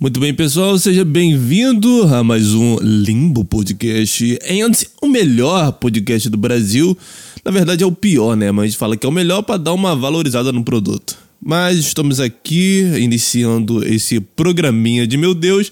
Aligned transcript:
Muito 0.00 0.18
bem, 0.18 0.32
pessoal, 0.32 0.78
seja 0.78 1.04
bem-vindo 1.04 2.04
a 2.04 2.24
mais 2.24 2.54
um 2.54 2.78
Limbo 2.80 3.44
Podcast. 3.44 4.38
Em 4.46 4.62
o 5.02 5.06
melhor 5.06 5.72
podcast 5.72 6.26
do 6.30 6.38
Brasil. 6.38 6.96
Na 7.44 7.50
verdade, 7.50 7.84
é 7.84 7.86
o 7.86 7.92
pior, 7.92 8.34
né? 8.34 8.50
Mas 8.50 8.74
fala 8.74 8.96
que 8.96 9.04
é 9.04 9.08
o 9.10 9.12
melhor 9.12 9.42
para 9.42 9.58
dar 9.58 9.74
uma 9.74 9.94
valorizada 9.94 10.52
no 10.52 10.64
produto. 10.64 11.18
Mas 11.38 11.76
estamos 11.76 12.18
aqui 12.18 12.80
iniciando 12.98 13.86
esse 13.86 14.20
programinha 14.20 15.06
de 15.06 15.18
meu 15.18 15.34
Deus. 15.34 15.70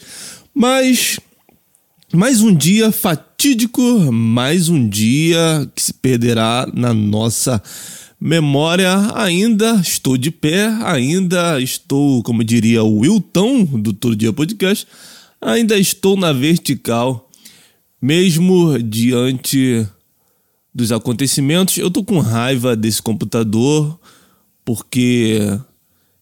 Mas 0.54 1.18
mais 2.12 2.42
um 2.42 2.54
dia 2.54 2.92
fatídico, 2.92 4.12
mais 4.12 4.68
um 4.68 4.86
dia 4.86 5.66
que 5.74 5.80
se 5.80 5.94
perderá 5.94 6.68
na 6.74 6.92
nossa 6.92 7.62
memória, 8.20 8.92
ainda 9.14 9.74
estou 9.76 10.16
de 10.16 10.30
pé, 10.30 10.66
ainda 10.84 11.60
estou, 11.60 12.22
como 12.22 12.42
diria 12.42 12.82
o 12.82 12.98
Wilton 12.98 13.64
do 13.64 13.92
Todo 13.92 14.16
Dia 14.16 14.32
Podcast, 14.32 14.86
ainda 15.40 15.78
estou 15.78 16.16
na 16.16 16.32
vertical, 16.32 17.30
mesmo 18.02 18.78
diante 18.78 19.86
dos 20.74 20.90
acontecimentos. 20.90 21.76
Eu 21.76 21.90
tô 21.90 22.02
com 22.02 22.18
raiva 22.18 22.74
desse 22.74 23.00
computador 23.00 23.98
porque 24.64 25.38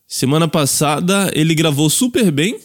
semana 0.06 0.47
passada 0.47 1.30
ele 1.34 1.55
gravou 1.55 1.88
super 1.88 2.30
bem, 2.30 2.58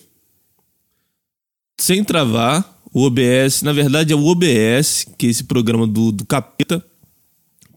sem 1.79 2.03
travar. 2.03 2.79
O 2.93 3.03
OBS, 3.03 3.61
na 3.61 3.71
verdade 3.71 4.11
é 4.11 4.15
o 4.15 4.25
OBS, 4.25 5.05
que 5.17 5.27
é 5.27 5.29
esse 5.29 5.45
programa 5.45 5.87
do, 5.87 6.11
do 6.11 6.25
capeta 6.25 6.83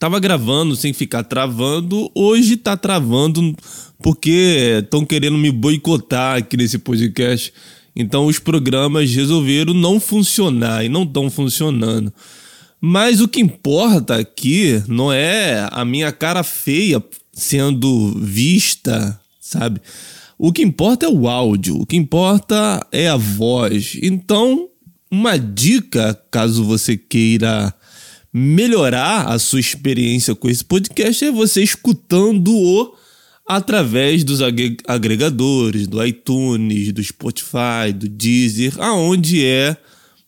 tava 0.05 0.21
gravando 0.21 0.77
sem 0.77 0.93
ficar 0.93 1.23
travando, 1.23 2.11
hoje 2.15 2.59
tá 2.59 2.77
travando 2.77 3.57
porque 4.03 4.83
estão 4.85 5.03
querendo 5.03 5.39
me 5.39 5.51
boicotar 5.51 6.37
aqui 6.37 6.59
nesse 6.59 6.77
podcast. 6.77 7.51
Então 7.97 8.27
os 8.27 8.39
programas 8.39 9.15
resolveram 9.15 9.73
não 9.73 9.99
funcionar 9.99 10.85
e 10.85 10.91
não 10.91 11.05
estão 11.05 11.31
funcionando. 11.31 12.13
Mas 12.79 13.23
o 13.23 13.27
que 13.27 13.41
importa 13.41 14.17
aqui 14.17 14.83
não 14.87 15.11
é 15.11 15.67
a 15.73 15.87
minha 15.87 16.13
cara 16.13 16.43
feia 16.43 17.03
sendo 17.33 18.13
vista, 18.21 19.19
sabe? 19.41 19.81
O 20.37 20.53
que 20.53 20.61
importa 20.61 21.07
é 21.07 21.09
o 21.09 21.27
áudio, 21.27 21.81
o 21.81 21.87
que 21.87 21.97
importa 21.97 22.87
é 22.93 23.09
a 23.09 23.17
voz. 23.17 23.97
Então, 24.03 24.69
uma 25.11 25.39
dica, 25.39 26.13
caso 26.31 26.63
você 26.63 26.95
queira 26.95 27.73
melhorar 28.37 29.29
a 29.29 29.39
sua 29.39 29.61
experiência 29.61 30.35
com 30.35 30.51
esse 30.51 30.65
podcast 30.65 31.25
é 31.25 31.31
você 31.31 31.63
escutando-o 31.63 32.93
através 33.47 34.25
dos 34.25 34.41
agregadores, 34.43 35.87
do 35.87 36.05
iTunes, 36.05 36.93
do 36.93 37.05
Spotify, 37.05 37.93
do 37.95 38.09
Deezer, 38.09 38.75
aonde 38.81 39.45
é 39.45 39.77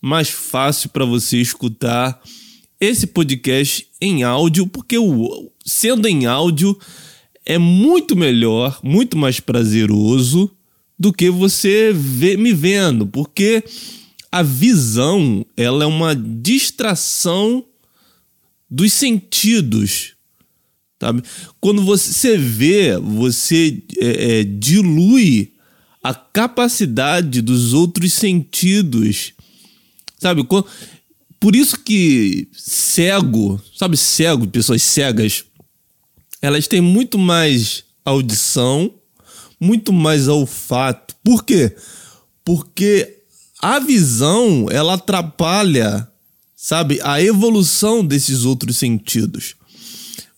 mais 0.00 0.28
fácil 0.28 0.90
para 0.90 1.04
você 1.04 1.38
escutar 1.38 2.22
esse 2.78 3.08
podcast 3.08 3.88
em 4.00 4.22
áudio, 4.22 4.68
porque 4.68 4.96
o, 4.96 5.50
sendo 5.64 6.06
em 6.06 6.26
áudio 6.26 6.78
é 7.44 7.58
muito 7.58 8.14
melhor, 8.14 8.78
muito 8.84 9.16
mais 9.16 9.40
prazeroso 9.40 10.48
do 10.96 11.12
que 11.12 11.28
você 11.28 11.92
ver, 11.92 12.38
me 12.38 12.52
vendo, 12.52 13.04
porque 13.06 13.64
a 14.30 14.42
visão 14.44 15.44
ela 15.56 15.82
é 15.82 15.86
uma 15.86 16.14
distração 16.14 17.64
dos 18.68 18.92
sentidos. 18.92 20.14
Sabe? 21.00 21.22
Quando 21.60 21.84
você 21.84 22.36
vê, 22.36 22.98
você 22.98 23.82
é, 23.98 24.40
é, 24.40 24.44
dilui 24.44 25.52
a 26.02 26.14
capacidade 26.14 27.42
dos 27.42 27.72
outros 27.72 28.12
sentidos. 28.12 29.32
Sabe? 30.18 30.46
Por 31.38 31.54
isso 31.54 31.78
que 31.80 32.48
cego, 32.52 33.60
sabe, 33.74 33.96
cego, 33.96 34.46
pessoas 34.48 34.82
cegas, 34.82 35.44
elas 36.40 36.66
têm 36.66 36.80
muito 36.80 37.18
mais 37.18 37.84
audição, 38.04 38.92
muito 39.60 39.92
mais 39.92 40.28
olfato. 40.28 41.14
Por 41.22 41.44
quê? 41.44 41.76
Porque 42.44 43.22
a 43.60 43.78
visão, 43.78 44.68
ela 44.70 44.94
atrapalha 44.94 46.08
sabe? 46.66 46.98
A 47.04 47.22
evolução 47.22 48.04
desses 48.04 48.44
outros 48.44 48.76
sentidos. 48.76 49.54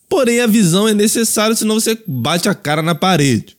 Porém, 0.07 0.41
a 0.41 0.45
visão 0.45 0.87
é 0.87 0.93
necessária, 0.93 1.55
senão 1.55 1.73
você 1.73 1.97
bate 2.05 2.47
a 2.47 2.53
cara 2.53 2.83
na 2.83 2.93
parede. 2.93 3.57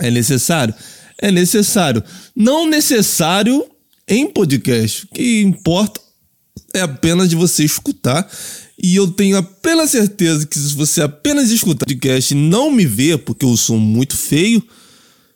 É 0.00 0.10
necessário? 0.10 0.74
É 1.16 1.30
necessário. 1.30 2.02
Não 2.34 2.68
necessário 2.68 3.64
em 4.08 4.26
podcast. 4.26 5.04
O 5.04 5.14
que 5.14 5.42
importa 5.42 6.00
é 6.74 6.80
apenas 6.80 7.30
de 7.30 7.36
você 7.36 7.62
escutar. 7.62 8.28
E 8.82 8.96
eu 8.96 9.06
tenho 9.06 9.36
apenas 9.36 9.90
certeza 9.90 10.44
que 10.44 10.58
se 10.58 10.74
você 10.74 11.02
apenas 11.02 11.52
escutar 11.52 11.86
podcast 11.86 12.34
e 12.34 12.36
não 12.36 12.68
me 12.68 12.84
ver, 12.84 13.18
porque 13.18 13.44
eu 13.44 13.56
sou 13.56 13.78
muito 13.78 14.16
feio, 14.16 14.60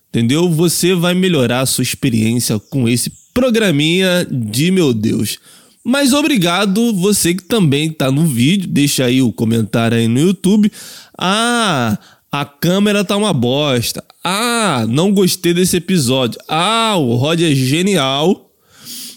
entendeu? 0.09 0.51
Você 0.51 0.97
vai 0.97 1.15
melhorar 1.15 1.61
a 1.61 1.67
sua 1.67 1.83
experiência 1.83 2.59
com 2.59 2.89
esse 2.89 3.13
programinha 3.33 4.27
de 4.29 4.73
meu 4.73 4.93
Deus. 4.93 5.39
Mas 5.85 6.13
obrigado 6.13 6.93
você 6.95 7.35
que 7.35 7.43
também 7.43 7.89
está 7.89 8.11
no 8.11 8.27
vídeo, 8.27 8.69
deixa 8.69 9.05
aí 9.05 9.23
o 9.23 9.33
comentário 9.33 9.97
aí 9.97 10.07
no 10.07 10.21
YouTube. 10.21 10.71
Ah, 11.17 11.99
a 12.31 12.45
câmera 12.45 13.03
tá 13.03 13.17
uma 13.17 13.33
bosta. 13.33 14.05
Ah, 14.23 14.85
não 14.89 15.13
gostei 15.13 15.55
desse 15.55 15.79
episódio. 15.79 16.41
Ah, 16.47 16.95
o 16.97 17.17
Rod 17.17 17.41
é 17.41 17.55
genial. 17.55 18.51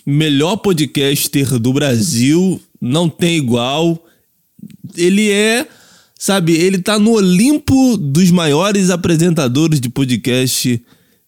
Melhor 0.05 0.57
podcaster 0.57 1.59
do 1.59 1.73
Brasil, 1.73 2.61
não 2.81 3.09
tem 3.09 3.37
igual. 3.37 4.01
Ele 4.95 5.29
é, 5.31 5.67
sabe, 6.17 6.53
ele 6.53 6.79
tá 6.79 6.97
no 6.97 7.11
Olimpo 7.11 7.97
dos 7.97 8.31
maiores 8.31 8.89
apresentadores 8.89 9.79
de 9.79 9.89
podcast 9.89 10.81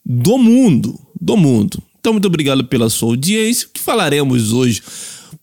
do 0.05 0.37
mundo, 0.37 0.99
do 1.19 1.35
mundo. 1.35 1.81
Então 1.99 2.13
muito 2.13 2.27
obrigado 2.27 2.63
pela 2.65 2.89
sua 2.89 3.09
audiência. 3.09 3.67
O 3.67 3.71
que 3.71 3.79
falaremos 3.81 4.53
hoje? 4.53 4.81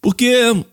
Porque 0.03 0.65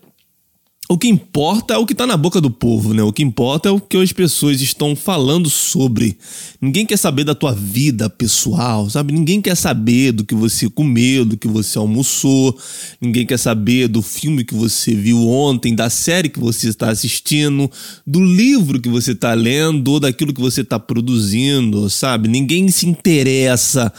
o 0.92 0.98
que 0.98 1.06
importa 1.06 1.74
é 1.74 1.76
o 1.76 1.86
que 1.86 1.92
está 1.92 2.04
na 2.04 2.16
boca 2.16 2.40
do 2.40 2.50
povo, 2.50 2.92
né? 2.92 3.00
O 3.00 3.12
que 3.12 3.22
importa 3.22 3.68
é 3.68 3.72
o 3.72 3.80
que 3.80 3.96
as 3.96 4.12
pessoas 4.12 4.60
estão 4.60 4.96
falando 4.96 5.48
sobre. 5.48 6.18
Ninguém 6.60 6.84
quer 6.84 6.96
saber 6.96 7.22
da 7.22 7.32
tua 7.32 7.54
vida 7.54 8.10
pessoal, 8.10 8.90
sabe? 8.90 9.12
Ninguém 9.12 9.40
quer 9.40 9.54
saber 9.54 10.10
do 10.10 10.24
que 10.24 10.34
você 10.34 10.68
comeu, 10.68 11.24
do 11.24 11.36
que 11.36 11.46
você 11.46 11.78
almoçou. 11.78 12.58
Ninguém 13.00 13.24
quer 13.24 13.38
saber 13.38 13.86
do 13.86 14.02
filme 14.02 14.44
que 14.44 14.52
você 14.52 14.92
viu 14.92 15.28
ontem, 15.28 15.76
da 15.76 15.88
série 15.88 16.28
que 16.28 16.40
você 16.40 16.68
está 16.68 16.90
assistindo, 16.90 17.70
do 18.04 18.20
livro 18.20 18.80
que 18.80 18.88
você 18.88 19.12
está 19.12 19.32
lendo 19.32 19.92
ou 19.92 20.00
daquilo 20.00 20.34
que 20.34 20.40
você 20.40 20.62
está 20.62 20.76
produzindo, 20.76 21.88
sabe? 21.88 22.28
Ninguém 22.28 22.68
se 22.68 22.88
interessa 22.88 23.92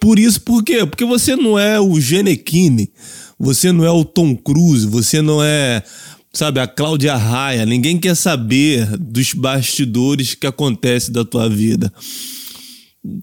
por 0.00 0.18
isso. 0.18 0.40
Por 0.40 0.64
quê? 0.64 0.84
Porque 0.84 1.04
você 1.04 1.36
não 1.36 1.56
é 1.56 1.78
o 1.80 2.00
Genequine 2.00 2.90
você 3.42 3.72
não 3.72 3.84
é 3.84 3.90
o 3.90 4.04
Tom 4.04 4.36
Cruise, 4.36 4.86
você 4.86 5.20
não 5.20 5.42
é, 5.42 5.82
sabe, 6.32 6.60
a 6.60 6.66
Cláudia 6.68 7.16
Raia. 7.16 7.66
Ninguém 7.66 7.98
quer 7.98 8.14
saber 8.14 8.86
dos 8.96 9.34
bastidores 9.34 10.36
que 10.36 10.46
acontecem 10.46 11.12
da 11.12 11.24
tua 11.24 11.48
vida. 11.48 11.92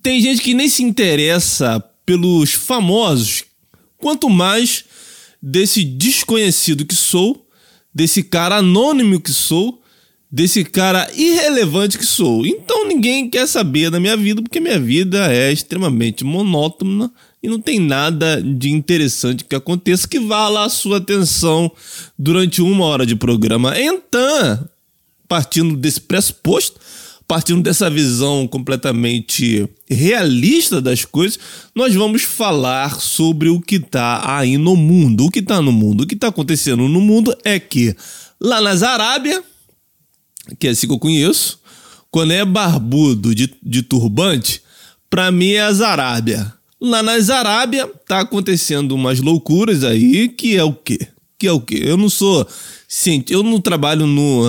Tem 0.04 0.20
gente 0.20 0.42
que 0.42 0.54
nem 0.54 0.68
se 0.68 0.84
interessa 0.84 1.82
pelos 2.06 2.52
famosos, 2.52 3.46
quanto 3.98 4.30
mais 4.30 4.84
desse 5.42 5.86
desconhecido 5.86 6.86
que 6.86 6.96
sou, 6.96 7.48
desse 7.96 8.22
cara 8.22 8.58
anônimo 8.58 9.22
que 9.22 9.32
sou, 9.32 9.82
desse 10.30 10.66
cara 10.66 11.10
irrelevante 11.16 11.98
que 11.98 12.06
sou. 12.06 12.46
Então 12.46 12.86
ninguém 12.86 13.30
quer 13.30 13.48
saber 13.48 13.90
da 13.90 14.02
minha 14.02 14.18
vida, 14.18 14.42
porque 14.42 14.60
minha 14.60 14.82
vida 14.82 15.34
é 15.34 15.50
extremamente 15.50 16.26
monótona 16.26 17.10
e 17.42 17.48
não 17.48 17.60
tem 17.60 17.80
nada 17.80 18.42
de 18.42 18.70
interessante 18.70 19.46
que 19.46 19.56
aconteça 19.56 20.08
que 20.08 20.20
vá 20.20 20.50
lá 20.50 20.66
a 20.66 20.70
sua 20.70 20.98
atenção 20.98 21.72
durante 22.18 22.62
uma 22.62 22.86
hora 22.86 23.06
de 23.06 23.16
programa. 23.16 23.80
Então, 23.80 24.68
partindo 25.28 25.78
desse 25.78 26.02
pressuposto, 26.02 26.80
partindo 27.30 27.62
dessa 27.62 27.90
visão 27.90 28.48
completamente 28.48 29.70
realista 29.88 30.82
das 30.82 31.06
coisas, 31.06 31.40
nós 31.76 31.94
vamos 31.94 32.24
falar 32.24 33.00
sobre 33.00 33.50
o 33.50 33.62
que 33.62 33.76
está 33.76 34.38
aí 34.38 34.58
no 34.58 34.76
mundo. 34.76 35.26
O 35.26 35.32
que 35.32 35.40
está 35.40 35.62
no 35.62 35.72
mundo? 35.72 36.02
O 36.02 36.08
que 36.08 36.16
está 36.16 36.28
acontecendo 36.28 36.88
no 36.88 37.00
mundo 37.00 37.38
é 37.46 37.60
que 37.60 37.96
lá 38.42 38.60
nas 38.60 38.82
Arábia, 38.82 39.44
que 40.58 40.68
é 40.68 40.72
assim 40.72 40.88
que 40.88 40.94
eu 40.94 41.00
conheço, 41.00 41.60
quando 42.10 42.32
é 42.32 42.44
barbudo 42.44 43.36
de, 43.36 43.54
de 43.62 43.84
turbante, 43.84 44.64
para 45.08 45.32
mim 45.32 45.52
é 45.52 45.62
as 45.62 45.82
Arábia. 45.82 46.59
Lá 46.82 47.04
nas 47.04 47.30
Arábia 47.30 47.90
tá 48.08 48.22
acontecendo 48.22 48.94
umas 48.94 49.20
loucuras 49.20 49.84
aí, 49.84 50.30
que 50.30 50.56
é 50.56 50.64
o 50.64 50.74
quê? 50.74 51.00
que 51.40 51.48
é 51.48 51.52
o 51.54 51.62
quê? 51.62 51.80
Eu 51.82 51.96
não 51.96 52.10
sou 52.10 52.46
cientista, 52.86 53.34
eu 53.34 53.42
não 53.42 53.62
trabalho 53.62 54.06
no, 54.06 54.44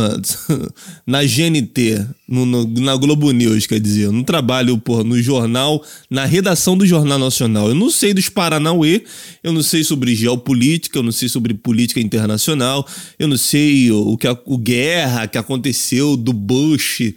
na 1.06 1.22
GNT, 1.22 2.04
no, 2.26 2.44
no, 2.44 2.66
na 2.80 2.96
Globo 2.96 3.30
News, 3.30 3.64
quer 3.64 3.78
dizer, 3.78 4.06
eu 4.06 4.12
não 4.12 4.24
trabalho 4.24 4.76
porra, 4.76 5.04
no 5.04 5.22
jornal, 5.22 5.84
na 6.10 6.24
redação 6.24 6.76
do 6.76 6.84
Jornal 6.84 7.16
Nacional. 7.16 7.68
Eu 7.68 7.76
não 7.76 7.90
sei 7.90 8.12
dos 8.12 8.28
Paranauê, 8.28 9.04
eu 9.44 9.52
não 9.52 9.62
sei 9.62 9.84
sobre 9.84 10.16
geopolítica, 10.16 10.98
eu 10.98 11.02
não 11.04 11.12
sei 11.12 11.28
sobre 11.28 11.54
política 11.54 12.00
internacional, 12.00 12.84
eu 13.20 13.28
não 13.28 13.36
sei 13.36 13.92
o, 13.92 14.08
o 14.08 14.18
que 14.18 14.26
a 14.26 14.36
o 14.44 14.58
guerra 14.58 15.28
que 15.28 15.38
aconteceu 15.38 16.16
do 16.16 16.32
Bush. 16.32 17.14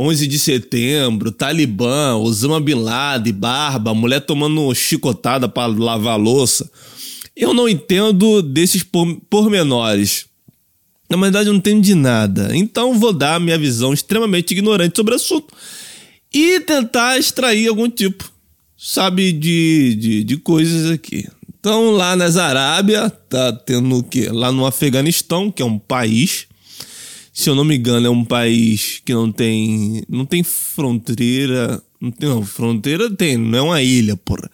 11 0.00 0.28
de 0.28 0.38
setembro, 0.38 1.32
Talibã, 1.32 2.14
Osama 2.14 2.60
Bin 2.60 2.74
Laden, 2.74 3.32
barba, 3.32 3.92
mulher 3.92 4.20
tomando 4.20 4.72
chicotada 4.72 5.48
para 5.48 5.66
lavar 5.66 6.16
louça. 6.16 6.70
Eu 7.34 7.52
não 7.52 7.68
entendo 7.68 8.40
desses 8.40 8.84
pormenores. 9.28 10.26
Na 11.10 11.16
verdade, 11.16 11.48
eu 11.48 11.52
não 11.52 11.58
entendo 11.58 11.82
de 11.82 11.96
nada. 11.96 12.56
Então, 12.56 12.96
vou 12.96 13.12
dar 13.12 13.40
minha 13.40 13.58
visão 13.58 13.92
extremamente 13.92 14.52
ignorante 14.52 14.96
sobre 14.96 15.14
o 15.14 15.16
assunto 15.16 15.52
e 16.32 16.60
tentar 16.60 17.18
extrair 17.18 17.66
algum 17.66 17.90
tipo, 17.90 18.30
sabe, 18.76 19.32
de, 19.32 19.96
de, 19.96 20.22
de 20.22 20.36
coisas 20.36 20.92
aqui. 20.92 21.26
Então, 21.58 21.90
lá 21.90 22.14
nas 22.14 22.36
Arábia, 22.36 23.10
tá 23.10 23.52
tendo 23.52 23.98
o 23.98 24.02
quê? 24.04 24.28
Lá 24.30 24.52
no 24.52 24.64
Afeganistão, 24.64 25.50
que 25.50 25.60
é 25.60 25.64
um 25.64 25.78
país, 25.78 26.46
se 27.38 27.48
eu 27.48 27.54
não 27.54 27.64
me 27.64 27.76
engano, 27.76 28.04
é 28.04 28.10
um 28.10 28.24
país 28.24 29.00
que 29.04 29.14
não 29.14 29.30
tem, 29.30 30.02
não 30.08 30.26
tem 30.26 30.42
fronteira. 30.42 31.80
Não, 32.00 32.10
tem, 32.10 32.28
não, 32.28 32.44
fronteira 32.44 33.08
tem, 33.08 33.36
não 33.36 33.58
é 33.58 33.62
uma 33.62 33.80
ilha, 33.80 34.16
porra 34.16 34.50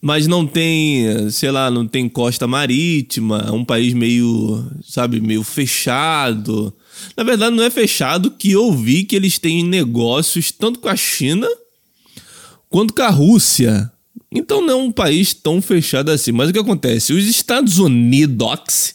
mas 0.00 0.26
não 0.26 0.46
tem, 0.46 1.30
sei 1.30 1.50
lá, 1.50 1.70
não 1.70 1.88
tem 1.88 2.10
costa 2.10 2.46
marítima, 2.46 3.42
é 3.48 3.50
um 3.50 3.64
país 3.64 3.94
meio, 3.94 4.62
sabe, 4.86 5.18
meio 5.18 5.42
fechado. 5.42 6.74
Na 7.16 7.24
verdade, 7.24 7.56
não 7.56 7.64
é 7.64 7.70
fechado 7.70 8.30
que 8.30 8.52
eu 8.52 8.70
vi 8.70 9.04
que 9.04 9.16
eles 9.16 9.38
têm 9.38 9.64
negócios 9.64 10.50
tanto 10.50 10.78
com 10.78 10.90
a 10.90 10.96
China 10.96 11.48
quanto 12.68 12.92
com 12.92 13.00
a 13.00 13.08
Rússia. 13.08 13.90
Então 14.30 14.60
não 14.60 14.72
é 14.72 14.76
um 14.76 14.92
país 14.92 15.32
tão 15.32 15.62
fechado 15.62 16.10
assim. 16.10 16.32
Mas 16.32 16.50
o 16.50 16.52
que 16.52 16.58
acontece? 16.58 17.14
Os 17.14 17.26
Estados 17.26 17.78
Unidos 17.78 18.94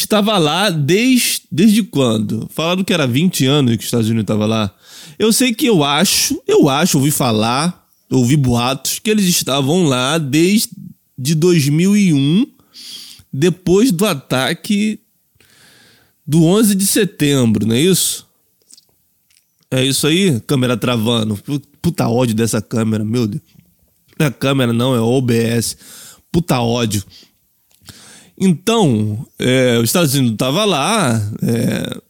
estava 0.00 0.38
lá 0.38 0.70
desde, 0.70 1.42
desde 1.50 1.82
quando? 1.82 2.48
Falaram 2.52 2.84
que 2.84 2.92
era 2.92 3.06
20 3.06 3.46
anos 3.46 3.72
que 3.76 3.80
os 3.80 3.86
Estados 3.86 4.06
Unidos 4.06 4.24
estava 4.24 4.46
lá. 4.46 4.74
Eu 5.18 5.32
sei 5.32 5.54
que 5.54 5.66
eu 5.66 5.82
acho, 5.82 6.40
eu 6.46 6.68
acho, 6.68 6.98
ouvi 6.98 7.10
falar, 7.10 7.86
ouvi 8.10 8.36
boatos 8.36 8.98
que 8.98 9.10
eles 9.10 9.26
estavam 9.26 9.84
lá 9.84 10.18
desde 10.18 11.34
2001, 11.34 12.46
depois 13.32 13.90
do 13.90 14.06
ataque 14.06 15.00
do 16.26 16.44
11 16.44 16.74
de 16.74 16.86
setembro, 16.86 17.66
não 17.66 17.74
é 17.74 17.80
isso? 17.80 18.26
É 19.70 19.84
isso 19.84 20.06
aí, 20.06 20.40
câmera 20.40 20.76
travando. 20.76 21.38
Puta 21.82 22.08
ódio 22.08 22.34
dessa 22.34 22.60
câmera, 22.62 23.04
meu 23.04 23.26
Deus. 23.26 23.42
Não 24.18 24.26
é 24.26 24.30
câmera, 24.30 24.72
não, 24.72 24.94
é 24.94 25.00
OBS. 25.00 25.76
Puta 26.32 26.60
ódio. 26.60 27.02
Então, 28.40 29.26
é, 29.38 29.78
os 29.78 29.84
Estados 29.84 30.14
Unidos 30.14 30.34
estavam 30.34 30.64
lá, 30.64 31.20
é, 31.42 32.00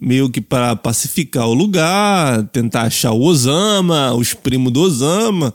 meio 0.00 0.30
que 0.30 0.40
para 0.40 0.74
pacificar 0.74 1.46
o 1.46 1.54
lugar, 1.54 2.44
tentar 2.48 2.82
achar 2.82 3.12
o 3.12 3.20
Osama, 3.20 4.14
os 4.14 4.32
primos 4.32 4.72
do 4.72 4.80
Osama. 4.80 5.54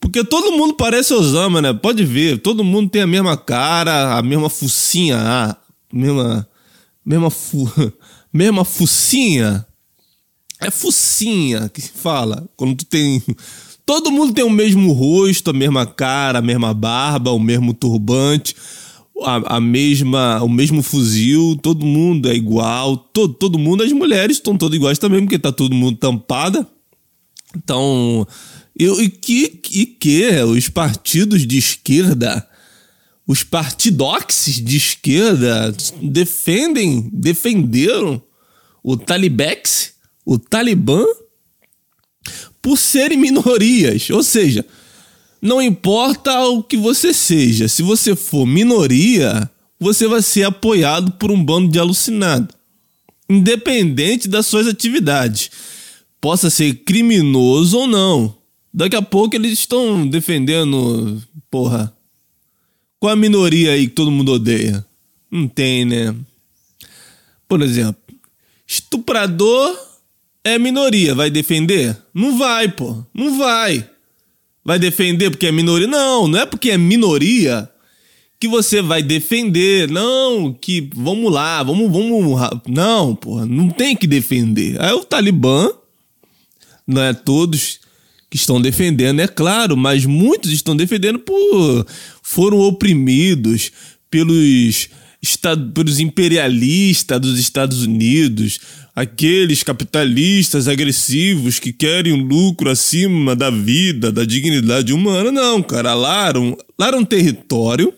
Porque 0.00 0.22
todo 0.22 0.52
mundo 0.52 0.74
parece 0.74 1.12
Osama, 1.12 1.60
né? 1.60 1.72
Pode 1.72 2.04
ver, 2.04 2.38
todo 2.38 2.62
mundo 2.62 2.88
tem 2.88 3.02
a 3.02 3.06
mesma 3.06 3.36
cara, 3.36 4.16
a 4.16 4.22
mesma 4.22 4.48
focinha, 4.48 5.18
a 5.18 5.56
mesma 5.92 6.48
mesma 7.04 7.30
fu, 7.30 7.68
mesma 8.32 8.64
focinha. 8.64 9.66
É 10.60 10.70
focinha 10.70 11.68
que 11.68 11.80
se 11.80 11.90
fala 11.90 12.48
quando 12.56 12.76
tu 12.76 12.84
tem 12.84 13.22
todo 13.86 14.10
mundo 14.10 14.34
tem 14.34 14.44
o 14.44 14.50
mesmo 14.50 14.92
rosto, 14.92 15.50
a 15.50 15.52
mesma 15.52 15.86
cara, 15.86 16.40
a 16.40 16.42
mesma 16.42 16.74
barba, 16.74 17.30
o 17.30 17.38
mesmo 17.38 17.72
turbante 17.72 18.54
a, 19.22 19.56
a, 19.56 19.60
mesma, 19.60 20.42
o 20.42 20.48
mesmo 20.48 20.82
fuzil, 20.82 21.58
todo 21.62 21.84
mundo 21.84 22.28
é 22.28 22.34
igual, 22.34 22.96
todo, 22.96 23.34
todo 23.34 23.58
mundo, 23.58 23.82
as 23.82 23.92
mulheres 23.92 24.36
estão 24.36 24.56
todas 24.56 24.76
iguais 24.76 24.98
também, 24.98 25.20
porque 25.20 25.38
tá 25.38 25.52
todo 25.52 25.74
mundo 25.74 25.96
tampada. 25.96 26.66
Então, 27.56 28.26
eu, 28.78 29.00
e, 29.02 29.08
que, 29.08 29.60
e 29.72 29.86
que 29.86 30.28
os 30.42 30.68
partidos 30.68 31.46
de 31.46 31.58
esquerda, 31.58 32.46
os 33.26 33.42
partidoxes 33.42 34.62
de 34.62 34.76
esquerda 34.76 35.74
defendem, 36.00 37.10
defenderam 37.12 38.22
o 38.82 38.96
Talibex, 38.96 39.94
o 40.24 40.38
Talibã, 40.38 41.04
por 42.62 42.76
serem 42.76 43.18
minorias. 43.18 44.08
Ou 44.10 44.22
seja, 44.22 44.64
não 45.40 45.62
importa 45.62 46.40
o 46.48 46.62
que 46.62 46.76
você 46.76 47.14
seja, 47.14 47.68
se 47.68 47.82
você 47.82 48.16
for 48.16 48.44
minoria, 48.44 49.48
você 49.78 50.08
vai 50.08 50.20
ser 50.20 50.42
apoiado 50.42 51.12
por 51.12 51.30
um 51.30 51.42
bando 51.42 51.68
de 51.68 51.78
alucinado. 51.78 52.52
Independente 53.30 54.28
das 54.28 54.46
suas 54.46 54.66
atividades. 54.66 55.50
Possa 56.20 56.50
ser 56.50 56.74
criminoso 56.84 57.78
ou 57.78 57.86
não. 57.86 58.36
Daqui 58.74 58.96
a 58.96 59.02
pouco 59.02 59.36
eles 59.36 59.52
estão 59.52 60.06
defendendo, 60.06 61.22
porra. 61.50 61.94
Qual 62.98 63.12
a 63.12 63.16
minoria 63.16 63.72
aí 63.72 63.86
que 63.86 63.94
todo 63.94 64.10
mundo 64.10 64.32
odeia? 64.32 64.84
Não 65.30 65.46
tem, 65.46 65.84
né? 65.84 66.14
Por 67.46 67.62
exemplo, 67.62 68.02
estuprador 68.66 69.78
é 70.42 70.58
minoria, 70.58 71.14
vai 71.14 71.30
defender? 71.30 71.96
Não 72.12 72.36
vai, 72.36 72.68
pô. 72.68 73.04
Não 73.14 73.38
vai 73.38 73.88
vai 74.68 74.78
defender 74.78 75.30
porque 75.30 75.46
é 75.46 75.50
minoria. 75.52 75.86
Não, 75.86 76.28
não 76.28 76.38
é 76.38 76.44
porque 76.44 76.70
é 76.70 76.76
minoria 76.76 77.70
que 78.38 78.46
você 78.46 78.82
vai 78.82 79.02
defender. 79.02 79.90
Não, 79.90 80.52
que 80.52 80.90
vamos 80.94 81.32
lá, 81.32 81.62
vamos, 81.62 81.90
vamos. 81.90 82.38
Não, 82.68 83.16
porra, 83.16 83.46
não 83.46 83.70
tem 83.70 83.96
que 83.96 84.06
defender. 84.06 84.78
Aí 84.78 84.92
o 84.92 85.06
Talibã, 85.06 85.70
não 86.86 87.00
é 87.02 87.14
todos 87.14 87.80
que 88.28 88.36
estão 88.36 88.60
defendendo, 88.60 89.20
é 89.20 89.26
claro, 89.26 89.74
mas 89.74 90.04
muitos 90.04 90.52
estão 90.52 90.76
defendendo 90.76 91.18
por 91.18 91.86
foram 92.22 92.58
oprimidos 92.58 93.72
pelos 94.10 94.90
pelos 95.74 95.98
imperialistas 95.98 97.18
dos 97.18 97.38
Estados 97.38 97.82
Unidos, 97.82 98.60
aqueles 98.98 99.62
capitalistas 99.62 100.66
agressivos 100.66 101.60
que 101.60 101.72
querem 101.72 102.12
um 102.12 102.24
lucro 102.24 102.68
acima 102.68 103.36
da 103.36 103.48
vida, 103.48 104.10
da 104.10 104.24
dignidade 104.24 104.92
humana. 104.92 105.30
Não, 105.30 105.62
cara, 105.62 105.94
lá 105.94 106.26
era 106.26 106.40
um, 106.40 106.56
lá 106.76 106.88
era 106.88 106.98
um 106.98 107.04
território 107.04 107.94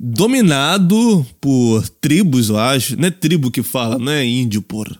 dominado 0.00 1.26
por 1.42 1.86
tribos, 2.00 2.48
eu 2.48 2.58
acho. 2.58 2.98
Não 2.98 3.08
é 3.08 3.10
tribo 3.10 3.50
que 3.50 3.62
fala, 3.62 3.98
não 3.98 4.12
é 4.12 4.24
índio, 4.24 4.62
porra. 4.62 4.98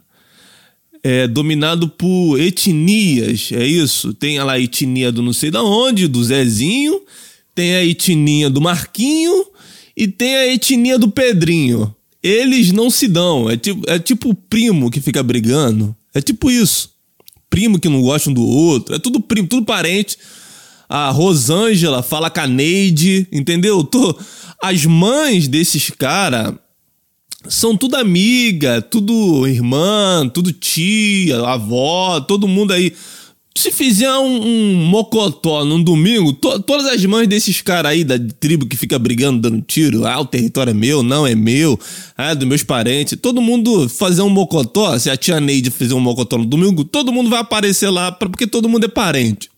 É 1.03 1.27
dominado 1.27 1.89
por 1.89 2.39
etnias, 2.39 3.51
é 3.51 3.67
isso? 3.67 4.13
Tem 4.13 4.39
lá 4.41 4.53
a 4.53 4.61
etnia 4.61 5.11
do 5.11 5.23
não 5.23 5.33
sei 5.33 5.51
da 5.51 5.63
onde, 5.63 6.07
do 6.07 6.23
Zezinho, 6.23 7.01
tem 7.55 7.77
a 7.77 7.85
etnia 7.85 8.51
do 8.51 8.61
Marquinho 8.61 9.47
e 9.97 10.07
tem 10.07 10.37
a 10.37 10.53
etnia 10.53 10.99
do 10.99 11.09
Pedrinho 11.09 11.95
eles 12.25 12.73
não 12.73 12.89
se 12.89 13.07
dão. 13.07 13.51
É 13.51 13.57
tipo, 13.57 13.91
é 13.91 13.99
tipo 13.99 14.31
o 14.31 14.35
primo 14.35 14.91
que 14.91 14.99
fica 14.99 15.23
brigando. 15.23 15.95
É 16.15 16.23
tipo 16.23 16.51
isso. 16.51 16.91
Primo 17.51 17.79
que 17.79 17.89
não 17.89 18.01
gosta 18.01 18.31
um 18.31 18.33
do 18.33 18.43
outro. 18.43 18.95
É 18.95 18.99
tudo 18.99 19.21
primo, 19.21 19.47
tudo 19.47 19.67
parente. 19.67 20.17
A 20.89 21.11
Rosângela 21.11 22.03
fala 22.03 22.31
com 22.31 22.41
a 22.41 22.47
Neide, 22.47 23.29
entendeu? 23.31 23.85
Tô... 23.85 24.19
As 24.63 24.87
mães 24.87 25.47
desses 25.49 25.91
caras 25.91 26.55
são 27.47 27.77
tudo 27.77 27.97
amiga, 27.97 28.81
tudo 28.81 29.47
irmã, 29.47 30.27
tudo 30.33 30.51
tia, 30.51 31.39
avó, 31.43 32.21
todo 32.21 32.49
mundo 32.49 32.73
aí 32.73 32.95
se 33.57 33.71
fizer 33.71 34.13
um, 34.19 34.47
um 34.47 34.87
mocotó 34.87 35.65
num 35.65 35.83
domingo, 35.83 36.33
to, 36.33 36.61
todas 36.61 36.87
as 36.87 37.05
mães 37.05 37.29
desses 37.29 37.61
caras 37.61 37.93
aí 37.93 38.03
da 38.03 38.19
tribo 38.41 38.67
que 38.67 38.77
fica 38.77 38.99
brigando, 38.99 39.41
dando 39.41 39.63
tiro, 39.63 40.05
ah, 40.05 40.21
o 40.21 40.25
território 40.25 40.73
é 40.73 40.75
meu, 40.75 41.03
não 41.03 41.25
é 41.25 41.37
meu, 41.37 41.79
ah, 42.19 42.33
é 42.33 42.35
dos 42.35 42.49
meus 42.49 42.65
parentes, 42.65 43.17
todo 43.21 43.41
mundo 43.41 43.89
fazer 43.89 44.23
um 44.23 44.29
mocotó, 44.29 44.99
se 44.99 45.09
a 45.09 45.17
tia 45.17 45.41
Neide 45.41 45.71
fizer 45.71 45.95
um 45.95 46.01
mocotó 46.01 46.37
no 46.37 46.45
domingo, 46.45 46.85
todo 46.85 47.13
mundo 47.13 47.31
vai 47.31 47.39
aparecer 47.41 47.91
lá, 47.91 48.11
porque 48.11 48.47
todo 48.47 48.69
mundo 48.69 48.87
é 48.87 48.89
parente. 48.89 49.49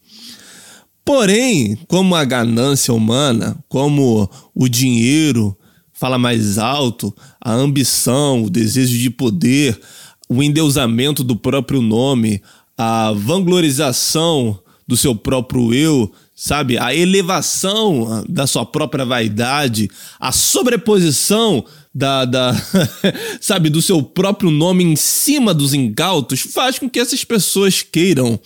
Porém, 1.03 1.79
como 1.87 2.15
a 2.15 2.25
ganância 2.25 2.93
humana, 2.93 3.57
como 3.69 4.29
o 4.55 4.69
dinheiro 4.69 5.57
fala 5.93 6.19
mais 6.19 6.59
alto, 6.59 7.15
a 7.41 7.53
ambição, 7.53 8.43
o 8.43 8.51
desejo 8.51 8.99
de 8.99 9.09
poder, 9.09 9.81
o 10.29 10.43
endeusamento 10.43 11.23
do 11.23 11.37
próprio 11.37 11.81
nome, 11.81 12.43
a 12.77 13.13
vanglorização 13.13 14.59
do 14.87 14.97
seu 14.97 15.15
próprio 15.15 15.75
eu 15.75 16.13
sabe? 16.37 16.77
A 16.77 16.95
elevação 16.95 18.23
da 18.29 18.47
sua 18.47 18.67
própria 18.67 19.07
vaidade, 19.07 19.91
a 20.21 20.31
sobreposição 20.31 21.65
da, 21.95 22.27
da 22.27 22.55
sabe, 23.41 23.71
do 23.71 23.81
seu 23.81 24.03
próprio 24.03 24.51
nome 24.51 24.85
em 24.85 24.95
cima 24.95 25.55
dos 25.55 25.73
incautos 25.73 26.41
faz 26.41 26.79
com 26.79 26.91
que 26.91 27.01
essas 27.01 27.25
pessoas 27.25 27.81
queiram 27.83 28.39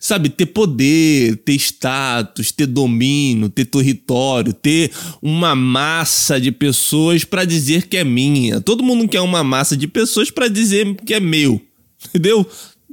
sabe, 0.00 0.28
ter 0.28 0.46
poder, 0.46 1.36
ter 1.44 1.54
status, 1.54 2.50
ter 2.50 2.66
domínio, 2.66 3.48
ter 3.48 3.64
território, 3.64 4.52
ter 4.52 4.90
uma 5.22 5.54
massa 5.54 6.40
de 6.40 6.50
pessoas 6.50 7.22
para 7.22 7.44
dizer 7.44 7.86
que 7.86 7.96
é 7.96 8.02
minha. 8.02 8.60
Todo 8.60 8.82
mundo 8.82 9.06
quer 9.06 9.20
uma 9.20 9.44
massa 9.44 9.76
de 9.76 9.86
pessoas 9.86 10.28
para 10.28 10.48
dizer 10.48 10.96
que 11.06 11.14
é 11.14 11.20
meu. 11.20 11.60
Entendeu? 12.08 12.44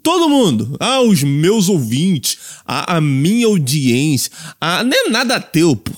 Todo 0.10 0.28
mundo. 0.28 0.75
Ah, 0.80 1.01
os 1.01 1.22
meus 1.22 1.70
ouvintes, 1.70 2.39
a, 2.66 2.98
a 2.98 3.00
minha 3.00 3.46
audiência. 3.46 4.32
Ah, 4.60 4.84
não 4.84 4.92
é 4.92 5.08
nada 5.12 5.39
teu, 5.39 5.75
pô. 5.75 5.92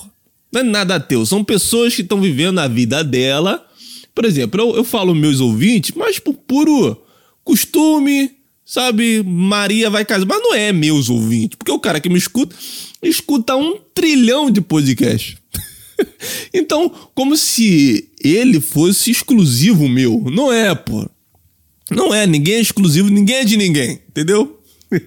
Não 0.52 0.60
é 0.60 0.64
nada 0.66 1.00
teu. 1.00 1.26
São 1.26 1.46
pessoas 1.46 1.96
que 1.96 2.02
estão 2.02 2.20
vivendo 2.20 2.60
a 2.60 2.68
vida 2.68 3.06
dela. 3.06 3.66
Por 4.14 4.26
exemplo, 4.26 4.60
eu, 4.60 4.76
eu 4.76 4.84
falo 4.84 5.16
meus 5.16 5.40
ouvintes, 5.40 5.94
mas 5.96 6.20
por 6.20 6.34
puro 6.34 7.02
costume, 7.42 8.32
sabe, 8.66 9.24
Maria 9.24 9.90
vai 9.90 10.04
casar. 10.04 10.26
Mas 10.26 10.44
não 10.44 10.54
é 10.54 10.74
meus 10.74 11.10
ouvintes, 11.10 11.56
porque 11.58 11.72
o 11.72 11.80
cara 11.80 12.02
que 12.02 12.10
me 12.10 12.18
escuta, 12.18 12.54
escuta 13.02 13.56
um 13.56 13.78
trilhão 13.94 14.52
de 14.52 14.60
podcast. 14.60 15.38
então, 16.54 16.92
como 17.16 17.38
se 17.38 18.10
ele 18.22 18.60
fosse 18.60 19.10
exclusivo 19.10 19.88
meu. 19.88 20.22
Não 20.30 20.52
é, 20.52 20.76
pô. 20.76 21.10
Não 21.92 22.14
é, 22.14 22.26
ninguém 22.26 22.56
é 22.56 22.62
exclusivo, 22.62 23.10
ninguém 23.10 23.38
é 23.38 23.46
de 23.46 23.58
ninguém, 23.58 24.00
entendeu? 24.10 24.60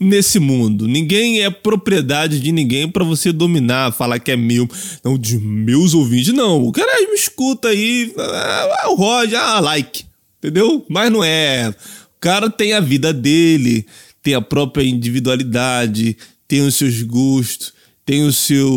Nesse 0.00 0.38
mundo, 0.38 0.86
ninguém 0.86 1.42
é 1.42 1.50
propriedade 1.50 2.38
de 2.38 2.52
ninguém 2.52 2.88
para 2.88 3.04
você 3.04 3.32
dominar, 3.32 3.92
falar 3.92 4.20
que 4.20 4.30
é 4.30 4.36
meu, 4.36 4.68
não 5.02 5.18
de 5.18 5.38
meus 5.38 5.92
ouvintes, 5.92 6.32
não. 6.32 6.62
O 6.62 6.70
cara 6.70 7.00
me 7.08 7.14
escuta 7.16 7.68
aí, 7.68 8.12
ah, 8.16 8.90
o 8.90 8.94
Roger, 8.94 9.40
ah, 9.40 9.58
like, 9.58 10.04
entendeu? 10.38 10.86
Mas 10.88 11.10
não 11.10 11.24
é 11.24 11.74
cara 12.20 12.50
tem 12.50 12.72
a 12.72 12.80
vida 12.80 13.12
dele, 13.12 13.86
tem 14.22 14.34
a 14.34 14.40
própria 14.40 14.84
individualidade, 14.84 16.16
tem 16.46 16.62
os 16.62 16.74
seus 16.74 17.02
gostos, 17.02 17.72
tem 18.04 18.24
o 18.24 18.32
seu, 18.32 18.68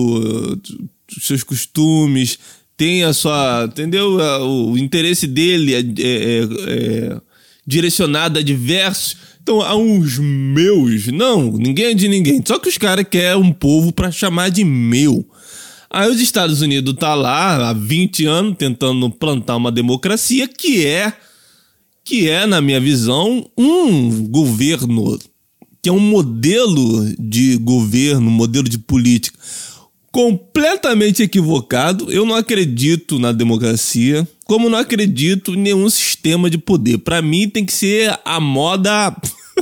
os 1.17 1.25
seus 1.25 1.43
costumes, 1.43 2.37
tem 2.77 3.03
a 3.03 3.13
sua. 3.13 3.65
Entendeu? 3.67 4.17
O 4.41 4.77
interesse 4.77 5.27
dele 5.27 5.73
é, 5.73 5.79
é, 5.79 6.41
é 6.67 7.21
direcionado 7.65 8.39
a 8.39 8.41
diversos. 8.41 9.17
Então, 9.41 9.61
a 9.61 9.75
uns 9.75 10.17
meus. 10.19 11.07
Não, 11.07 11.51
ninguém 11.51 11.85
é 11.85 11.93
de 11.93 12.07
ninguém. 12.07 12.41
Só 12.45 12.59
que 12.59 12.69
os 12.69 12.77
caras 12.77 13.05
querem 13.09 13.41
um 13.41 13.51
povo 13.51 13.91
para 13.91 14.11
chamar 14.11 14.49
de 14.49 14.63
meu. 14.63 15.27
Aí 15.89 16.09
os 16.09 16.21
Estados 16.21 16.61
Unidos 16.61 16.95
tá 16.97 17.13
lá 17.13 17.69
há 17.69 17.73
20 17.73 18.25
anos 18.25 18.55
tentando 18.57 19.09
plantar 19.09 19.57
uma 19.57 19.71
democracia 19.71 20.47
que 20.47 20.85
é 20.85 21.13
que 22.03 22.29
é, 22.29 22.45
na 22.45 22.61
minha 22.61 22.79
visão, 22.79 23.47
um 23.57 24.27
governo 24.27 25.19
que 25.81 25.89
é 25.89 25.91
um 25.91 25.99
modelo 25.99 27.05
de 27.17 27.57
governo, 27.57 28.29
modelo 28.29 28.69
de 28.69 28.77
política 28.77 29.37
completamente 30.11 31.23
equivocado. 31.23 32.11
Eu 32.11 32.25
não 32.25 32.35
acredito 32.35 33.17
na 33.17 33.31
democracia, 33.31 34.27
como 34.45 34.69
não 34.69 34.77
acredito 34.77 35.53
em 35.53 35.57
nenhum 35.57 35.89
sistema 35.89 36.49
de 36.49 36.57
poder. 36.57 36.97
Para 36.99 37.21
mim 37.21 37.49
tem 37.49 37.65
que 37.65 37.73
ser 37.73 38.19
a 38.25 38.39
moda 38.39 39.15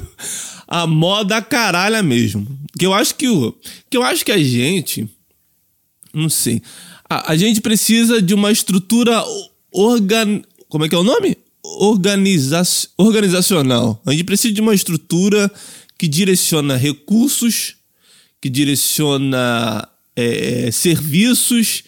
a 0.67 0.87
moda 0.87 1.41
caralha 1.41 2.01
mesmo. 2.01 2.47
Que 2.77 2.85
eu 2.85 2.93
acho 2.93 3.15
que 3.15 3.27
o 3.27 3.53
que 3.89 3.97
eu 3.97 4.03
acho 4.03 4.25
que 4.25 4.31
a 4.31 4.37
gente 4.37 5.07
não 6.13 6.29
sei. 6.29 6.61
A, 7.07 7.33
a 7.33 7.37
gente 7.37 7.61
precisa 7.61 8.21
de 8.21 8.33
uma 8.33 8.51
estrutura 8.51 9.23
organ 9.71 10.41
como 10.67 10.85
é 10.85 10.89
que 10.89 10.95
é 10.95 10.97
o 10.97 11.03
nome? 11.03 11.37
organiza 11.63 12.61
organizacional. 12.97 14.01
A 14.05 14.11
gente 14.11 14.23
precisa 14.23 14.53
de 14.53 14.61
uma 14.61 14.73
estrutura 14.73 15.51
que 15.97 16.07
direciona 16.07 16.75
recursos, 16.75 17.75
que 18.41 18.49
direciona 18.49 19.87
é, 20.19 20.71
serviços, 20.71 21.83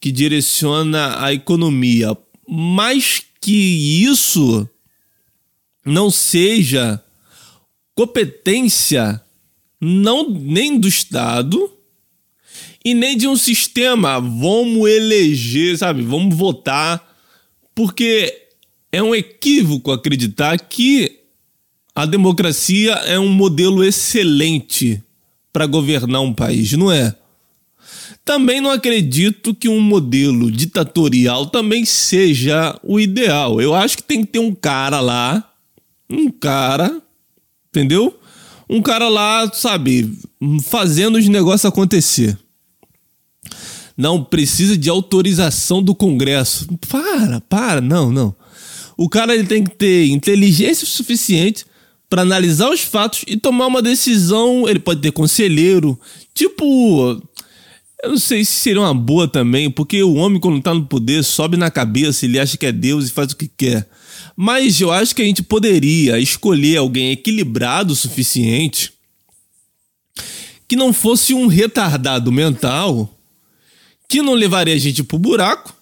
que 0.00 0.12
direciona 0.12 1.22
a 1.24 1.32
economia. 1.32 2.16
Mas 2.48 3.22
que 3.40 4.02
isso 4.02 4.68
não 5.84 6.10
seja 6.10 7.02
competência 7.94 9.20
não 9.80 10.28
nem 10.30 10.78
do 10.78 10.88
Estado 10.88 11.70
e 12.84 12.94
nem 12.94 13.16
de 13.16 13.26
um 13.26 13.36
sistema. 13.36 14.20
Vamos 14.20 14.88
eleger, 14.88 15.76
sabe? 15.78 16.02
Vamos 16.02 16.36
votar. 16.36 17.12
Porque 17.74 18.42
é 18.92 19.02
um 19.02 19.14
equívoco 19.14 19.90
acreditar 19.90 20.58
que 20.58 21.20
a 21.94 22.06
democracia 22.06 22.92
é 23.06 23.18
um 23.18 23.28
modelo 23.28 23.84
excelente 23.84 25.02
para 25.52 25.66
governar 25.66 26.20
um 26.20 26.32
país, 26.32 26.72
não 26.72 26.90
é? 26.90 27.14
Também 28.24 28.60
não 28.60 28.70
acredito 28.70 29.54
que 29.54 29.68
um 29.68 29.80
modelo 29.80 30.50
ditatorial 30.50 31.46
também 31.46 31.84
seja 31.84 32.78
o 32.82 32.98
ideal. 32.98 33.60
Eu 33.60 33.74
acho 33.74 33.98
que 33.98 34.02
tem 34.02 34.22
que 34.22 34.32
ter 34.32 34.38
um 34.38 34.54
cara 34.54 35.00
lá, 35.00 35.52
um 36.10 36.30
cara, 36.30 37.02
entendeu? 37.68 38.18
Um 38.68 38.80
cara 38.80 39.08
lá, 39.08 39.50
sabe, 39.52 40.16
fazendo 40.62 41.18
os 41.18 41.28
negócios 41.28 41.66
acontecer. 41.66 42.38
Não 43.96 44.24
precisa 44.24 44.76
de 44.76 44.90
autorização 44.90 45.82
do 45.82 45.94
Congresso. 45.94 46.66
Para, 46.88 47.40
para, 47.42 47.80
não, 47.80 48.10
não. 48.10 48.34
O 48.96 49.08
cara 49.08 49.34
ele 49.34 49.46
tem 49.46 49.64
que 49.64 49.76
ter 49.76 50.08
inteligência 50.08 50.86
suficiente 50.86 51.64
para 52.08 52.22
analisar 52.22 52.70
os 52.70 52.80
fatos 52.80 53.24
e 53.26 53.36
tomar 53.36 53.66
uma 53.66 53.82
decisão. 53.82 54.68
Ele 54.68 54.78
pode 54.78 55.00
ter 55.00 55.12
conselheiro, 55.12 55.98
tipo. 56.32 57.22
Eu 58.04 58.10
não 58.10 58.18
sei 58.18 58.44
se 58.44 58.52
seria 58.52 58.80
uma 58.80 58.94
boa 58.94 59.26
também, 59.26 59.70
porque 59.70 60.02
o 60.02 60.14
homem, 60.14 60.38
quando 60.38 60.62
tá 60.62 60.74
no 60.74 60.86
poder, 60.86 61.24
sobe 61.24 61.56
na 61.56 61.70
cabeça, 61.70 62.24
ele 62.24 62.38
acha 62.38 62.56
que 62.56 62.66
é 62.66 62.72
Deus 62.72 63.08
e 63.08 63.12
faz 63.12 63.32
o 63.32 63.36
que 63.36 63.48
quer. 63.48 63.88
Mas 64.36 64.80
eu 64.80 64.92
acho 64.92 65.14
que 65.14 65.22
a 65.22 65.24
gente 65.24 65.42
poderia 65.42 66.18
escolher 66.18 66.76
alguém 66.76 67.10
equilibrado 67.12 67.92
o 67.92 67.96
suficiente 67.96 68.92
que 70.68 70.76
não 70.76 70.92
fosse 70.92 71.34
um 71.34 71.46
retardado 71.46 72.30
mental, 72.30 73.18
que 74.08 74.22
não 74.22 74.34
levaria 74.34 74.74
a 74.74 74.78
gente 74.78 75.02
pro 75.02 75.18
buraco 75.18 75.74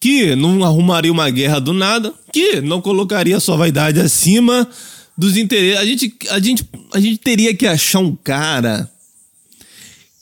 que 0.00 0.36
não 0.36 0.62
arrumaria 0.64 1.10
uma 1.10 1.28
guerra 1.30 1.58
do 1.58 1.72
nada, 1.72 2.12
que 2.32 2.60
não 2.60 2.80
colocaria 2.80 3.40
sua 3.40 3.56
vaidade 3.56 4.00
acima 4.00 4.68
dos 5.16 5.36
interesses. 5.36 5.78
A 5.78 5.84
gente, 5.84 6.16
a 6.30 6.38
gente, 6.38 6.68
a 6.92 7.00
gente 7.00 7.18
teria 7.18 7.54
que 7.54 7.66
achar 7.66 8.00
um 8.00 8.14
cara 8.14 8.88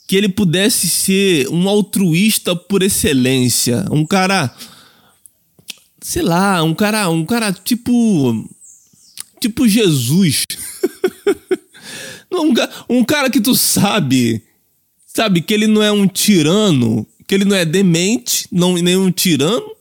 que 0.07 0.15
ele 0.15 0.29
pudesse 0.29 0.89
ser 0.89 1.47
um 1.49 1.67
altruísta 1.67 2.55
por 2.55 2.83
excelência, 2.83 3.85
um 3.91 4.05
cara 4.05 4.55
sei 6.01 6.21
lá, 6.21 6.61
um 6.61 6.75
cara, 6.75 7.09
um 7.09 7.25
cara 7.25 7.51
tipo 7.51 8.47
tipo 9.39 9.67
Jesus. 9.67 10.45
um, 12.31 12.97
um 12.97 13.03
cara 13.03 13.29
que 13.29 13.41
tu 13.41 13.55
sabe, 13.55 14.43
sabe 15.05 15.41
que 15.41 15.53
ele 15.53 15.67
não 15.67 15.81
é 15.81 15.91
um 15.91 16.07
tirano, 16.07 17.05
que 17.27 17.33
ele 17.33 17.45
não 17.45 17.55
é 17.55 17.65
demente, 17.65 18.47
não 18.51 18.73
nem 18.73 18.95
um 18.95 19.11
tirano, 19.11 19.71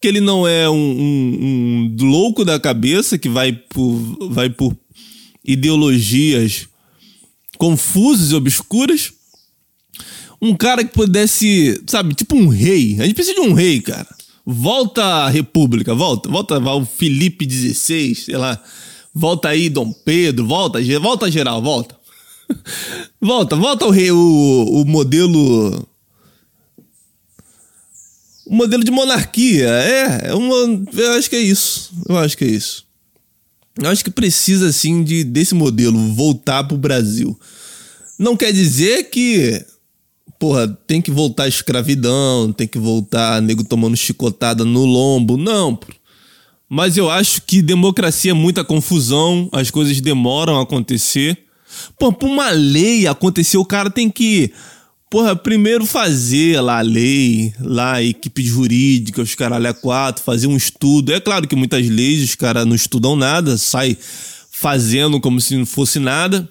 que 0.00 0.06
ele 0.06 0.20
não 0.20 0.46
é 0.46 0.68
um, 0.68 0.74
um, 0.74 1.96
um 2.00 2.04
louco 2.04 2.44
da 2.44 2.60
cabeça 2.60 3.18
que 3.18 3.28
vai 3.28 3.52
por, 3.52 3.96
vai 4.30 4.48
por 4.48 4.76
ideologias 5.44 6.68
confusas 7.58 8.30
e 8.30 8.34
obscuras. 8.34 9.12
Um 10.40 10.54
cara 10.54 10.84
que 10.84 10.92
pudesse, 10.92 11.82
sabe, 11.86 12.14
tipo 12.14 12.36
um 12.36 12.48
rei. 12.48 12.96
A 13.00 13.04
gente 13.04 13.14
precisa 13.14 13.40
de 13.40 13.46
um 13.46 13.52
rei, 13.52 13.80
cara. 13.80 14.08
Volta 14.44 15.02
a 15.02 15.28
República, 15.28 15.94
volta, 15.94 16.28
volta 16.28 16.58
o 16.58 16.84
Felipe 16.84 17.48
XVI, 17.50 18.14
sei 18.14 18.36
lá. 18.36 18.62
Volta 19.14 19.48
aí 19.48 19.68
Dom 19.68 19.92
Pedro, 19.92 20.46
volta, 20.46 20.78
volta 21.00 21.30
geral, 21.30 21.62
volta. 21.62 21.96
volta, 23.20 23.56
volta 23.56 23.86
o 23.86 23.90
rei, 23.90 24.10
o, 24.10 24.82
o 24.82 24.84
modelo 24.84 25.88
o 28.46 28.54
modelo 28.54 28.84
de 28.84 28.90
monarquia. 28.90 29.68
É, 29.68 30.28
é 30.28 30.34
uma, 30.34 30.54
eu 30.94 31.12
acho 31.14 31.28
que 31.28 31.36
é 31.36 31.40
isso. 31.40 31.92
Eu 32.08 32.16
acho 32.18 32.38
que 32.38 32.44
é 32.44 32.48
isso. 32.48 32.86
Eu 33.78 33.90
acho 33.90 34.04
que 34.04 34.10
precisa, 34.10 34.68
assim, 34.68 35.02
de, 35.02 35.24
desse 35.24 35.54
modelo 35.54 35.98
voltar 36.14 36.64
pro 36.64 36.78
Brasil. 36.78 37.38
Não 38.18 38.36
quer 38.36 38.52
dizer 38.52 39.10
que, 39.10 39.62
porra, 40.38 40.68
tem 40.86 41.00
que 41.00 41.10
voltar 41.10 41.44
a 41.44 41.48
escravidão, 41.48 42.52
tem 42.52 42.66
que 42.66 42.78
voltar 42.78 43.40
nego 43.42 43.64
tomando 43.64 43.96
chicotada 43.96 44.64
no 44.64 44.84
lombo. 44.84 45.36
Não, 45.36 45.78
Mas 46.68 46.96
eu 46.96 47.10
acho 47.10 47.42
que 47.42 47.62
democracia 47.62 48.32
é 48.32 48.34
muita 48.34 48.64
confusão, 48.64 49.48
as 49.52 49.70
coisas 49.70 50.00
demoram 50.00 50.58
a 50.58 50.62
acontecer. 50.62 51.38
Pô, 51.98 52.12
pra 52.12 52.28
uma 52.28 52.50
lei 52.50 53.06
acontecer, 53.06 53.56
o 53.56 53.64
cara 53.64 53.90
tem 53.90 54.10
que, 54.10 54.52
porra, 55.10 55.36
primeiro 55.36 55.84
fazer 55.86 56.60
lá 56.60 56.78
a 56.78 56.82
lei, 56.82 57.52
lá 57.60 57.94
a 57.94 58.02
equipe 58.02 58.42
jurídica, 58.42 59.22
os 59.22 59.34
caralho 59.34 59.68
a 59.68 59.74
quatro, 59.74 60.24
fazer 60.24 60.46
um 60.46 60.56
estudo. 60.56 61.12
É 61.12 61.20
claro 61.20 61.46
que 61.46 61.56
muitas 61.56 61.86
leis 61.88 62.22
os 62.22 62.34
caras 62.34 62.66
não 62.66 62.74
estudam 62.74 63.16
nada, 63.16 63.56
sai 63.56 63.96
fazendo 64.50 65.20
como 65.20 65.40
se 65.40 65.56
não 65.56 65.66
fosse 65.66 65.98
nada. 65.98 66.48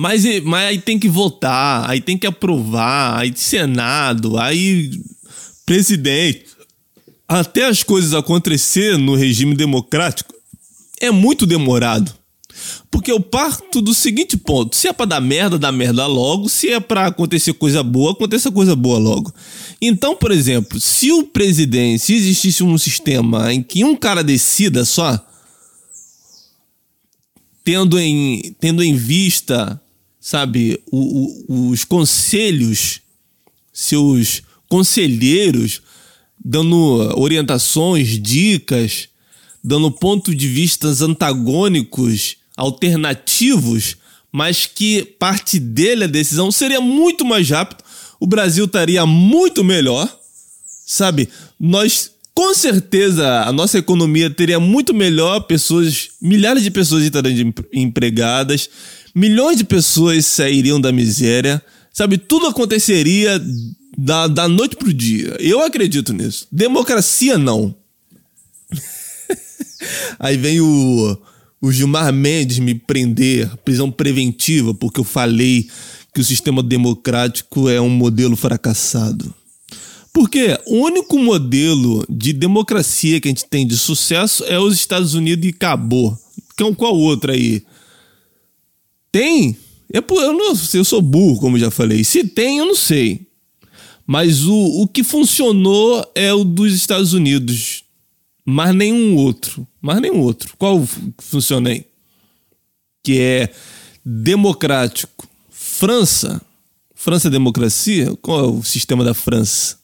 Mas, 0.00 0.22
mas 0.44 0.68
aí 0.68 0.80
tem 0.80 0.96
que 0.96 1.08
votar, 1.08 1.90
aí 1.90 2.00
tem 2.00 2.16
que 2.16 2.24
aprovar, 2.24 3.18
aí 3.18 3.32
Senado, 3.34 4.38
aí 4.38 4.92
presidente. 5.66 6.44
Até 7.26 7.64
as 7.64 7.82
coisas 7.82 8.14
acontecer 8.14 8.96
no 8.96 9.16
regime 9.16 9.56
democrático 9.56 10.32
é 11.00 11.10
muito 11.10 11.44
demorado. 11.44 12.14
Porque 12.92 13.10
eu 13.10 13.18
parto 13.18 13.82
do 13.82 13.92
seguinte 13.92 14.36
ponto: 14.36 14.76
se 14.76 14.86
é 14.86 14.92
pra 14.92 15.04
dar 15.04 15.20
merda, 15.20 15.58
dá 15.58 15.72
merda 15.72 16.06
logo. 16.06 16.48
Se 16.48 16.68
é 16.68 16.78
pra 16.78 17.06
acontecer 17.06 17.54
coisa 17.54 17.82
boa, 17.82 18.12
aconteça 18.12 18.52
coisa 18.52 18.76
boa 18.76 19.00
logo. 19.00 19.34
Então, 19.82 20.14
por 20.14 20.30
exemplo, 20.30 20.78
se 20.78 21.10
o 21.10 21.24
presidente, 21.24 22.04
se 22.04 22.14
existisse 22.14 22.62
um 22.62 22.78
sistema 22.78 23.52
em 23.52 23.64
que 23.64 23.82
um 23.82 23.96
cara 23.96 24.22
decida 24.22 24.84
só, 24.84 25.20
tendo 27.64 27.98
em, 27.98 28.54
tendo 28.60 28.80
em 28.80 28.94
vista 28.94 29.80
sabe, 30.28 30.78
o, 30.92 31.46
o, 31.48 31.70
os 31.70 31.84
conselhos, 31.86 33.00
seus 33.72 34.42
conselheiros, 34.68 35.80
dando 36.44 36.76
orientações, 37.18 38.20
dicas, 38.20 39.08
dando 39.64 39.90
pontos 39.90 40.36
de 40.36 40.46
vistas 40.46 41.00
antagônicos, 41.00 42.36
alternativos, 42.58 43.96
mas 44.30 44.66
que 44.66 45.02
parte 45.02 45.58
dele 45.58 46.04
a 46.04 46.08
decisão 46.08 46.52
seria 46.52 46.78
muito 46.78 47.24
mais 47.24 47.48
rápido, 47.48 47.82
o 48.20 48.26
Brasil 48.26 48.66
estaria 48.66 49.06
muito 49.06 49.64
melhor, 49.64 50.14
sabe? 50.84 51.30
Nós 51.58 52.10
com 52.38 52.54
certeza 52.54 53.44
a 53.44 53.52
nossa 53.52 53.78
economia 53.78 54.30
teria 54.30 54.60
muito 54.60 54.94
melhor, 54.94 55.40
pessoas, 55.40 56.10
milhares 56.22 56.62
de 56.62 56.70
pessoas 56.70 57.02
estariam 57.02 57.52
empregadas, 57.72 58.70
milhões 59.18 59.56
de 59.56 59.64
pessoas 59.64 60.24
sairiam 60.24 60.80
da 60.80 60.92
miséria, 60.92 61.60
sabe? 61.92 62.16
Tudo 62.16 62.46
aconteceria 62.46 63.42
da, 63.96 64.28
da 64.28 64.46
noite 64.46 64.76
pro 64.76 64.94
dia. 64.94 65.36
Eu 65.40 65.60
acredito 65.60 66.12
nisso. 66.12 66.46
Democracia, 66.52 67.36
não. 67.36 67.74
Aí 70.20 70.36
vem 70.36 70.60
o, 70.60 71.18
o 71.60 71.72
Gilmar 71.72 72.12
Mendes 72.12 72.60
me 72.60 72.76
prender, 72.76 73.50
prisão 73.64 73.90
preventiva, 73.90 74.72
porque 74.72 75.00
eu 75.00 75.04
falei 75.04 75.68
que 76.14 76.20
o 76.20 76.24
sistema 76.24 76.62
democrático 76.62 77.68
é 77.68 77.80
um 77.80 77.90
modelo 77.90 78.36
fracassado. 78.36 79.34
Porque 80.12 80.58
o 80.66 80.76
único 80.76 81.18
modelo 81.18 82.04
de 82.08 82.32
democracia 82.32 83.20
que 83.20 83.28
a 83.28 83.30
gente 83.30 83.46
tem 83.46 83.66
de 83.66 83.76
sucesso 83.76 84.44
é 84.44 84.58
os 84.58 84.74
Estados 84.74 85.14
Unidos 85.14 85.44
e 85.44 85.50
acabou. 85.50 86.16
Qual 86.76 86.96
outro 86.96 87.32
aí? 87.32 87.62
Tem? 89.18 89.58
É 89.92 89.98
eu, 89.98 90.32
não, 90.32 90.52
eu 90.74 90.84
sou 90.84 91.02
burro, 91.02 91.40
como 91.40 91.58
já 91.58 91.72
falei. 91.72 92.04
Se 92.04 92.22
tem, 92.22 92.58
eu 92.58 92.66
não 92.66 92.76
sei. 92.76 93.26
Mas 94.06 94.44
o, 94.44 94.54
o 94.54 94.86
que 94.86 95.02
funcionou 95.02 96.08
é 96.14 96.32
o 96.32 96.44
dos 96.44 96.72
Estados 96.72 97.14
Unidos. 97.14 97.82
Mas 98.44 98.72
nenhum 98.72 99.16
outro. 99.16 99.66
Mas 99.80 100.00
nenhum 100.00 100.20
outro. 100.20 100.54
Qual 100.56 100.86
funciona 101.18 101.70
aí? 101.70 101.84
Que 103.02 103.18
é 103.18 103.52
democrático. 104.04 105.28
França. 105.50 106.40
França 106.94 107.26
é 107.26 107.30
democracia? 107.32 108.14
Qual 108.22 108.38
é 108.38 108.46
o 108.46 108.62
sistema 108.62 109.02
da 109.02 109.14
França? 109.14 109.78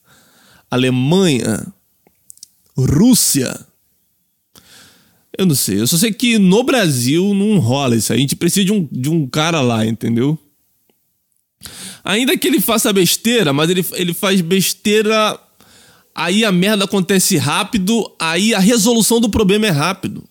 Alemanha. 0.70 1.66
Rússia. 2.76 3.58
Eu 5.36 5.46
não 5.46 5.54
sei. 5.54 5.80
Eu 5.80 5.86
só 5.86 5.96
sei 5.96 6.12
que 6.12 6.38
no 6.38 6.62
Brasil 6.62 7.34
não 7.34 7.58
rola 7.58 7.96
isso. 7.96 8.12
A 8.12 8.16
gente 8.16 8.36
precisa 8.36 8.64
de 8.64 8.72
um, 8.72 8.88
de 8.90 9.10
um 9.10 9.26
cara 9.26 9.60
lá, 9.60 9.84
entendeu? 9.84 10.38
Ainda 12.04 12.36
que 12.36 12.46
ele 12.46 12.60
faça 12.60 12.92
besteira, 12.92 13.52
mas 13.52 13.70
ele, 13.70 13.84
ele 13.92 14.14
faz 14.14 14.40
besteira. 14.40 15.38
Aí 16.14 16.44
a 16.44 16.52
merda 16.52 16.85
acontece 16.85 17.37
rápido, 17.37 18.09
aí 18.20 18.54
a 18.54 18.61
resolução 18.61 19.20
do 19.20 19.28
problema 19.28 19.66
é 19.66 19.70
rápido. 19.70 20.22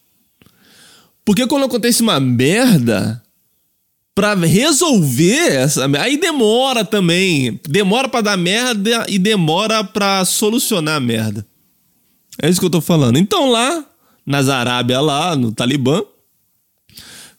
Porque 1.26 1.46
quando 1.48 1.66
acontece 1.66 2.02
uma 2.02 2.20
merda, 2.20 3.22
pra 4.16 4.36
resolver 4.36 5.52
essa 5.52 5.90
aí 6.00 6.18
demora 6.18 6.86
também. 6.86 7.60
Demora 7.68 8.08
para 8.08 8.22
dar 8.22 8.38
merda 8.38 9.06
e 9.10 9.18
demora 9.18 9.84
para 9.84 10.24
solucionar 10.26 10.96
a 10.96 11.00
merda. 11.00 11.46
É 12.42 12.50
isso 12.50 12.60
que 12.60 12.66
eu 12.66 12.70
tô 12.70 12.82
falando. 12.82 13.18
Então 13.18 13.50
lá, 13.50 13.86
nas 14.26 14.50
Arábia 14.50 15.02
lá, 15.02 15.36
no 15.36 15.52
Talibã. 15.52 16.02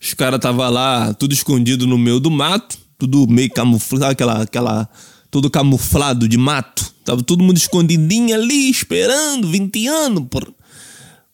Os 0.00 0.12
caras 0.12 0.40
tava 0.40 0.68
lá, 0.68 1.14
tudo 1.14 1.32
escondido 1.32 1.86
no 1.86 1.96
meio 1.96 2.20
do 2.20 2.30
mato, 2.30 2.76
tudo 2.98 3.26
meio 3.26 3.50
camuflado, 3.50 4.12
aquela, 4.12 4.42
aquela, 4.42 4.88
tudo 5.30 5.50
camuflado 5.50 6.28
de 6.28 6.36
mato. 6.36 6.92
Tava 7.04 7.22
todo 7.22 7.42
mundo 7.42 7.56
escondidinho 7.56 8.34
ali, 8.34 8.70
esperando, 8.70 9.48
20 9.48 9.88
anos, 9.88 10.24
por, 10.30 10.54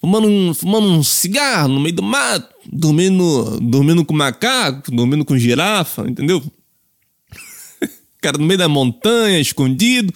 fumando, 0.00 0.28
um, 0.28 0.54
fumando 0.54 0.86
um 0.86 1.02
cigarro 1.02 1.68
no 1.68 1.80
meio 1.80 1.96
do 1.96 2.02
mato, 2.02 2.54
dormindo, 2.72 3.58
dormindo 3.60 4.04
com 4.04 4.14
macaco, 4.14 4.90
dormindo 4.90 5.24
com 5.24 5.36
girafa, 5.36 6.08
entendeu? 6.08 6.40
cara 8.22 8.38
no 8.38 8.44
meio 8.44 8.58
da 8.58 8.68
montanha, 8.68 9.40
escondido 9.40 10.12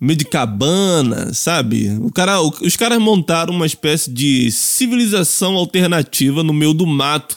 meio 0.00 0.16
de 0.16 0.24
cabana, 0.24 1.34
sabe? 1.34 1.90
O 2.00 2.10
cara, 2.10 2.40
os 2.40 2.74
caras 2.74 2.98
montaram 2.98 3.54
uma 3.54 3.66
espécie 3.66 4.10
de 4.10 4.50
civilização 4.50 5.54
alternativa 5.54 6.42
no 6.42 6.54
meio 6.54 6.72
do 6.72 6.86
mato, 6.86 7.36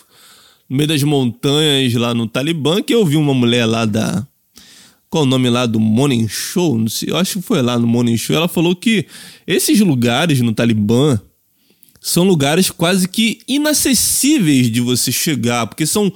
no 0.70 0.78
meio 0.78 0.88
das 0.88 1.04
montanhas 1.04 1.94
lá 1.94 2.14
no 2.14 2.28
Talibã, 2.28 2.82
que 2.82 2.96
eu 2.96 3.06
vi 3.06 3.18
uma 3.18 3.34
mulher 3.34 3.66
lá 3.66 3.84
da 3.86 4.26
qual 5.10 5.26
o 5.26 5.28
nome 5.28 5.48
lá 5.48 5.68
do 5.68 5.80
Morning 5.80 6.28
Show, 6.28 6.76
não 6.76 6.88
sei, 6.88 7.12
eu 7.12 7.18
acho 7.18 7.40
que 7.40 7.46
foi 7.46 7.62
lá 7.62 7.78
no 7.78 7.86
Morning 7.86 8.18
Show, 8.18 8.36
ela 8.36 8.48
falou 8.48 8.76
que 8.76 9.06
esses 9.46 9.80
lugares 9.80 10.42
no 10.42 10.54
Talibã 10.54 11.20
são 12.02 12.24
lugares 12.24 12.72
quase 12.72 13.08
que 13.08 13.40
inacessíveis 13.48 14.72
de 14.72 14.82
você 14.82 15.12
chegar, 15.12 15.68
porque 15.68 15.86
são 15.86 16.12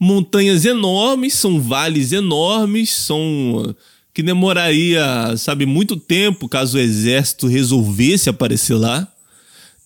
montanhas 0.00 0.64
enormes, 0.64 1.34
são 1.34 1.60
vales 1.60 2.10
enormes, 2.10 2.90
são 2.90 3.74
que 4.20 4.22
demoraria, 4.22 5.34
sabe, 5.38 5.64
muito 5.64 5.96
tempo 5.96 6.46
caso 6.46 6.76
o 6.76 6.80
exército 6.80 7.46
resolvesse 7.46 8.28
aparecer 8.28 8.74
lá. 8.74 9.08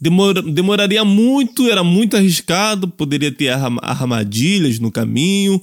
Demor, 0.00 0.42
demoraria 0.42 1.04
muito, 1.04 1.70
era 1.70 1.84
muito 1.84 2.16
arriscado, 2.16 2.88
poderia 2.88 3.30
ter 3.30 3.50
armadilhas 3.80 4.80
no 4.80 4.90
caminho. 4.90 5.62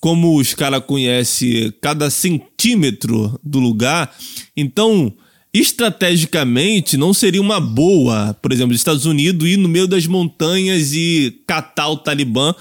Como 0.00 0.36
os 0.36 0.54
caras 0.54 0.84
conhecem 0.86 1.72
cada 1.80 2.10
centímetro 2.10 3.38
do 3.42 3.58
lugar, 3.58 4.14
então 4.56 5.12
estrategicamente 5.52 6.96
não 6.96 7.12
seria 7.12 7.40
uma 7.40 7.60
boa, 7.60 8.34
por 8.40 8.52
exemplo, 8.52 8.72
os 8.72 8.80
Estados 8.80 9.04
Unidos 9.04 9.48
ir 9.48 9.56
no 9.56 9.68
meio 9.68 9.88
das 9.88 10.06
montanhas 10.06 10.92
e 10.92 11.42
catar 11.46 11.88
o 11.88 11.96
Talibã, 11.96 12.54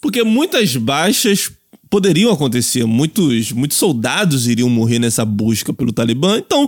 porque 0.00 0.24
muitas 0.24 0.74
baixas 0.76 1.50
poderiam 1.92 2.32
acontecer. 2.32 2.86
Muitos, 2.86 3.52
muitos 3.52 3.76
soldados 3.76 4.48
iriam 4.48 4.70
morrer 4.70 4.98
nessa 4.98 5.26
busca 5.26 5.74
pelo 5.74 5.92
Talibã. 5.92 6.38
Então, 6.38 6.66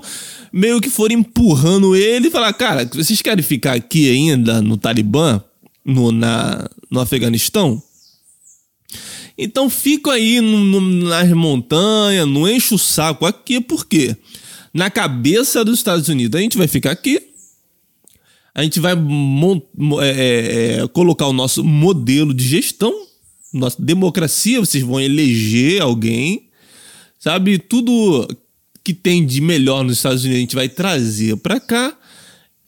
meio 0.52 0.82
que 0.82 0.90
foram 0.90 1.14
empurrando 1.14 1.96
ele 1.96 2.28
e 2.28 2.30
falar: 2.30 2.52
cara, 2.52 2.84
vocês 2.92 3.22
querem 3.22 3.42
ficar 3.42 3.72
aqui 3.72 4.10
ainda 4.10 4.60
no 4.60 4.76
Talibã, 4.76 5.42
no, 5.82 6.12
na, 6.12 6.68
no 6.90 7.00
Afeganistão? 7.00 7.82
Então 9.36 9.70
fico 9.70 10.10
aí 10.10 10.42
no, 10.42 10.60
no, 10.60 11.08
nas 11.08 11.30
montanhas, 11.30 12.28
não 12.28 12.46
enche 12.46 12.74
o 12.74 12.78
saco 12.78 13.24
aqui, 13.24 13.62
por 13.62 13.86
quê? 13.86 14.14
Na 14.74 14.90
cabeça 14.90 15.64
dos 15.64 15.78
Estados 15.78 16.08
Unidos, 16.08 16.38
a 16.38 16.42
gente 16.42 16.58
vai 16.58 16.68
ficar 16.68 16.90
aqui, 16.90 17.20
a 18.54 18.62
gente 18.62 18.78
vai 18.78 18.92
é, 18.92 20.06
é, 20.06 20.82
é, 20.82 20.88
colocar 20.88 21.26
o 21.26 21.32
nosso 21.32 21.64
modelo 21.64 22.32
de 22.32 22.46
gestão, 22.46 22.92
nossa 23.54 23.80
democracia, 23.80 24.60
vocês 24.60 24.82
vão 24.82 25.00
eleger 25.00 25.80
alguém, 25.80 26.48
sabe? 27.18 27.58
Tudo 27.58 28.28
que 28.82 28.92
tem 28.92 29.24
de 29.24 29.40
melhor 29.40 29.84
nos 29.84 29.96
Estados 29.96 30.24
Unidos 30.24 30.36
a 30.36 30.40
gente 30.40 30.56
vai 30.56 30.68
trazer 30.68 31.36
para 31.38 31.58
cá 31.58 31.96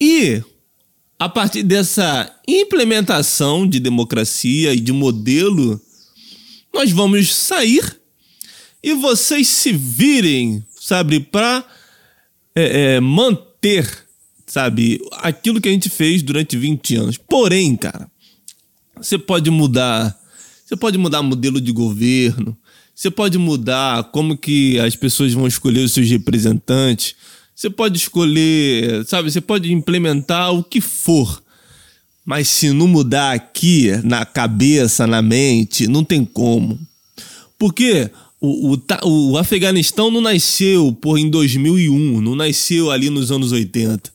e 0.00 0.42
a 1.18 1.28
partir 1.28 1.62
dessa 1.62 2.30
implementação 2.46 3.66
de 3.66 3.80
democracia 3.80 4.74
e 4.74 4.80
de 4.80 4.92
modelo, 4.92 5.80
nós 6.72 6.90
vamos 6.92 7.34
sair 7.34 7.98
e 8.82 8.94
vocês 8.94 9.48
se 9.48 9.72
virem, 9.72 10.64
sabe, 10.78 11.20
para 11.20 11.64
é, 12.54 12.96
é, 12.96 13.00
manter, 13.00 14.06
sabe, 14.46 15.00
aquilo 15.12 15.60
que 15.60 15.68
a 15.68 15.72
gente 15.72 15.88
fez 15.88 16.22
durante 16.22 16.56
20 16.56 16.96
anos. 16.96 17.16
Porém, 17.16 17.76
cara, 17.76 18.10
você 18.96 19.18
pode 19.18 19.50
mudar 19.50 20.16
Você 20.66 20.74
pode 20.74 20.98
mudar 20.98 21.22
modelo 21.22 21.60
de 21.60 21.70
governo. 21.70 22.56
Você 22.92 23.08
pode 23.08 23.38
mudar 23.38 24.02
como 24.10 24.36
que 24.36 24.80
as 24.80 24.96
pessoas 24.96 25.32
vão 25.32 25.46
escolher 25.46 25.84
os 25.84 25.92
seus 25.92 26.10
representantes. 26.10 27.14
Você 27.54 27.70
pode 27.70 27.96
escolher, 27.96 29.06
sabe? 29.06 29.30
Você 29.30 29.40
pode 29.40 29.72
implementar 29.72 30.52
o 30.52 30.64
que 30.64 30.80
for. 30.80 31.40
Mas 32.24 32.48
se 32.48 32.72
não 32.72 32.88
mudar 32.88 33.32
aqui, 33.32 33.92
na 34.02 34.26
cabeça, 34.26 35.06
na 35.06 35.22
mente, 35.22 35.86
não 35.86 36.02
tem 36.02 36.24
como. 36.24 36.76
Porque 37.56 38.10
o, 38.40 38.74
o, 38.74 39.30
o 39.30 39.38
Afeganistão 39.38 40.10
não 40.10 40.20
nasceu 40.20 40.92
por 41.00 41.16
em 41.16 41.30
2001, 41.30 42.20
não 42.20 42.34
nasceu 42.34 42.90
ali 42.90 43.08
nos 43.08 43.30
anos 43.30 43.52
80. 43.52 44.12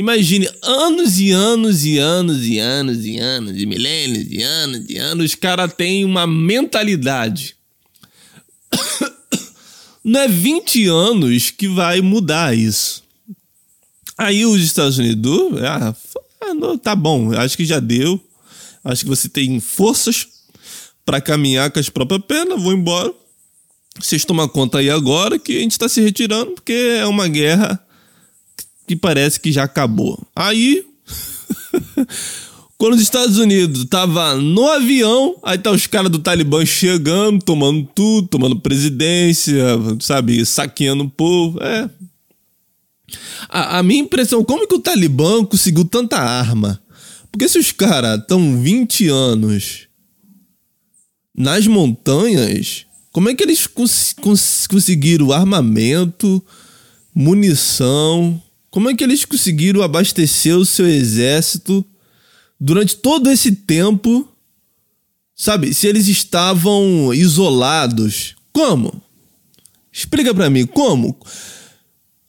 Imagine 0.00 0.48
anos 0.62 1.20
e 1.20 1.30
anos 1.30 1.84
e 1.84 1.98
anos 1.98 2.46
e 2.46 2.58
anos 2.58 3.04
e 3.04 3.18
anos, 3.18 3.60
e 3.60 3.66
milênios 3.66 4.28
e 4.30 4.42
anos 4.42 4.86
e 4.88 4.96
anos, 4.96 5.26
os 5.26 5.34
caras 5.34 5.74
têm 5.74 6.06
uma 6.06 6.26
mentalidade. 6.26 7.54
Não 10.02 10.20
é 10.20 10.26
20 10.26 10.86
anos 10.86 11.50
que 11.50 11.68
vai 11.68 12.00
mudar 12.00 12.56
isso. 12.56 13.04
Aí 14.16 14.46
os 14.46 14.62
Estados 14.62 14.96
Unidos, 14.96 15.62
ah, 15.62 15.94
ah 16.44 16.78
tá 16.82 16.96
bom, 16.96 17.34
acho 17.34 17.54
que 17.54 17.66
já 17.66 17.78
deu. 17.78 18.18
Acho 18.82 19.02
que 19.02 19.10
você 19.10 19.28
tem 19.28 19.60
forças 19.60 20.26
para 21.04 21.20
caminhar 21.20 21.70
com 21.70 21.78
as 21.78 21.90
próprias 21.90 22.24
pernas, 22.24 22.62
vou 22.62 22.72
embora. 22.72 23.12
Vocês 24.00 24.24
tomam 24.24 24.48
conta 24.48 24.78
aí 24.78 24.88
agora 24.88 25.38
que 25.38 25.58
a 25.58 25.60
gente 25.60 25.72
está 25.72 25.90
se 25.90 26.00
retirando 26.00 26.52
porque 26.52 26.72
é 26.72 27.06
uma 27.06 27.28
guerra 27.28 27.78
que 28.90 28.96
parece 28.96 29.38
que 29.38 29.52
já 29.52 29.62
acabou. 29.62 30.20
Aí, 30.34 30.84
quando 32.76 32.94
os 32.94 33.00
Estados 33.00 33.38
Unidos 33.38 33.84
tava 33.84 34.34
no 34.34 34.66
avião, 34.66 35.36
aí 35.44 35.56
tá 35.56 35.70
os 35.70 35.86
caras 35.86 36.10
do 36.10 36.18
Talibã 36.18 36.66
chegando, 36.66 37.40
tomando 37.40 37.88
tudo, 37.94 38.26
tomando 38.26 38.58
presidência, 38.58 39.62
sabe, 40.00 40.44
saqueando 40.44 41.04
o 41.04 41.08
povo. 41.08 41.62
É. 41.62 41.88
A, 43.48 43.78
a 43.78 43.82
minha 43.84 44.00
impressão, 44.00 44.42
como 44.42 44.66
que 44.66 44.74
o 44.74 44.80
Talibã 44.80 45.44
conseguiu 45.44 45.84
tanta 45.84 46.18
arma? 46.18 46.82
Porque 47.30 47.48
se 47.48 47.60
os 47.60 47.70
caras 47.70 48.18
estão 48.18 48.60
20 48.60 49.06
anos 49.06 49.86
nas 51.32 51.64
montanhas, 51.68 52.86
como 53.12 53.28
é 53.28 53.36
que 53.36 53.44
eles 53.44 53.68
cons 53.68 54.12
cons 54.20 54.66
conseguiram 54.66 55.30
armamento, 55.30 56.44
munição, 57.14 58.42
como 58.70 58.88
é 58.88 58.94
que 58.94 59.02
eles 59.02 59.24
conseguiram 59.24 59.82
abastecer 59.82 60.56
o 60.56 60.64
seu 60.64 60.86
exército 60.86 61.84
durante 62.58 62.96
todo 62.96 63.30
esse 63.30 63.52
tempo? 63.52 64.28
Sabe, 65.34 65.72
se 65.74 65.86
eles 65.86 66.06
estavam 66.06 67.12
isolados, 67.12 68.36
como? 68.52 69.02
Explica 69.92 70.34
para 70.34 70.50
mim, 70.50 70.66
como? 70.66 71.18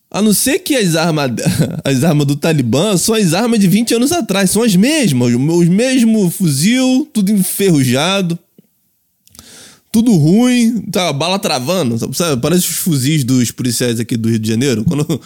A 0.09 0.21
não 0.21 0.33
ser 0.33 0.59
que 0.59 0.75
as 0.75 0.95
armas, 0.95 1.31
as 1.85 2.03
armas 2.03 2.25
do 2.25 2.35
Talibã 2.35 2.97
são 2.97 3.13
as 3.15 3.33
armas 3.33 3.59
de 3.59 3.67
20 3.67 3.95
anos 3.95 4.11
atrás, 4.11 4.49
são 4.49 4.63
as 4.63 4.75
mesmas, 4.75 5.33
os 5.33 5.67
mesmos 5.67 6.35
fuzil, 6.35 7.07
tudo 7.13 7.31
enferrujado 7.31 8.39
tudo 9.91 10.15
ruim, 10.15 10.83
tá, 10.83 11.11
bala 11.11 11.37
travando, 11.37 11.97
sabe? 12.15 12.41
Parece 12.41 12.69
os 12.69 12.77
fuzis 12.77 13.25
dos 13.25 13.51
policiais 13.51 13.99
aqui 13.99 14.15
do 14.15 14.29
Rio 14.29 14.39
de 14.39 14.47
Janeiro. 14.47 14.85
Quando 14.85 15.21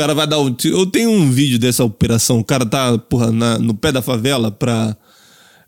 cara 0.00 0.14
vai 0.14 0.26
dar 0.26 0.38
um 0.38 0.50
tiro. 0.50 0.78
Eu 0.78 0.86
tenho 0.86 1.10
um 1.10 1.30
vídeo 1.30 1.58
dessa 1.58 1.84
operação. 1.84 2.38
O 2.38 2.44
cara 2.44 2.64
tá, 2.64 2.96
porra, 2.96 3.30
na, 3.30 3.58
no 3.58 3.74
pé 3.74 3.92
da 3.92 4.00
favela 4.00 4.50
pra 4.50 4.96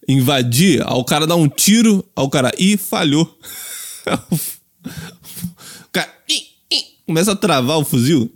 invadir. 0.08 0.82
Aí 0.82 0.94
o 0.94 1.04
cara 1.04 1.26
dá 1.26 1.36
um 1.36 1.46
tiro, 1.46 2.02
aí 2.16 2.24
o 2.24 2.30
cara, 2.30 2.50
ih, 2.58 2.78
falhou. 2.78 3.38
o 4.32 5.90
cara, 5.92 6.10
ih, 6.26 6.44
ih, 6.72 6.84
começa 7.06 7.32
a 7.32 7.36
travar 7.36 7.76
o 7.76 7.84
fuzil. 7.84 8.32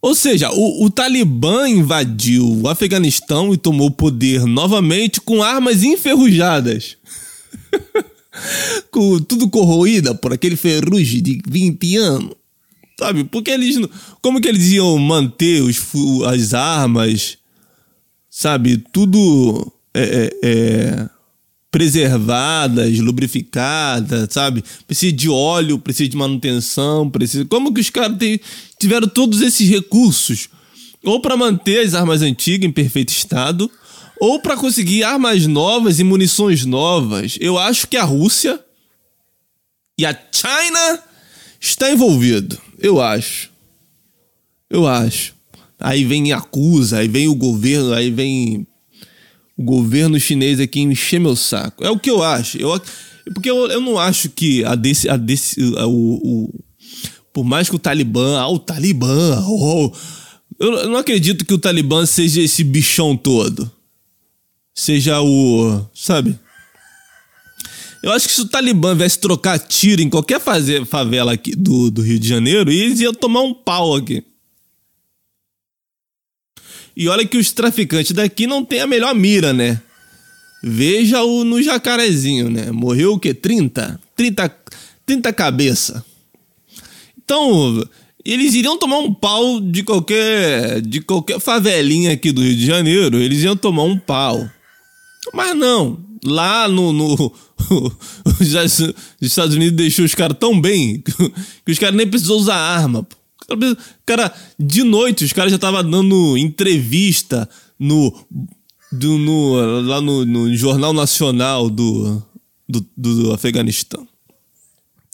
Ou 0.00 0.14
seja, 0.14 0.50
o, 0.50 0.86
o 0.86 0.88
Talibã 0.88 1.68
invadiu 1.68 2.62
o 2.62 2.68
Afeganistão 2.68 3.52
e 3.52 3.58
tomou 3.58 3.90
poder 3.90 4.46
novamente 4.46 5.20
com 5.20 5.42
armas 5.42 5.82
enferrujadas. 5.82 6.96
Com 8.92 9.18
tudo 9.18 9.50
corroída 9.50 10.14
por 10.14 10.32
aquele 10.32 10.54
ferrugem 10.54 11.20
de 11.20 11.42
20 11.44 11.96
anos. 11.96 12.37
Sabe? 12.98 13.24
Porque 13.24 13.50
eles. 13.50 13.78
Como 14.20 14.40
que 14.40 14.48
eles 14.48 14.72
iam 14.72 14.98
manter 14.98 15.62
os, 15.62 15.80
as 16.26 16.52
armas? 16.52 17.38
Sabe? 18.28 18.78
Tudo. 18.92 19.72
É, 19.94 20.02
é, 20.02 20.30
é, 20.42 21.10
preservadas, 21.70 22.98
lubrificadas, 22.98 24.28
sabe? 24.30 24.64
Precisa 24.86 25.12
de 25.12 25.28
óleo, 25.28 25.78
precisa 25.78 26.08
de 26.08 26.16
manutenção, 26.16 27.08
precisa. 27.10 27.44
Como 27.44 27.72
que 27.72 27.80
os 27.80 27.90
caras 27.90 28.16
tiveram 28.78 29.06
todos 29.06 29.42
esses 29.42 29.68
recursos? 29.68 30.48
Ou 31.04 31.20
para 31.20 31.36
manter 31.36 31.84
as 31.84 31.94
armas 31.94 32.22
antigas 32.22 32.68
em 32.68 32.72
perfeito 32.72 33.10
estado, 33.10 33.70
ou 34.20 34.40
para 34.40 34.56
conseguir 34.56 35.04
armas 35.04 35.46
novas 35.46 36.00
e 36.00 36.04
munições 36.04 36.64
novas. 36.64 37.36
Eu 37.40 37.58
acho 37.58 37.86
que 37.86 37.96
a 37.96 38.04
Rússia 38.04 38.58
e 39.96 40.06
a 40.06 40.18
China 40.32 41.02
está 41.60 41.92
envolvido. 41.92 42.58
Eu 42.78 43.00
acho. 43.00 43.50
Eu 44.70 44.86
acho. 44.86 45.34
Aí 45.78 46.04
vem 46.04 46.32
acusa, 46.32 46.98
aí 46.98 47.08
vem 47.08 47.28
o 47.28 47.34
governo, 47.34 47.92
aí 47.92 48.10
vem 48.10 48.66
o 49.56 49.62
governo 49.62 50.18
chinês 50.18 50.60
aqui 50.60 50.80
encher 50.80 51.20
meu 51.20 51.36
saco. 51.36 51.84
É 51.84 51.90
o 51.90 51.98
que 51.98 52.10
eu 52.10 52.22
acho. 52.22 52.58
Eu, 52.58 52.80
porque 53.34 53.50
eu, 53.50 53.66
eu 53.68 53.80
não 53.80 53.98
acho 53.98 54.30
que 54.30 54.64
a 54.64 54.74
desse, 54.74 55.08
a 55.08 55.16
desse 55.16 55.60
a, 55.76 55.86
o, 55.86 56.14
o, 56.14 56.64
por 57.32 57.44
mais 57.44 57.68
que 57.68 57.76
o 57.76 57.78
Talibã, 57.78 58.38
ah, 58.38 58.48
o 58.48 58.58
Talibã, 58.58 59.44
oh, 59.46 59.92
eu, 60.58 60.72
eu 60.72 60.88
não 60.88 60.96
acredito 60.96 61.44
que 61.44 61.54
o 61.54 61.58
Talibã 61.58 62.04
seja 62.06 62.40
esse 62.40 62.64
bichão 62.64 63.16
todo 63.16 63.70
seja 64.78 65.20
o. 65.20 65.84
Sabe? 65.92 66.38
Eu 68.02 68.12
acho 68.12 68.28
que 68.28 68.34
se 68.34 68.40
o 68.40 68.48
Talibã 68.48 68.94
viesse 68.94 69.18
trocar 69.18 69.58
tiro 69.58 70.00
em 70.00 70.08
qualquer 70.08 70.40
favela 70.86 71.32
aqui 71.32 71.54
do, 71.54 71.90
do 71.90 72.02
Rio 72.02 72.18
de 72.18 72.28
Janeiro, 72.28 72.70
eles 72.70 73.00
iam 73.00 73.12
tomar 73.12 73.42
um 73.42 73.52
pau 73.52 73.94
aqui. 73.94 74.22
E 76.96 77.08
olha 77.08 77.26
que 77.26 77.36
os 77.36 77.52
traficantes 77.52 78.12
daqui 78.12 78.46
não 78.46 78.64
têm 78.64 78.80
a 78.80 78.86
melhor 78.86 79.14
mira, 79.14 79.52
né? 79.52 79.80
Veja 80.62 81.22
o 81.22 81.44
no 81.44 81.62
jacarezinho, 81.62 82.50
né? 82.50 82.72
Morreu 82.72 83.14
o 83.14 83.20
quê? 83.20 83.32
30? 83.32 84.00
30, 84.16 84.56
30 85.06 85.32
cabeça. 85.32 86.04
Então, 87.16 87.86
eles 88.24 88.54
iriam 88.54 88.76
tomar 88.76 88.98
um 88.98 89.14
pau 89.14 89.60
de 89.60 89.82
qualquer 89.82 90.80
de 90.80 91.00
qualquer 91.00 91.38
favelinha 91.38 92.12
aqui 92.12 92.32
do 92.32 92.42
Rio 92.42 92.56
de 92.56 92.66
Janeiro, 92.66 93.18
eles 93.18 93.42
iam 93.42 93.56
tomar 93.56 93.84
um 93.84 93.98
pau. 93.98 94.48
Mas 95.32 95.54
não, 95.56 95.98
lá 96.24 96.68
no, 96.68 96.92
no 96.92 97.32
os 98.40 98.80
Estados 99.20 99.54
Unidos 99.54 99.76
deixou 99.76 100.04
os 100.04 100.14
caras 100.14 100.36
tão 100.38 100.60
bem 100.60 101.02
que 101.64 101.72
os 101.72 101.78
caras 101.78 101.96
nem 101.96 102.06
precisou 102.06 102.38
usar 102.38 102.56
arma. 102.56 103.06
Cara, 104.04 104.32
de 104.58 104.82
noite 104.82 105.24
os 105.24 105.32
caras 105.32 105.50
já 105.50 105.56
estavam 105.56 105.88
dando 105.88 106.36
entrevista 106.36 107.48
no, 107.78 108.12
do, 108.92 109.18
no 109.18 109.80
lá 109.82 110.00
no, 110.00 110.24
no, 110.24 110.54
Jornal 110.54 110.92
Nacional 110.92 111.70
do, 111.70 112.22
do, 112.68 112.86
do 112.96 113.32
Afeganistão. 113.32 114.06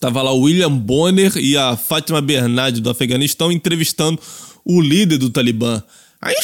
Tava 0.01 0.21
lá 0.23 0.33
o 0.33 0.41
William 0.41 0.73
Bonner 0.73 1.37
e 1.37 1.57
a 1.57 1.77
Fátima 1.77 2.21
Bernardi 2.21 2.81
do 2.81 2.91
Afeganistão 2.91 3.53
entrevistando 3.53 4.21
o 4.65 4.81
líder 4.81 5.19
do 5.19 5.31
Talibã. 5.31 5.83
Aí 6.21 6.35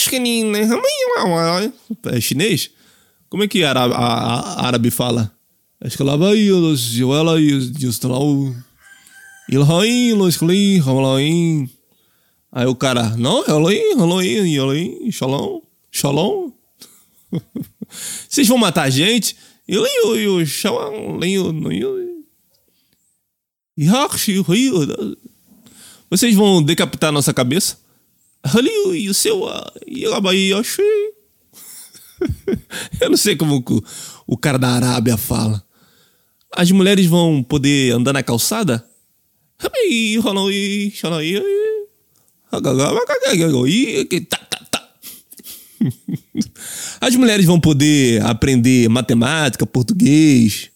é 2.04 2.20
chinês? 2.20 2.70
Como 3.30 3.44
é 3.44 3.48
que 3.48 3.62
a, 3.62 3.72
a, 3.72 3.84
a 3.86 4.66
árabe 4.66 4.90
fala? 4.90 5.32
Acho 5.80 5.96
que 5.96 6.02
ela 6.02 6.16
vai 6.16 6.50
ela 7.14 7.40
Aí 12.52 12.66
o 12.66 12.74
cara, 12.74 13.16
não, 13.16 13.46
Elohim, 13.46 13.92
Elohim, 13.92 14.54
Elohim, 14.54 15.10
Shalom, 15.12 15.60
Shalom. 15.92 16.50
Vocês 18.28 18.48
vão 18.48 18.58
matar 18.58 18.82
a 18.82 18.90
gente? 18.90 19.36
Vocês 26.10 26.34
vão 26.34 26.60
decapitar 26.60 27.12
nossa 27.12 27.32
cabeça? 27.32 27.78
o 29.08 30.64
seu, 30.64 30.80
Eu 33.00 33.10
não 33.10 33.16
sei 33.16 33.36
como 33.36 33.64
o, 34.26 34.36
cara 34.36 34.58
da 34.58 34.68
Arábia 34.68 35.16
fala. 35.16 35.62
As 36.54 36.70
mulheres 36.70 37.06
vão 37.06 37.42
poder 37.42 37.92
andar 37.92 38.12
na 38.12 38.22
calçada? 38.22 38.84
As 47.00 47.14
mulheres 47.14 47.46
vão 47.46 47.58
poder 47.60 48.22
aprender 48.24 48.88
matemática, 48.88 49.66
português. 49.66 50.70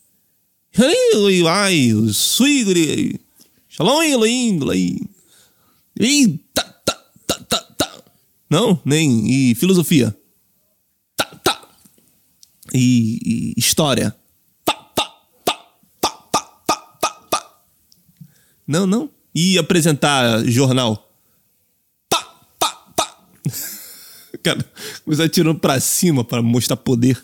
Não, 8.49 8.81
nem. 8.85 9.51
E 9.51 9.55
filosofia. 9.55 10.17
Tá, 12.75 12.79
tá. 12.79 12.79
E, 12.79 13.21
e 13.25 13.55
história. 13.57 14.15
Pá, 14.65 14.75
pá, 14.75 15.07
pá, 15.45 17.09
pá. 17.31 17.61
Não, 18.67 18.87
não. 18.87 19.09
E 19.35 19.57
apresentar 19.59 20.45
jornal. 20.45 21.13
Cara, 24.43 24.65
começar 25.05 25.29
tirando 25.29 25.59
pra 25.59 25.79
cima 25.79 26.25
para 26.25 26.43
mostrar 26.43 26.77
poder. 26.77 27.23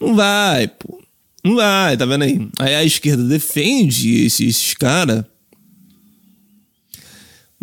Não 0.00 0.14
vai, 0.14 0.68
pô. 0.68 1.02
Não 1.44 1.56
vai, 1.56 1.96
tá 1.96 2.06
vendo 2.06 2.22
aí? 2.22 2.48
Aí 2.58 2.74
a 2.74 2.84
esquerda 2.84 3.24
defende 3.24 4.24
esses, 4.24 4.48
esses 4.48 4.74
caras 4.74 5.24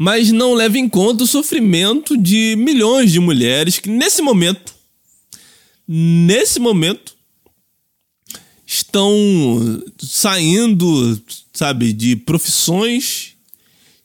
mas 0.02 0.32
não 0.32 0.54
leva 0.54 0.78
em 0.78 0.88
conta 0.88 1.26
o 1.26 1.28
sofrimento 1.28 2.16
de 2.16 2.56
milhões 2.58 3.12
de 3.12 3.20
mulheres 3.20 3.80
que 3.80 3.90
nesse 3.90 4.22
momento, 4.22 4.74
nesse 5.92 6.60
momento, 6.60 7.16
estão 8.64 9.12
saindo, 9.98 11.20
sabe, 11.52 11.92
de 11.92 12.16
profissões, 12.16 13.34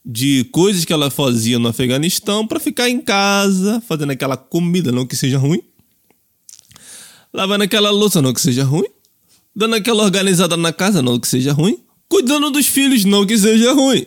de 0.03 0.45
coisas 0.45 0.87
que 0.87 0.93
ela 0.95 1.11
fazia 1.11 1.59
no 1.59 1.69
Afeganistão 1.69 2.47
para 2.47 2.59
ficar 2.59 2.89
em 2.89 3.03
casa, 3.03 3.83
fazendo 3.87 4.13
aquela 4.13 4.35
comida, 4.35 4.91
não 4.91 5.07
que 5.07 5.15
seja 5.15 5.37
ruim, 5.37 5.61
lavando 7.31 7.65
aquela 7.65 7.91
louça, 7.91 8.23
não 8.23 8.33
que 8.33 8.41
seja 8.41 8.65
ruim, 8.65 8.89
dando 9.55 9.75
aquela 9.75 10.05
organizada 10.05 10.57
na 10.57 10.73
casa, 10.73 11.03
não 11.03 11.21
que 11.21 11.29
seja 11.29 11.53
ruim, 11.53 11.79
cuidando 12.09 12.51
dos 12.51 12.67
filhos, 12.67 13.05
não 13.05 13.27
que 13.27 13.37
seja 13.37 13.75
ruim. 13.75 14.07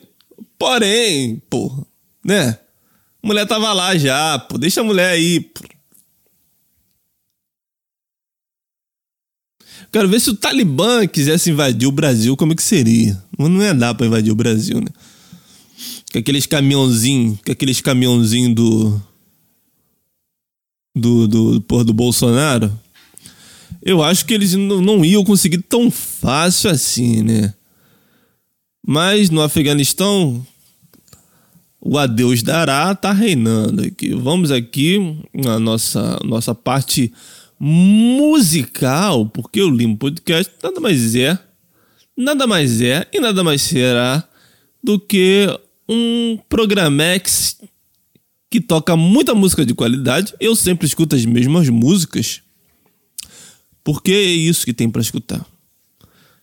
Porém, 0.58 1.40
porra, 1.48 1.86
né? 2.24 2.58
A 3.22 3.28
mulher 3.28 3.46
tava 3.46 3.72
lá 3.74 3.96
já, 3.96 4.40
pô, 4.40 4.58
deixa 4.58 4.82
a 4.82 4.84
mulher 4.84 5.12
aí, 5.12 5.40
pô. 5.42 5.77
Quero 9.92 10.10
ver 10.10 10.20
se 10.20 10.30
o 10.30 10.36
Talibã 10.36 11.08
quisesse 11.08 11.50
invadir 11.50 11.88
o 11.88 11.92
Brasil, 11.92 12.36
como 12.36 12.54
é 12.54 12.56
que 12.56 12.64
seria? 12.64 13.22
Não 13.38 13.62
ia 13.62 13.74
dar 13.74 13.96
pra 13.96 14.06
invadir 14.06 14.32
o 14.32 14.36
Brasil, 14.36 14.82
né? 14.82 14.90
Com 16.12 16.20
aqueles 16.20 16.46
caminhãozinhos, 16.46 17.40
com 17.46 17.52
aqueles 17.52 17.82
caminhãozinhos 17.82 18.56
do, 18.56 19.02
do, 20.96 21.28
do, 21.28 21.60
do, 21.60 21.84
do 21.84 21.94
Bolsonaro. 21.94 22.72
Eu 23.82 24.04
acho 24.04 24.26
que 24.26 24.34
eles 24.34 24.54
não, 24.54 24.82
não 24.82 25.06
iam 25.06 25.24
conseguir 25.24 25.60
tão 25.60 25.90
fácil 25.90 26.70
assim, 26.70 27.22
né? 27.22 27.54
Mas 28.86 29.30
no 29.30 29.42
Afeganistão, 29.42 30.46
o 31.80 31.98
adeus 31.98 32.42
dará 32.42 32.94
tá 32.96 33.14
reinando 33.14 33.84
aqui. 33.84 34.14
Vamos 34.14 34.52
aqui 34.52 35.18
na 35.34 35.60
nossa, 35.60 36.20
nossa 36.24 36.54
parte 36.54 37.14
musical, 37.60 39.26
porque 39.28 39.62
o 39.62 39.70
Limo 39.70 39.98
Podcast 39.98 40.52
nada 40.62 40.80
mais 40.80 41.16
é, 41.16 41.38
nada 42.16 42.46
mais 42.48 42.82
é 42.82 43.08
e 43.12 43.20
nada 43.20 43.44
mais 43.44 43.62
será 43.62 44.28
do 44.84 45.00
que 45.00 45.48
um 45.88 46.38
Programex 46.50 47.58
que 48.50 48.62
toca 48.62 48.96
muita 48.96 49.36
música 49.36 49.66
de 49.66 49.74
qualidade. 49.74 50.34
Eu 50.40 50.56
sempre 50.56 50.88
escuto 50.88 51.16
as 51.16 51.26
mesmas 51.26 51.70
músicas, 51.70 52.42
porque 53.84 54.12
é 54.12 54.24
isso 54.24 54.66
que 54.66 54.74
tem 54.74 54.90
para 54.90 55.02
escutar. 55.02 55.46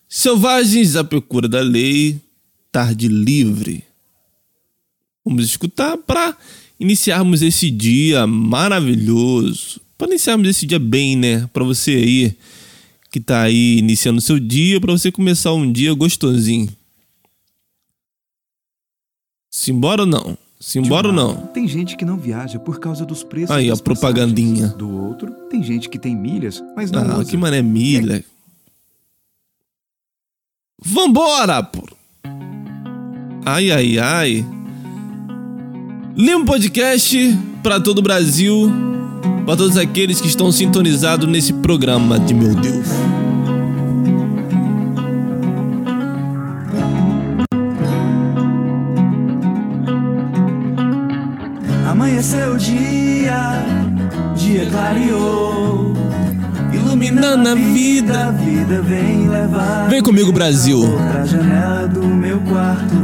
Selvagens 0.09 0.97
à 0.97 1.05
procura 1.05 1.49
da 1.49 1.61
lei, 1.61 2.21
tarde 2.71 3.09
livre. 3.09 3.85
Vamos 5.25 5.45
escutar 5.45 5.97
para 5.97 6.37
iniciarmos 6.79 7.41
esse 7.41 7.71
dia 7.71 8.27
maravilhoso. 8.27 9.81
Para 9.97 10.09
iniciarmos 10.09 10.49
esse 10.49 10.67
dia 10.67 10.79
bem, 10.79 11.17
né? 11.17 11.49
Para 11.53 11.65
você 11.65 11.93
aí 11.93 12.37
que 13.11 13.21
tá 13.21 13.43
aí 13.43 13.79
iniciando 13.79 14.19
o 14.19 14.21
seu 14.21 14.41
dia, 14.41 14.81
para 14.81 14.93
você 14.93 15.13
começar 15.13 15.53
um 15.53 15.71
dia 15.71 15.95
gostosinho. 15.95 16.69
Simbora 19.49 20.03
ou 20.03 20.07
não? 20.07 20.37
Simbora 20.59 21.09
ou 21.09 21.15
não? 21.15 21.47
Tem 21.49 21.69
gente 21.69 21.97
que 21.97 22.05
não 22.05 22.17
viaja 22.17 22.59
por 22.59 22.81
causa 22.81 23.07
dos 23.07 23.23
preços. 23.23 23.55
Aí, 23.55 23.71
a 23.71 23.77
propagandinha. 23.77 24.69
Do 24.69 24.91
outro, 24.91 25.31
tem 25.49 25.63
gente 25.63 25.89
que 25.89 25.97
tem 25.97 26.17
milhas, 26.17 26.61
mas 26.75 26.91
não 26.91 27.03
ah, 27.03 27.19
usa. 27.19 27.31
que 27.31 27.37
mané 27.37 27.63
milha. 27.63 28.25
Vambora, 30.83 31.63
pô! 31.63 31.87
Ai, 33.47 33.71
ai, 33.71 33.99
ai. 33.99 34.47
Limo 36.17 36.45
Podcast 36.47 37.17
para 37.63 37.79
todo 37.79 37.99
o 37.99 38.03
Brasil, 38.03 38.73
para 39.45 39.57
todos 39.57 39.77
aqueles 39.77 40.21
que 40.21 40.29
estão 40.29 40.51
sintonizados 40.51 41.29
nesse 41.29 41.53
programa 41.53 42.19
de 42.19 42.35
meu 42.35 42.55
Deus. 42.55 42.87
Amanheceu 51.87 52.55
o 52.55 52.59
dia, 52.59 53.65
dia 54.35 54.67
clareou. 54.67 55.95
Iluminando 56.73 57.51
a 57.51 57.55
vida, 57.55 58.29
a 58.29 58.31
vida 58.31 58.83
vem 58.83 59.29
levar. 59.29 59.89
Vem 59.89 60.03
comigo, 60.03 60.33
Brasil. 60.33 60.81
Pra 61.13 61.25
janela 61.27 61.87
do 61.87 62.03
meu 62.03 62.41
quarto 62.41 62.95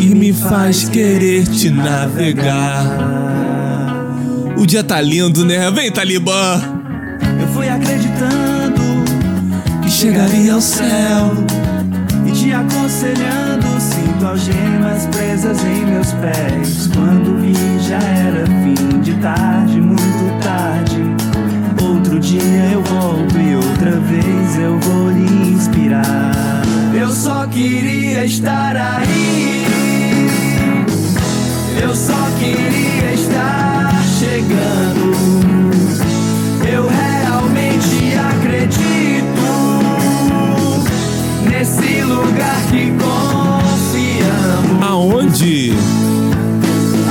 e 0.00 0.14
me 0.14 0.32
faz 0.32 0.88
querer 0.88 1.46
te 1.46 1.68
navegar. 1.70 3.47
O 4.58 4.66
dia 4.66 4.82
tá 4.82 5.00
lindo, 5.00 5.44
né? 5.44 5.70
Vem, 5.70 5.88
Talibã! 5.88 6.60
Eu 7.40 7.46
fui 7.54 7.68
acreditando 7.68 8.82
que 9.80 9.88
chegaria 9.88 10.52
ao 10.52 10.60
céu 10.60 11.32
e 12.26 12.32
te 12.32 12.52
aconselhando. 12.52 13.64
Sinto 13.78 14.26
algemas 14.26 15.06
presas 15.12 15.62
em 15.62 15.86
meus 15.86 16.12
pés. 16.14 16.90
Quando 16.92 17.40
vi, 17.40 17.54
já 17.88 18.00
era 18.00 18.44
fim 18.46 19.00
de 19.00 19.14
tarde, 19.20 19.80
muito 19.80 20.42
tarde. 20.42 21.04
Outro 21.80 22.18
dia 22.18 22.70
eu 22.72 22.82
volto 22.82 23.38
e 23.38 23.54
outra 23.54 23.92
vez 23.92 24.58
eu 24.58 24.76
vou 24.80 25.10
lhe 25.12 25.52
inspirar. 25.52 26.32
Eu 26.92 27.10
só 27.10 27.46
queria 27.46 28.24
estar 28.24 28.76
aí. 28.76 29.64
Eu 31.80 31.94
só 31.94 32.28
queria 32.40 33.14
estar 33.14 33.77
chegando. 34.18 35.14
Eu 36.68 36.88
realmente 36.88 38.16
acredito 38.16 39.46
nesse 41.48 42.02
lugar 42.02 42.60
que 42.68 42.92
confiamos. 42.98 44.82
Aonde? 44.82 45.72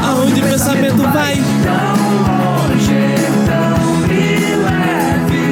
Aonde 0.04 0.42
o 0.42 0.44
pensamento 0.44 1.02
vai? 1.14 1.36
Tão 1.64 1.96
longe, 2.28 3.16
tão 3.46 3.78
me 4.06 4.26
leve. 4.66 5.44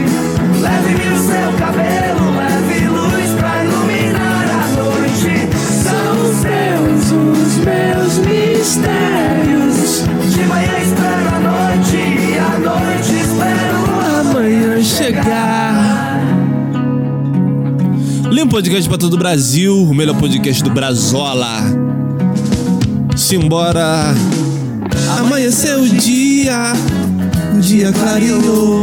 Leve-me 0.61 1.07
o 1.07 1.19
seu 1.19 1.49
cabelo, 1.57 2.35
leve 2.35 2.85
luz 2.89 3.29
pra 3.39 3.63
iluminar 3.63 4.45
a 4.51 4.67
noite. 4.75 5.33
São 5.55 6.15
seus 6.35 7.11
os 7.13 7.53
meus 7.59 8.13
mistérios. 8.27 9.34
Podcast 18.55 18.87
para 18.87 18.97
todo 18.97 19.15
o 19.15 19.17
Brasil, 19.17 19.75
o 19.75 19.93
melhor 19.93 20.15
podcast 20.17 20.63
do 20.63 20.69
Brazola. 20.69 21.59
Simbora. 23.13 24.13
Amanheceu 25.19 25.81
o 25.81 25.89
dia, 25.89 26.71
o 27.53 27.59
dia 27.59 27.91
clareou. 27.91 28.81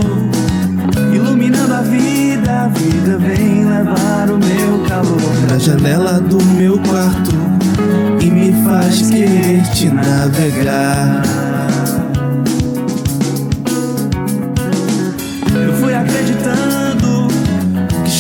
Iluminando 1.15 1.73
a 1.73 1.81
vida, 1.81 2.65
a 2.65 2.69
vida 2.69 3.17
vem 3.17 3.65
levar 3.65 4.31
o 4.31 4.37
meu 4.37 4.87
calor 4.87 5.49
Na 5.49 5.59
janela 5.59 6.21
do 6.21 6.37
meu 6.55 6.79
quarto 6.81 7.31
e 8.21 8.27
me 8.27 8.53
faz 8.65 9.09
querer 9.09 9.63
te 9.71 9.87
navegar. 9.87 11.42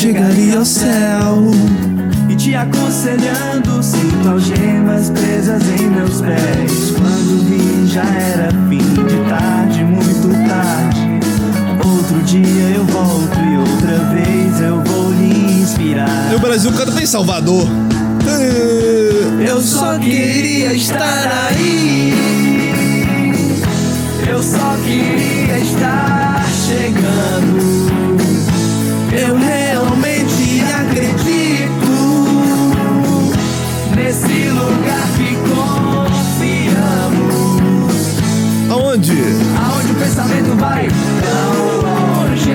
chegaria 0.02 0.58
ao 0.58 0.64
céu. 0.64 1.52
E 2.28 2.34
te 2.34 2.56
aconselhando, 2.56 3.80
sinto 3.80 4.28
algemas 4.28 5.10
presas 5.10 5.62
em 5.78 5.90
meus 5.90 6.20
pés. 6.20 6.90
Quando 6.90 7.44
vi, 7.44 7.86
já 7.86 8.02
era 8.02 8.48
fim 8.68 8.78
de 8.78 9.30
tarde, 9.30 9.84
muito 9.84 10.28
tarde. 10.48 11.20
Outro 11.86 12.20
dia 12.24 12.70
eu 12.74 12.84
volto 12.86 13.38
e 13.38 13.56
outra 13.58 13.98
vez 14.12 14.60
eu 14.60 14.82
vou 14.82 15.12
lhe 15.12 15.62
inspirar. 15.62 16.32
E 16.32 16.34
o 16.34 16.40
Brasil 16.40 16.72
canta 16.72 17.00
em 17.00 17.06
Salvador. 17.06 17.68
É. 18.26 19.50
Eu 19.50 19.60
só 19.60 19.96
queria 20.00 20.72
estar 20.72 21.48
aí. 21.48 22.12
Eu 24.28 24.42
só 24.42 24.76
queria 24.84 25.58
estar 25.60 26.44
chegando. 26.66 27.62
Eu 29.12 29.38
Aonde? 39.02 39.18
Aonde 39.58 39.90
o 39.90 39.94
pensamento 39.96 40.56
vai 40.58 40.86
tão 40.86 41.54
longe, 41.82 42.54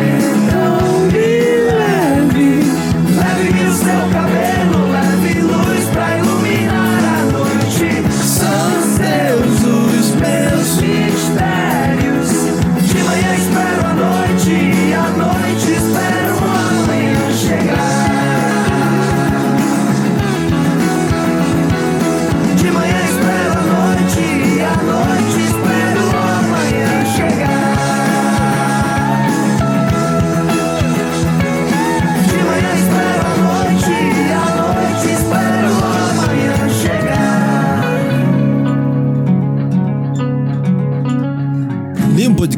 tão 0.50 1.02
me 1.08 1.28
leve. 1.76 2.48
Leve 3.18 3.64
o 3.68 3.74
seu 3.74 4.02
cabelo, 4.14 4.37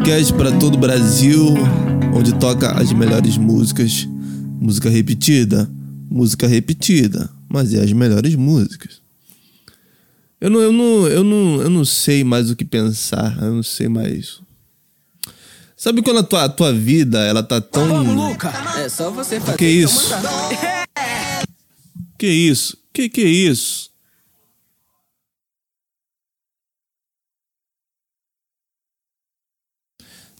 podcast 0.09 0.33
para 0.33 0.51
todo 0.57 0.73
o 0.73 0.77
Brasil, 0.79 1.53
onde 2.15 2.33
toca 2.39 2.71
as 2.71 2.91
melhores 2.91 3.37
músicas. 3.37 4.07
Música 4.59 4.89
repetida, 4.89 5.69
música 6.09 6.47
repetida, 6.47 7.29
mas 7.47 7.75
é 7.75 7.83
as 7.83 7.93
melhores 7.93 8.33
músicas. 8.33 9.03
Eu 10.41 10.49
não, 10.49 10.61
eu 10.61 10.71
não, 10.71 11.07
eu 11.07 11.23
não, 11.23 11.61
eu 11.61 11.69
não 11.69 11.85
sei 11.85 12.23
mais 12.23 12.49
o 12.49 12.55
que 12.55 12.65
pensar, 12.65 13.37
eu 13.39 13.53
não 13.53 13.61
sei 13.61 13.87
mais. 13.87 14.41
Sabe 15.77 16.01
quando 16.01 16.21
a 16.21 16.23
tua, 16.23 16.45
a 16.45 16.49
tua 16.49 16.73
vida, 16.73 17.19
ela 17.19 17.43
tá 17.43 17.61
tão... 17.61 18.01
Luca, 18.01 18.51
é 18.79 18.89
só 18.89 19.11
você 19.11 19.39
fazer. 19.39 19.57
Que 19.57 19.67
isso? 19.67 20.09
Que 22.17 22.27
isso? 22.27 22.75
Que 22.91 23.09
que 23.09 23.21
é 23.21 23.29
isso? 23.29 23.88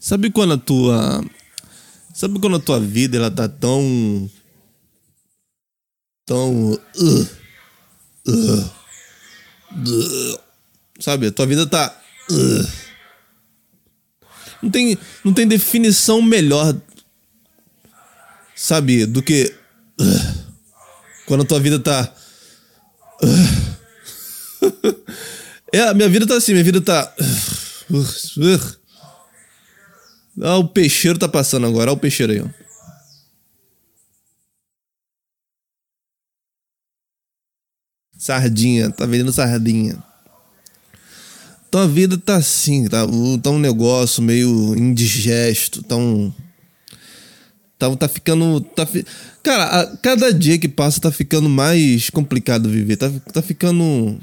Sabe 0.00 0.30
quando 0.30 0.54
a 0.54 0.58
tua 0.58 1.22
Sabe 2.14 2.40
quando 2.40 2.56
a 2.56 2.60
tua 2.60 2.80
vida 2.80 3.18
ela 3.18 3.30
tá 3.30 3.48
tão 3.48 4.28
tão 6.26 6.72
uh, 6.72 7.28
uh, 8.28 8.70
uh, 9.76 10.40
sabe? 10.98 11.26
A 11.26 11.32
tua 11.32 11.46
vida 11.46 11.66
tá 11.66 11.94
uh. 12.30 12.66
não 14.62 14.70
tem 14.70 14.98
não 15.24 15.32
tem 15.32 15.46
definição 15.46 16.22
melhor 16.22 16.74
sabe, 18.60 19.06
do 19.06 19.22
que 19.22 19.54
uh, 19.98 20.54
quando 21.26 21.42
a 21.42 21.46
tua 21.46 21.58
vida 21.58 21.78
tá 21.78 22.12
uh. 23.22 23.70
é, 25.72 25.80
a 25.80 25.94
minha 25.94 26.08
vida 26.08 26.26
tá 26.26 26.36
assim, 26.36 26.52
minha 26.52 26.64
vida 26.64 26.80
tá. 26.80 27.14
Ah, 30.42 30.56
o 30.58 30.68
peixeiro 30.68 31.18
tá 31.18 31.28
passando 31.28 31.66
agora. 31.66 31.90
Olha 31.90 31.96
o 31.96 32.00
peixeiro 32.00 32.32
aí, 32.32 32.40
ó. 32.40 32.48
Sardinha, 38.16 38.90
tá 38.90 39.04
vendendo 39.06 39.32
sardinha. 39.32 40.02
Então 41.68 41.82
a 41.82 41.86
vida 41.86 42.18
tá 42.18 42.36
assim, 42.36 42.88
tá, 42.88 43.06
tá 43.42 43.50
um 43.50 43.58
negócio 43.58 44.22
meio 44.22 44.74
indigesto, 44.76 45.82
tá 45.82 45.96
um. 45.96 46.32
Tá, 47.78 47.94
tá 47.96 48.08
ficando. 48.08 48.60
Tá, 48.60 48.84
fi- 48.84 49.06
cara, 49.42 49.64
a- 49.64 49.96
cada 49.98 50.32
dia 50.34 50.58
que 50.58 50.68
passa 50.68 51.00
tá 51.00 51.10
ficando 51.10 51.48
mais 51.48 52.10
complicado 52.10 52.68
viver. 52.68 52.96
Tá, 52.96 53.10
tá 53.32 53.40
ficando. 53.40 54.18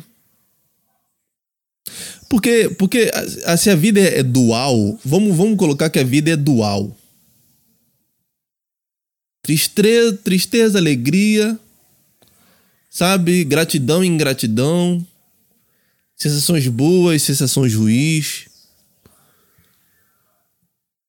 Porque, 2.29 2.69
porque 2.77 3.09
a- 3.13 3.53
a- 3.53 3.57
se 3.57 3.69
a 3.69 3.75
vida 3.75 3.99
é, 3.99 4.19
é 4.19 4.23
dual, 4.23 4.99
vamos, 5.03 5.35
vamos 5.35 5.57
colocar 5.57 5.89
que 5.89 5.99
a 5.99 6.03
vida 6.03 6.29
é 6.31 6.35
dual. 6.35 6.95
Tristeza, 9.41 10.13
tristeza, 10.17 10.77
alegria, 10.77 11.57
sabe? 12.89 13.43
Gratidão 13.45 14.03
e 14.03 14.07
ingratidão. 14.07 15.05
Sensações 16.15 16.67
boas, 16.67 17.21
sensações 17.21 17.73
ruins. 17.73 18.47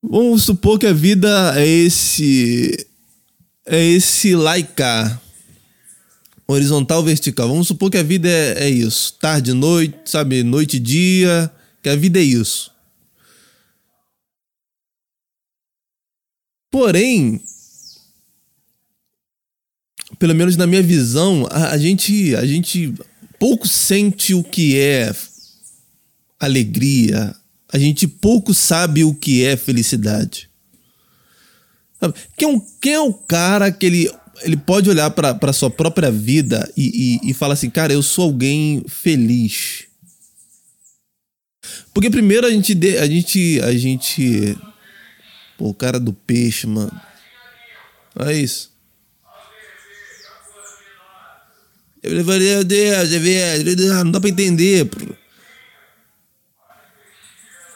Vamos 0.00 0.44
supor 0.44 0.78
que 0.78 0.87
a 0.87 0.92
vida 0.92 1.54
é 1.59 1.66
esse. 1.66 2.87
É 3.66 3.83
esse 3.85 4.35
laicar. 4.37 5.20
Horizontal, 6.50 7.04
vertical. 7.04 7.46
Vamos 7.46 7.68
supor 7.68 7.90
que 7.90 7.98
a 7.98 8.02
vida 8.02 8.26
é, 8.26 8.64
é 8.64 8.70
isso. 8.70 9.12
Tarde, 9.20 9.52
noite, 9.52 9.98
sabe? 10.06 10.42
Noite 10.42 10.78
dia. 10.78 11.52
Que 11.82 11.90
a 11.90 11.96
vida 11.96 12.18
é 12.18 12.22
isso. 12.22 12.72
Porém, 16.70 17.40
pelo 20.18 20.34
menos 20.34 20.56
na 20.56 20.66
minha 20.66 20.82
visão, 20.82 21.46
a, 21.50 21.70
a 21.70 21.78
gente, 21.78 22.34
a 22.34 22.46
gente 22.46 22.94
pouco 23.38 23.68
sente 23.68 24.32
o 24.32 24.42
que 24.42 24.78
é 24.78 25.14
alegria. 26.40 27.34
A 27.70 27.78
gente 27.78 28.08
pouco 28.08 28.54
sabe 28.54 29.04
o 29.04 29.14
que 29.14 29.44
é 29.44 29.56
felicidade. 29.56 30.48
Sabe? 32.00 32.14
Quem 32.37 32.48
é, 32.48 32.50
um, 32.50 32.61
quem 32.80 32.94
é 32.94 33.00
o 33.00 33.12
cara 33.12 33.70
que 33.70 33.84
ele, 33.84 34.11
ele 34.42 34.57
pode 34.57 34.88
olhar 34.90 35.11
para 35.11 35.53
sua 35.53 35.70
própria 35.70 36.11
vida 36.11 36.70
e, 36.77 37.18
e, 37.24 37.31
e 37.31 37.35
falar 37.35 37.55
assim, 37.55 37.70
cara, 37.70 37.92
eu 37.92 38.03
sou 38.03 38.24
alguém 38.24 38.85
feliz. 38.88 39.85
Porque 41.92 42.09
primeiro 42.11 42.46
a 42.46 42.51
gente. 42.51 42.74
de- 42.74 42.98
A 42.98 43.07
gente. 43.07 43.61
A 43.62 43.72
gente. 43.77 44.57
Pô, 45.57 45.68
o 45.70 45.74
cara 45.74 45.98
do 45.98 46.12
peixe, 46.12 46.66
mano. 46.66 46.92
Olha 48.16 48.33
isso. 48.33 48.70
Eu 52.03 52.14
levaria, 52.14 52.55
meu 52.57 52.64
Deus, 52.64 53.12
é 53.12 53.18
verdade, 53.18 53.74
não 54.05 54.11
dá 54.12 54.20
pra 54.20 54.31
entender, 54.31 54.85
pô. 54.87 54.98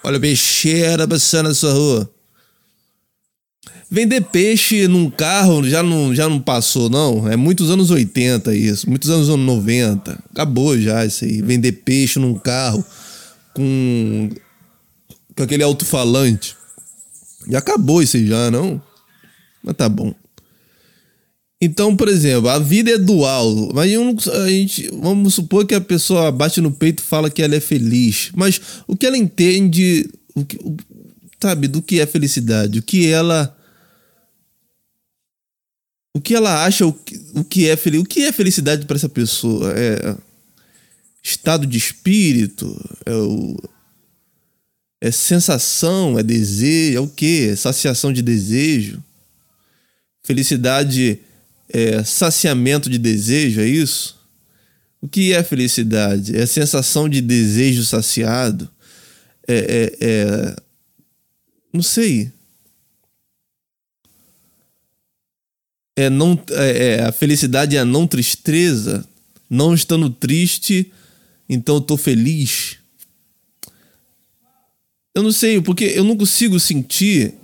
Olha 0.05 0.19
peixeira 0.21 1.07
passando 1.07 1.49
na 1.49 1.55
sua 1.55 1.73
rua. 1.73 2.12
Vender 3.95 4.23
peixe 4.23 4.89
num 4.89 5.11
carro 5.11 5.63
já 5.69 5.83
não, 5.83 6.15
já 6.15 6.27
não 6.27 6.41
passou, 6.41 6.89
não. 6.89 7.29
É 7.29 7.37
muitos 7.37 7.71
anos 7.71 7.91
80 7.91 8.55
isso. 8.57 8.89
Muitos 8.89 9.11
anos 9.11 9.29
90. 9.29 10.19
Acabou 10.31 10.79
já 10.81 11.05
isso 11.05 11.27
aí. 11.27 11.43
Vender 11.43 11.73
peixe 11.73 12.19
num 12.19 12.33
carro 12.33 12.83
com, 13.53 14.31
com 15.37 15.43
aquele 15.43 15.63
alto-falante. 15.63 16.57
Já 17.47 17.59
acabou 17.59 18.03
isso 18.03 18.17
aí 18.17 18.27
já, 18.27 18.51
não? 18.51 18.81
Mas 19.63 19.77
tá 19.77 19.91
bom. 19.91 20.15
Então, 21.61 21.95
por 21.95 22.09
exemplo, 22.09 22.49
a 22.49 22.59
vida 22.59 22.93
é 22.93 22.99
dual. 22.99 23.71
Mas 23.75 23.93
a 24.29 24.49
gente, 24.49 24.89
vamos 25.03 25.35
supor 25.35 25.67
que 25.67 25.75
a 25.75 25.81
pessoa 25.83 26.33
bate 26.33 26.63
no 26.63 26.73
peito 26.73 27.01
e 27.03 27.07
fala 27.07 27.29
que 27.29 27.43
ela 27.43 27.55
é 27.55 27.61
feliz. 27.61 28.31
Mas 28.35 28.59
o 28.89 28.97
que 28.97 29.05
ela 29.05 29.19
entende, 29.19 30.09
o 30.35 30.47
que, 30.47 30.57
o- 30.57 30.79
sabe, 31.43 31.69
do 31.69 31.83
que 31.83 32.01
é 32.01 32.07
felicidade? 32.07 32.79
O 32.79 32.83
que 32.83 33.07
ela. 33.07 33.55
O 36.15 36.21
que 36.21 36.35
ela 36.35 36.65
acha 36.65 36.87
o 36.87 36.93
que, 36.93 37.21
o 37.35 37.43
que 37.43 37.69
é 37.69 37.77
feliz? 37.77 38.01
O 38.01 38.05
que 38.05 38.23
é 38.23 38.33
felicidade 38.33 38.87
para 38.87 38.97
essa 38.97 39.09
pessoa? 39.09 39.73
É 39.77 40.17
estado 41.23 41.67
de 41.67 41.79
espírito? 41.79 42.79
É 43.07 43.15
o 43.15 43.57
é 45.01 45.11
sensação, 45.11 46.17
é 46.17 46.23
desejo, 46.23 46.97
é 46.97 47.01
o 47.01 47.09
quê? 47.09 47.49
É 47.51 47.57
saciação 47.57 48.13
de 48.13 48.23
desejo? 48.23 49.03
Felicidade 50.23 51.19
é 51.69 52.05
saciamento 52.05 52.89
de 52.89 52.99
desejo, 52.99 53.61
é 53.61 53.67
isso? 53.67 54.17
O 55.01 55.09
que 55.09 55.33
é 55.33 55.43
felicidade? 55.43 56.37
É 56.37 56.47
sensação 56.47 57.09
de 57.09 57.21
desejo 57.21 57.85
saciado? 57.85 58.71
É, 59.49 59.57
é, 59.57 60.07
é... 60.07 60.57
Não 61.73 61.83
sei. 61.83 62.31
É 66.03 66.11
não 66.11 66.39
é, 66.51 66.87
é, 66.87 67.05
a 67.05 67.13
felicidade 67.13 67.77
é 67.77 67.81
a 67.81 67.85
não 67.85 68.07
tristeza, 68.07 69.05
não 69.49 69.75
estando 69.75 70.11
triste, 70.11 70.91
então 71.49 71.77
eu 71.77 71.81
tô 71.81 71.97
feliz. 71.97 72.79
Eu 75.15 75.23
não 75.23 75.33
sei, 75.33 75.61
porque 75.61 75.85
eu 75.85 76.05
não 76.05 76.17
consigo 76.17 76.59
sentir 76.59 77.35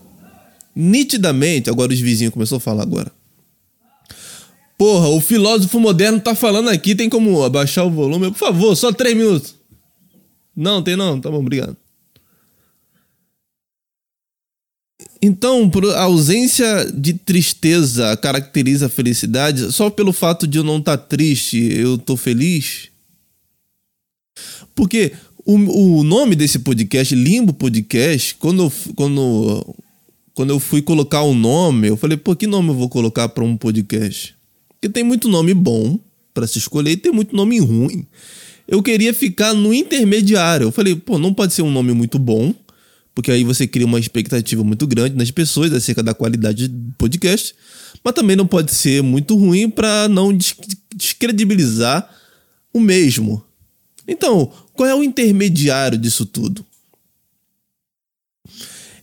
nitidamente. 0.75 1.69
Agora 1.69 1.93
os 1.93 2.01
vizinhos 2.01 2.33
começou 2.33 2.57
a 2.57 2.61
falar 2.61 2.83
agora. 2.83 3.13
Porra, 4.79 5.09
o 5.09 5.21
filósofo 5.21 5.81
moderno 5.81 6.21
tá 6.21 6.35
falando 6.35 6.69
aqui, 6.69 6.95
tem 6.95 7.09
como 7.09 7.43
abaixar 7.43 7.85
o 7.85 7.91
volume? 7.91 8.31
Por 8.31 8.39
favor, 8.39 8.77
só 8.77 8.93
três 8.93 9.17
minutos. 9.17 9.57
Não, 10.55 10.83
tem 10.83 10.97
não, 10.97 11.21
tá 11.21 11.31
bom, 11.31 11.39
obrigado. 11.39 11.77
Então, 15.21 15.69
por 15.69 15.85
ausência 15.85 16.91
de 16.95 17.13
tristeza 17.13 18.17
caracteriza 18.17 18.87
a 18.87 18.91
felicidade, 18.91 19.73
só 19.73 19.91
pelo 19.91 20.13
fato 20.13 20.47
de 20.47 20.59
eu 20.59 20.65
não 20.65 20.79
estar 20.79 20.97
tá 20.97 21.05
triste, 21.05 21.59
eu 21.59 21.99
tô 21.99 22.17
feliz? 22.17 22.89
Porque 24.75 25.13
o, 25.45 26.01
o 26.01 26.05
nome 26.05 26.37
desse 26.37 26.61
podcast, 26.61 27.15
Limbo 27.15 27.53
Podcast, 27.53 28.37
quando 28.37 28.65
eu, 28.65 28.73
quando, 28.95 29.77
quando 30.35 30.51
eu 30.51 30.61
fui 30.61 30.83
colocar 30.83 31.23
o 31.23 31.31
um 31.31 31.35
nome, 31.35 31.89
eu 31.89 31.97
falei, 31.97 32.17
pô, 32.17 32.37
que 32.37 32.47
nome 32.47 32.69
eu 32.69 32.75
vou 32.75 32.89
colocar 32.89 33.29
para 33.29 33.43
um 33.43 33.57
podcast? 33.57 34.37
Porque 34.69 34.89
tem 34.89 35.03
muito 35.03 35.29
nome 35.29 35.53
bom 35.53 35.99
para 36.33 36.47
se 36.47 36.59
escolher 36.59 36.93
e 36.93 36.97
tem 36.97 37.11
muito 37.11 37.35
nome 37.35 37.59
ruim. 37.59 38.07
Eu 38.69 38.83
queria 38.83 39.13
ficar 39.13 39.55
no 39.55 39.75
intermediário. 39.75 40.67
Eu 40.67 40.71
falei, 40.71 40.95
pô, 40.95 41.19
não 41.19 41.35
pode 41.35 41.55
ser 41.55 41.63
um 41.63 41.71
nome 41.71 41.93
muito 41.93 42.19
bom, 42.19 42.55
porque 43.19 43.33
aí 43.33 43.43
você 43.43 43.67
cria 43.67 43.85
uma 43.85 43.99
expectativa 43.99 44.63
muito 44.63 44.87
grande 44.87 45.17
nas 45.17 45.29
pessoas 45.29 45.73
acerca 45.73 46.05
da 46.05 46.15
qualidade 46.15 46.69
do 46.69 46.93
podcast, 46.93 47.53
mas 48.05 48.15
também 48.15 48.37
não 48.37 48.47
pode 48.47 48.73
ser 48.73 49.03
muito 49.03 49.37
ruim 49.37 49.69
para 49.69 50.07
não 50.07 50.33
descredibilizar 50.95 52.09
o 52.73 52.79
mesmo. 52.79 53.45
Então, 54.07 54.53
qual 54.73 54.89
é 54.89 54.95
o 54.95 55.03
intermediário 55.03 55.99
disso 55.99 56.25
tudo? 56.25 56.65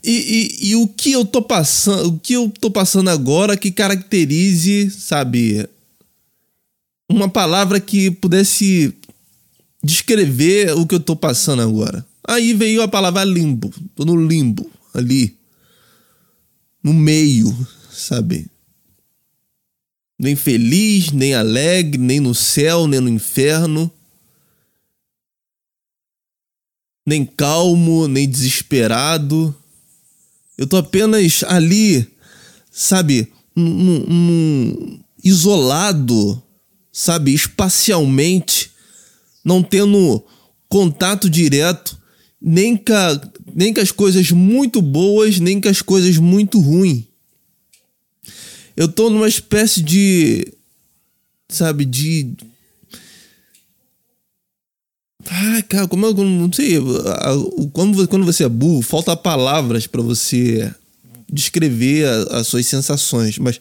E, 0.02 0.62
e, 0.62 0.70
e, 0.70 0.76
o 0.78 0.88
que 0.88 1.12
eu 1.12 1.26
tô 1.26 1.42
passando, 1.42 2.08
o 2.08 2.18
que 2.18 2.32
eu 2.32 2.50
tô 2.50 2.72
passando 2.72 3.10
agora 3.10 3.58
que 3.58 3.70
caracterize, 3.70 4.92
sabe, 4.92 5.68
uma 7.12 7.28
palavra 7.28 7.82
que 7.82 8.12
pudesse 8.12 8.96
descrever 9.84 10.72
o 10.78 10.88
que 10.88 10.96
eu 10.96 11.02
tô 11.02 11.18
passando 11.18 11.62
agora. 11.62 12.06
Aí 12.28 12.54
veio 12.54 12.82
a 12.82 12.88
palavra 12.88 13.24
limbo. 13.24 13.74
Tô 13.96 14.06
no 14.06 14.16
limbo, 14.16 14.70
ali. 14.94 15.38
No 16.84 16.94
meio, 16.94 17.56
sabe? 17.92 18.50
Nem 20.18 20.36
feliz, 20.36 21.12
nem 21.12 21.34
alegre, 21.34 22.00
nem 22.00 22.20
no 22.20 22.34
céu, 22.34 22.88
nem 22.88 23.00
no 23.00 23.10
inferno. 23.10 23.92
Nem 27.06 27.26
calmo, 27.26 28.08
nem 28.08 28.28
desesperado 28.28 29.56
eu 30.58 30.66
tô 30.66 30.78
apenas 30.78 31.44
ali, 31.44 32.08
sabe, 32.72 33.32
num, 33.56 34.00
num, 34.08 35.00
isolado, 35.24 36.42
sabe, 36.92 37.34
espacialmente, 37.34 38.72
não 39.44 39.62
tendo 39.62 40.26
contato 40.70 41.30
direto, 41.30 41.98
nem 42.42 42.78
com, 42.78 42.94
a, 42.94 43.22
nem 43.54 43.74
com 43.74 43.82
as 43.82 43.92
coisas 43.92 44.32
muito 44.32 44.82
boas, 44.82 45.40
nem 45.40 45.60
com 45.60 45.70
as 45.70 45.82
coisas 45.82 46.18
muito 46.18 46.60
ruins. 46.60 47.04
Eu 48.76 48.88
tô 48.88 49.10
numa 49.10 49.28
espécie 49.28 49.82
de, 49.82 50.54
sabe, 51.50 51.86
de 51.86 52.36
ah, 55.28 55.62
cara, 55.68 55.88
como 55.88 56.06
eu 56.06 56.14
não 56.14 56.52
sei, 56.54 56.76
quando, 57.74 58.26
você 58.26 58.44
é 58.44 58.50
burro, 58.50 58.82
falta 58.82 59.16
palavras 59.18 59.88
para 59.88 60.02
você 60.02 60.72
descrever 61.32 62.06
as 62.32 62.48
suas 62.48 62.68
sensações, 62.68 63.40
mas 63.40 63.60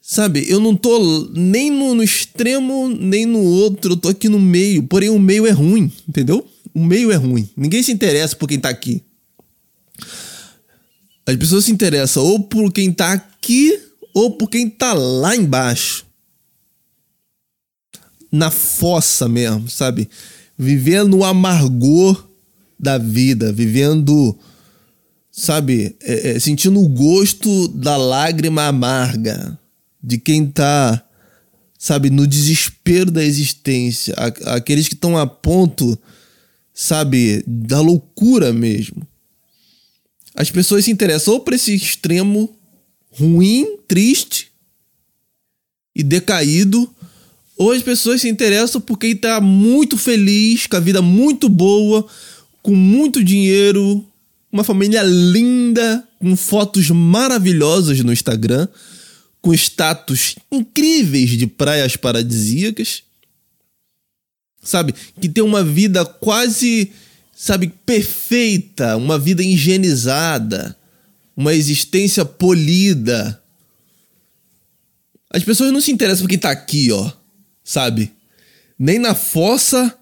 sabe, 0.00 0.44
eu 0.48 0.60
não 0.60 0.76
tô 0.76 1.30
nem 1.32 1.70
no, 1.70 1.94
no, 1.94 2.02
extremo, 2.02 2.88
nem 2.88 3.24
no 3.24 3.40
outro, 3.40 3.92
eu 3.92 3.96
tô 3.96 4.08
aqui 4.08 4.28
no 4.28 4.38
meio, 4.38 4.82
porém 4.82 5.08
o 5.08 5.18
meio 5.18 5.46
é 5.46 5.50
ruim, 5.50 5.90
entendeu? 6.06 6.46
O 6.76 6.84
meio 6.84 7.10
é 7.10 7.14
ruim. 7.14 7.48
Ninguém 7.56 7.82
se 7.82 7.90
interessa 7.90 8.36
por 8.36 8.46
quem 8.46 8.60
tá 8.60 8.68
aqui. 8.68 9.02
As 11.24 11.34
pessoas 11.34 11.64
se 11.64 11.72
interessam 11.72 12.22
ou 12.22 12.40
por 12.40 12.70
quem 12.70 12.92
tá 12.92 13.14
aqui 13.14 13.80
ou 14.12 14.32
por 14.36 14.50
quem 14.50 14.68
tá 14.68 14.92
lá 14.92 15.34
embaixo 15.34 16.04
na 18.30 18.50
fossa 18.50 19.26
mesmo, 19.26 19.70
sabe? 19.70 20.06
Vivendo 20.58 21.16
o 21.16 21.24
amargor 21.24 22.28
da 22.78 22.98
vida, 22.98 23.50
vivendo, 23.54 24.38
sabe, 25.32 25.96
é, 26.02 26.32
é, 26.32 26.38
sentindo 26.38 26.78
o 26.78 26.88
gosto 26.88 27.68
da 27.68 27.96
lágrima 27.96 28.64
amarga 28.64 29.58
de 30.02 30.18
quem 30.18 30.46
tá, 30.46 31.02
sabe, 31.78 32.10
no 32.10 32.26
desespero 32.26 33.10
da 33.10 33.24
existência, 33.24 34.14
aqueles 34.44 34.88
que 34.88 34.94
estão 34.94 35.16
a 35.16 35.26
ponto, 35.26 35.98
sabe, 36.78 37.42
da 37.46 37.80
loucura 37.80 38.52
mesmo. 38.52 39.08
As 40.34 40.50
pessoas 40.50 40.84
se 40.84 40.90
interessam 40.90 41.32
ou 41.32 41.40
por 41.40 41.54
esse 41.54 41.74
extremo 41.74 42.54
ruim, 43.10 43.78
triste 43.88 44.52
e 45.94 46.02
decaído, 46.02 46.94
ou 47.56 47.72
as 47.72 47.82
pessoas 47.82 48.20
se 48.20 48.28
interessam 48.28 48.78
por 48.78 48.98
quem 48.98 49.12
está 49.12 49.40
muito 49.40 49.96
feliz, 49.96 50.66
com 50.66 50.76
a 50.76 50.80
vida 50.80 51.00
muito 51.00 51.48
boa, 51.48 52.06
com 52.62 52.74
muito 52.74 53.24
dinheiro, 53.24 54.04
uma 54.52 54.62
família 54.62 55.02
linda, 55.02 56.06
com 56.18 56.36
fotos 56.36 56.90
maravilhosas 56.90 58.00
no 58.00 58.12
Instagram, 58.12 58.68
com 59.40 59.54
status 59.54 60.36
incríveis 60.52 61.30
de 61.30 61.46
praias 61.46 61.96
paradisíacas. 61.96 63.05
Sabe? 64.66 64.94
Que 65.20 65.28
tem 65.28 65.42
uma 65.42 65.62
vida 65.62 66.04
quase, 66.04 66.92
sabe, 67.34 67.72
perfeita, 67.86 68.96
uma 68.96 69.18
vida 69.18 69.42
higienizada, 69.42 70.76
uma 71.36 71.54
existência 71.54 72.24
polida. 72.24 73.40
As 75.30 75.44
pessoas 75.44 75.72
não 75.72 75.80
se 75.80 75.92
interessam 75.92 76.24
por 76.24 76.28
quem 76.28 76.38
tá 76.38 76.50
aqui, 76.50 76.90
ó 76.90 77.12
sabe? 77.66 78.12
Nem 78.78 78.98
na 78.98 79.14
fossa 79.14 79.92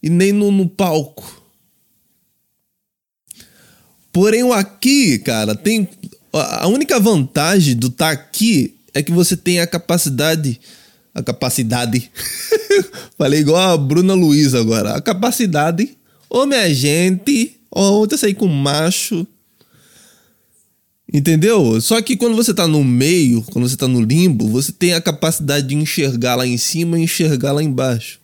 e 0.00 0.08
nem 0.08 0.32
no, 0.32 0.52
no 0.52 0.68
palco. 0.68 1.42
Porém, 4.12 4.44
o 4.44 4.52
aqui, 4.52 5.18
cara, 5.18 5.56
tem. 5.56 5.88
A 6.32 6.68
única 6.68 7.00
vantagem 7.00 7.74
do 7.74 7.88
estar 7.88 8.16
tá 8.16 8.22
aqui 8.22 8.76
é 8.92 9.02
que 9.02 9.10
você 9.10 9.36
tem 9.36 9.58
a 9.58 9.66
capacidade. 9.66 10.60
A 11.14 11.22
capacidade. 11.22 12.10
Falei 13.16 13.40
igual 13.40 13.72
a 13.72 13.76
Bruna 13.76 14.14
Luiz 14.14 14.54
agora. 14.54 14.94
A 14.94 15.00
capacidade. 15.00 15.96
Ô, 16.28 16.44
minha 16.44 16.72
gente. 16.74 17.56
Ontem 17.70 18.14
eu 18.14 18.18
saí 18.18 18.34
com 18.34 18.48
macho. 18.48 19.26
Entendeu? 21.12 21.80
Só 21.80 22.02
que 22.02 22.16
quando 22.16 22.34
você 22.34 22.52
tá 22.52 22.66
no 22.66 22.82
meio, 22.82 23.42
quando 23.52 23.68
você 23.68 23.76
tá 23.76 23.86
no 23.86 24.00
limbo, 24.00 24.48
você 24.48 24.72
tem 24.72 24.94
a 24.94 25.00
capacidade 25.00 25.68
de 25.68 25.76
enxergar 25.76 26.34
lá 26.34 26.44
em 26.44 26.58
cima 26.58 26.98
e 26.98 27.04
enxergar 27.04 27.52
lá 27.52 27.62
embaixo. 27.62 28.18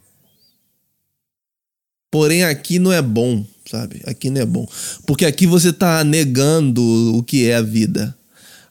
Porém, 2.10 2.42
aqui 2.42 2.80
não 2.80 2.92
é 2.92 3.00
bom, 3.00 3.46
sabe? 3.70 4.02
Aqui 4.04 4.28
não 4.30 4.40
é 4.40 4.44
bom. 4.44 4.68
Porque 5.06 5.24
aqui 5.24 5.46
você 5.46 5.72
tá 5.72 6.02
negando 6.02 6.82
o 7.16 7.22
que 7.22 7.46
é 7.46 7.54
a 7.54 7.62
vida. 7.62 8.16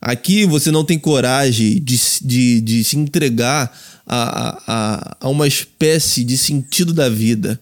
Aqui 0.02 0.46
você 0.46 0.72
não 0.72 0.84
tem 0.84 1.00
coragem 1.00 1.82
de, 1.82 1.98
de, 2.22 2.62
de 2.62 2.84
se 2.84 2.98
entregar 2.98 3.72
a, 4.10 4.64
a, 4.68 5.18
a 5.22 5.30
uma 5.30 5.48
espécie 5.48 6.24
de 6.24 6.36
sentido 6.36 6.92
da 6.94 7.08
vida. 7.08 7.62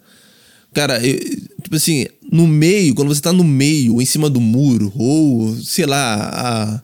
Cara, 0.74 1.06
eu, 1.06 1.20
tipo 1.62 1.76
assim, 1.76 2.08
no 2.32 2.48
meio, 2.48 2.96
quando 2.96 3.14
você 3.14 3.22
tá 3.22 3.34
no 3.34 3.44
meio, 3.44 3.96
ou 3.96 4.02
em 4.02 4.06
cima 4.06 4.30
do 4.30 4.40
muro, 4.40 4.94
ou 4.96 5.54
sei 5.58 5.86
lá, 5.86 6.30
a, 6.34 6.82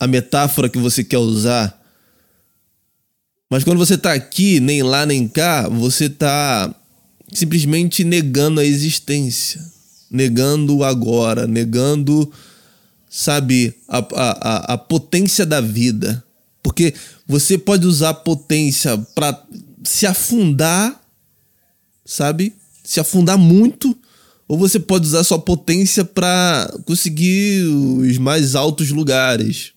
a 0.00 0.06
metáfora 0.06 0.68
que 0.68 0.78
você 0.78 1.02
quer 1.02 1.18
usar. 1.18 1.80
Mas 3.50 3.64
quando 3.64 3.78
você 3.78 3.96
tá 3.96 4.12
aqui, 4.12 4.60
nem 4.60 4.82
lá 4.82 5.06
nem 5.06 5.26
cá, 5.26 5.68
você 5.68 6.10
tá 6.10 6.74
simplesmente 7.32 8.04
negando 8.04 8.60
a 8.60 8.64
existência, 8.64 9.62
negando 10.10 10.76
o 10.76 10.84
agora, 10.84 11.46
negando, 11.46 12.30
sabe, 13.08 13.74
a, 13.88 13.98
a, 13.98 14.74
a 14.74 14.78
potência 14.78 15.46
da 15.46 15.60
vida. 15.60 16.22
Porque 16.62 16.94
você 17.32 17.56
pode 17.56 17.86
usar 17.86 18.12
potência 18.12 18.98
para 19.14 19.42
se 19.82 20.06
afundar 20.06 21.00
sabe? 22.04 22.52
Se 22.84 23.00
afundar 23.00 23.38
muito, 23.38 23.96
ou 24.46 24.58
você 24.58 24.78
pode 24.78 25.06
usar 25.06 25.24
sua 25.24 25.38
potência 25.38 26.04
para 26.04 26.70
conseguir 26.84 27.62
os 27.64 28.18
mais 28.18 28.54
altos 28.54 28.90
lugares. 28.90 29.72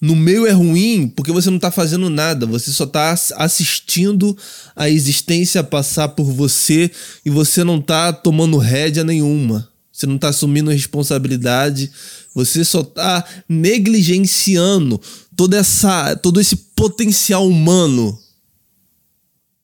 no 0.00 0.14
meio 0.14 0.46
é 0.46 0.52
ruim 0.52 1.08
porque 1.08 1.32
você 1.32 1.50
não 1.50 1.58
tá 1.58 1.70
fazendo 1.70 2.08
nada, 2.10 2.46
você 2.46 2.70
só 2.70 2.86
tá 2.86 3.10
ass- 3.10 3.32
assistindo 3.34 4.36
a 4.76 4.88
existência 4.88 5.64
passar 5.64 6.08
por 6.08 6.30
você 6.30 6.90
e 7.24 7.30
você 7.30 7.64
não 7.64 7.80
tá 7.80 8.12
tomando 8.12 8.58
rédea 8.58 9.02
nenhuma. 9.02 9.68
Você 9.90 10.06
não 10.06 10.18
tá 10.18 10.28
assumindo 10.28 10.70
responsabilidade, 10.70 11.90
você 12.34 12.62
só 12.62 12.82
tá 12.82 13.24
negligenciando 13.48 15.00
toda 15.36 15.58
essa, 15.58 16.16
todo 16.16 16.40
esse 16.40 16.56
potencial 16.56 17.46
humano. 17.46 18.18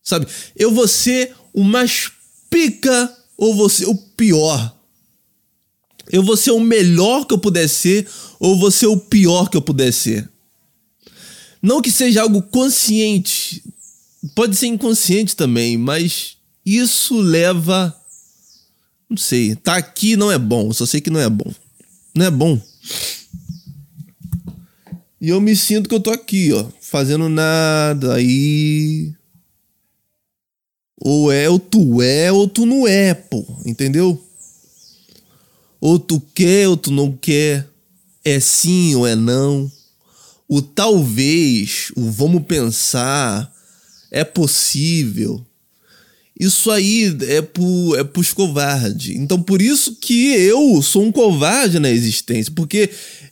Sabe? 0.03 0.27
Eu 0.55 0.71
vou 0.73 0.87
ser 0.87 1.35
o 1.53 1.65
mais 1.65 2.11
pica 2.51 3.17
ou 3.37 3.55
vou 3.55 3.69
ser 3.69 3.87
o 3.87 3.95
pior? 3.95 4.77
Eu 6.11 6.23
vou 6.23 6.37
ser 6.37 6.51
o 6.51 6.61
melhor 6.61 7.25
que 7.25 7.33
eu 7.33 7.39
puder 7.39 7.69
ser 7.69 8.07
ou 8.39 8.59
vou 8.59 8.71
ser 8.71 8.87
o 8.87 8.99
pior 8.99 9.49
que 9.49 9.57
eu 9.57 9.63
puder 9.63 9.93
ser? 9.93 10.29
Não 11.63 11.81
que 11.81 11.91
seja 11.91 12.23
algo 12.23 12.43
consciente, 12.43 13.63
pode 14.35 14.57
ser 14.57 14.67
inconsciente 14.67 15.37
também, 15.37 15.79
mas 15.79 16.37
isso 16.67 17.21
leva. 17.21 17.97
Não 19.09 19.17
sei, 19.17 19.55
tá 19.55 19.77
aqui 19.77 20.17
não 20.17 20.31
é 20.31 20.39
bom, 20.39 20.73
só 20.73 20.85
sei 20.85 21.01
que 21.01 21.11
não 21.11 21.21
é 21.21 21.31
bom. 21.31 21.53
Não 22.15 22.27
é 22.27 22.31
bom. 22.31 22.61
E 25.23 25.29
eu 25.29 25.41
me 25.41 25.55
sinto 25.55 25.89
que 25.89 25.95
eu 25.95 26.01
tô 26.01 26.11
aqui, 26.11 26.53
ó, 26.53 26.67
fazendo 26.81 27.29
nada, 27.29 28.15
aí. 28.15 29.15
Ou 31.01 31.31
é, 31.31 31.49
ou 31.49 31.61
tu 31.61 32.03
é, 32.03 32.33
ou 32.33 32.49
tu 32.49 32.67
não 32.67 32.89
é, 32.89 33.15
pô, 33.15 33.47
entendeu? 33.65 34.21
Ou 35.81 35.97
tu 35.97 36.21
quer, 36.35 36.67
ou 36.67 36.77
tu 36.77 36.91
não 36.91 37.13
quer. 37.13 37.69
É 38.25 38.41
sim 38.41 38.97
ou 38.97 39.07
é 39.07 39.15
não. 39.15 39.71
O 40.49 40.61
talvez, 40.61 41.93
o 41.97 42.11
vamos 42.11 42.43
pensar, 42.43 43.55
é 44.11 44.25
possível. 44.25 45.47
Isso 46.43 46.73
aí 46.73 47.17
é, 47.23 47.37
é 47.37 48.03
pros 48.03 48.33
covardes. 48.33 49.15
Então, 49.15 49.41
por 49.41 49.63
isso 49.63 49.95
que 49.95 50.35
eu 50.35 50.83
sou 50.83 51.05
um 51.05 51.13
covarde 51.13 51.79
na 51.79 51.89
existência. 51.89 52.53
Porque 52.53 52.91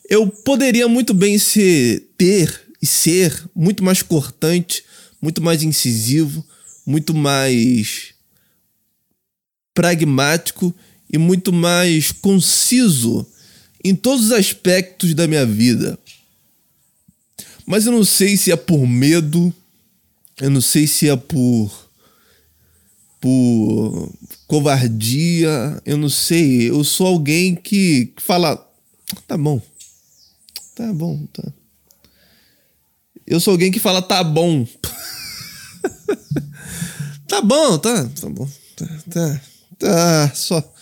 eu 0.08 0.28
poderia 0.28 0.86
muito 0.86 1.12
bem 1.12 1.36
ser, 1.36 2.08
ter 2.16 2.68
e 2.80 2.86
ser 2.86 3.50
muito 3.52 3.82
mais 3.82 4.00
cortante, 4.00 4.84
muito 5.20 5.42
mais 5.42 5.64
incisivo, 5.64 6.46
muito 6.86 7.12
mais 7.12 8.14
pragmático 9.74 10.72
e 11.12 11.18
muito 11.18 11.52
mais 11.52 12.12
conciso 12.12 13.26
em 13.82 13.92
todos 13.92 14.26
os 14.26 14.32
aspectos 14.32 15.14
da 15.14 15.26
minha 15.26 15.44
vida. 15.44 15.98
Mas 17.66 17.86
eu 17.86 17.92
não 17.92 18.04
sei 18.04 18.36
se 18.36 18.52
é 18.52 18.56
por 18.56 18.86
medo, 18.86 19.52
eu 20.40 20.48
não 20.48 20.60
sei 20.60 20.86
se 20.86 21.08
é 21.08 21.16
por 21.16 21.89
por 23.20 24.10
covardia, 24.46 25.80
eu 25.84 25.98
não 25.98 26.08
sei, 26.08 26.70
eu 26.70 26.82
sou 26.82 27.06
alguém 27.06 27.54
que, 27.54 28.14
fala, 28.16 28.56
tá 29.26 29.36
bom. 29.36 29.60
Tá 30.74 30.90
bom, 30.92 31.26
tá. 31.26 31.42
Eu 33.26 33.38
sou 33.38 33.52
alguém 33.52 33.70
que 33.70 33.78
fala 33.78 34.00
tá 34.00 34.24
bom. 34.24 34.66
tá 37.28 37.42
bom, 37.42 37.78
tá, 37.78 38.08
tá 38.20 38.28
bom. 38.30 38.48
Tá, 38.76 38.86
tá, 39.10 39.40
tá, 39.78 40.32
só 40.34 40.72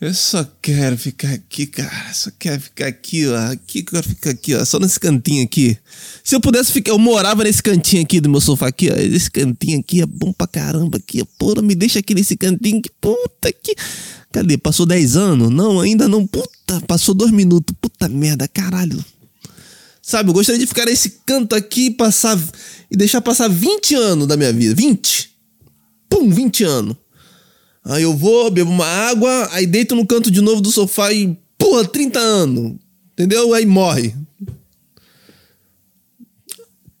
eu 0.00 0.14
só 0.14 0.46
quero 0.62 0.96
ficar 0.96 1.30
aqui, 1.30 1.66
cara. 1.66 2.12
Só 2.14 2.30
quero 2.38 2.60
ficar 2.60 2.86
aqui, 2.86 3.26
ó. 3.26 3.36
Aqui 3.52 3.82
que 3.82 3.94
eu 3.94 4.00
quero 4.00 4.08
ficar 4.08 4.30
aqui, 4.30 4.54
ó. 4.54 4.64
Só 4.64 4.78
nesse 4.78 4.98
cantinho 4.98 5.44
aqui. 5.44 5.76
Se 6.24 6.34
eu 6.34 6.40
pudesse 6.40 6.72
ficar, 6.72 6.92
eu 6.92 6.98
morava 6.98 7.44
nesse 7.44 7.62
cantinho 7.62 8.02
aqui 8.02 8.18
do 8.18 8.30
meu 8.30 8.40
sofá 8.40 8.68
aqui, 8.68 8.88
ó. 8.90 8.96
Esse 8.96 9.30
cantinho 9.30 9.78
aqui 9.78 10.00
é 10.00 10.06
bom 10.06 10.32
pra 10.32 10.46
caramba 10.46 10.96
aqui. 10.96 11.22
Porra, 11.38 11.60
me 11.60 11.74
deixa 11.74 11.98
aqui 11.98 12.14
nesse 12.14 12.34
cantinho 12.34 12.80
que 12.80 12.90
puta 12.98 13.52
que. 13.52 13.74
Cadê? 14.32 14.56
Passou 14.56 14.86
10 14.86 15.16
anos? 15.16 15.50
Não, 15.50 15.80
ainda 15.80 16.08
não. 16.08 16.26
Puta, 16.26 16.80
passou 16.86 17.14
dois 17.14 17.30
minutos. 17.30 17.76
Puta 17.78 18.08
merda, 18.08 18.48
caralho. 18.48 19.04
Sabe, 20.00 20.30
eu 20.30 20.34
gostaria 20.34 20.58
de 20.58 20.66
ficar 20.66 20.86
nesse 20.86 21.20
canto 21.26 21.54
aqui 21.54 21.86
e 21.86 21.90
passar. 21.90 22.38
E 22.90 22.96
deixar 22.96 23.20
passar 23.20 23.48
20 23.48 23.94
anos 23.96 24.26
da 24.26 24.36
minha 24.36 24.52
vida. 24.52 24.74
20. 24.74 25.30
Pum, 26.08 26.30
20 26.30 26.64
anos. 26.64 26.96
Aí 27.84 28.02
eu 28.02 28.14
vou, 28.16 28.50
bebo 28.50 28.70
uma 28.70 28.86
água, 28.86 29.48
aí 29.52 29.66
deito 29.66 29.94
no 29.94 30.06
canto 30.06 30.30
de 30.30 30.40
novo 30.40 30.60
do 30.60 30.70
sofá 30.70 31.12
e, 31.12 31.36
porra, 31.56 31.86
30 31.86 32.18
anos. 32.18 32.76
Entendeu? 33.12 33.54
Aí 33.54 33.66
morre. 33.66 34.14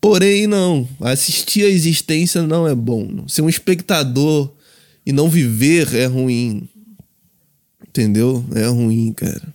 Porém, 0.00 0.46
não. 0.46 0.88
Assistir 1.00 1.64
a 1.64 1.68
existência 1.68 2.42
não 2.42 2.66
é 2.66 2.74
bom. 2.74 3.28
Ser 3.28 3.42
um 3.42 3.48
espectador 3.48 4.50
e 5.04 5.12
não 5.12 5.28
viver 5.28 5.94
é 5.94 6.06
ruim. 6.06 6.68
Entendeu? 7.86 8.44
É 8.54 8.66
ruim, 8.66 9.12
cara. 9.12 9.54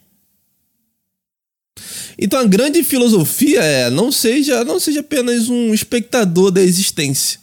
Então 2.18 2.40
a 2.40 2.46
grande 2.46 2.84
filosofia 2.84 3.62
é 3.62 3.90
não 3.90 4.12
seja, 4.12 4.64
não 4.64 4.80
seja 4.80 5.02
apenas 5.02 5.50
um 5.50 5.74
espectador 5.74 6.52
da 6.52 6.62
existência. 6.62 7.40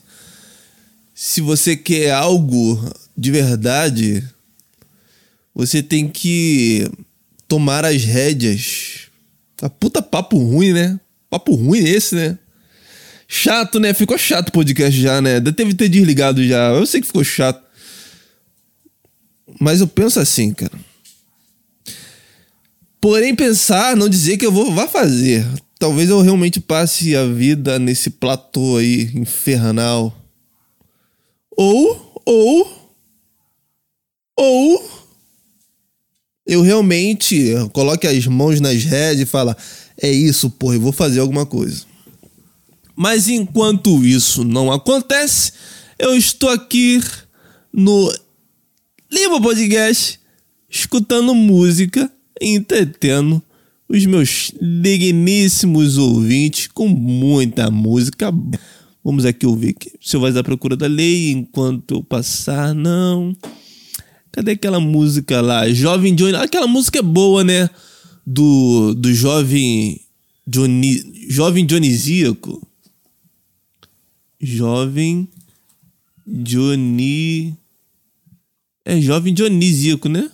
Se 1.14 1.40
você 1.40 1.76
quer 1.76 2.12
algo 2.12 2.80
de 3.16 3.30
verdade, 3.30 4.24
você 5.54 5.82
tem 5.82 6.08
que 6.08 6.90
tomar 7.46 7.84
as 7.84 8.02
rédeas. 8.02 9.08
A 9.60 9.68
puta 9.68 10.02
papo 10.02 10.38
ruim, 10.38 10.72
né? 10.72 10.98
Papo 11.30 11.54
ruim 11.54 11.78
esse, 11.78 12.14
né? 12.14 12.38
Chato, 13.28 13.78
né? 13.78 13.94
Ficou 13.94 14.18
chato 14.18 14.48
o 14.48 14.52
podcast 14.52 15.00
já, 15.00 15.20
né? 15.20 15.40
Deve 15.40 15.74
ter 15.74 15.88
desligado 15.88 16.46
já. 16.46 16.70
Eu 16.70 16.84
sei 16.86 17.00
que 17.00 17.06
ficou 17.06 17.24
chato. 17.24 17.62
Mas 19.60 19.80
eu 19.80 19.86
penso 19.86 20.18
assim, 20.18 20.52
cara. 20.52 20.78
Porém, 23.00 23.34
pensar, 23.34 23.96
não 23.96 24.08
dizer 24.08 24.36
que 24.36 24.46
eu 24.46 24.52
vou 24.52 24.72
vá 24.72 24.86
fazer. 24.86 25.46
Talvez 25.78 26.08
eu 26.08 26.20
realmente 26.20 26.60
passe 26.60 27.16
a 27.16 27.26
vida 27.26 27.78
nesse 27.78 28.10
platô 28.10 28.76
aí 28.76 29.10
infernal. 29.14 30.16
Ou, 31.56 32.22
ou, 32.24 32.81
ou 34.36 34.90
eu 36.46 36.62
realmente 36.62 37.52
coloque 37.72 38.06
as 38.06 38.26
mãos 38.26 38.60
nas 38.60 38.82
rédeas 38.84 39.20
e 39.20 39.26
fala: 39.26 39.56
é 40.00 40.10
isso, 40.10 40.50
porra, 40.50 40.74
eu 40.74 40.80
vou 40.80 40.92
fazer 40.92 41.20
alguma 41.20 41.46
coisa. 41.46 41.84
Mas 42.94 43.28
enquanto 43.28 44.04
isso 44.04 44.44
não 44.44 44.70
acontece, 44.70 45.52
eu 45.98 46.16
estou 46.16 46.50
aqui 46.50 47.00
no 47.72 48.12
Lima 49.10 49.40
Podcast 49.40 50.20
escutando 50.68 51.34
música 51.34 52.10
e 52.40 52.54
entretendo 52.54 53.42
os 53.88 54.04
meus 54.06 54.52
digníssimos 54.60 55.98
ouvintes 55.98 56.66
com 56.66 56.88
muita 56.88 57.70
música. 57.70 58.32
Vamos 59.04 59.24
aqui 59.24 59.46
ouvir 59.46 59.70
aqui. 59.70 59.92
Seu 60.00 60.20
Voz 60.20 60.34
da 60.34 60.42
Procura 60.42 60.76
da 60.76 60.86
Lei, 60.86 61.30
enquanto 61.30 61.94
eu 61.94 62.02
passar, 62.02 62.74
não. 62.74 63.36
Cadê 64.32 64.52
aquela 64.52 64.80
música 64.80 65.42
lá? 65.42 65.68
Jovem 65.68 66.14
Johnny. 66.14 66.34
Aquela 66.36 66.66
música 66.66 66.98
é 66.98 67.02
boa, 67.02 67.44
né? 67.44 67.68
Do, 68.26 68.94
do 68.94 69.12
jovem 69.12 70.00
Johnny, 70.46 71.28
jovem 71.28 71.66
Dionisíaco. 71.66 72.66
Jovem 74.40 75.28
Johnny. 76.26 77.54
É 78.84 79.00
jovem 79.00 79.34
Dionisíaco, 79.34 80.08
né? 80.08 80.30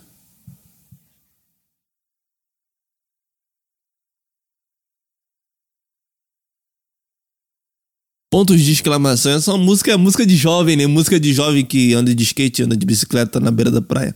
Pontos 8.29 8.61
de 8.61 8.71
exclamação. 8.71 9.31
Essa 9.31 9.49
é 9.49 9.53
uma 9.55 9.63
música, 9.63 9.97
música 9.97 10.23
de 10.23 10.35
jovem, 10.35 10.75
né? 10.75 10.85
Música 10.85 11.19
de 11.19 11.33
jovem 11.33 11.65
que 11.65 11.93
anda 11.95 12.13
de 12.13 12.23
skate, 12.23 12.61
anda 12.61 12.77
de 12.77 12.85
bicicleta 12.85 13.39
na 13.39 13.49
beira 13.49 13.71
da 13.71 13.81
praia. 13.81 14.15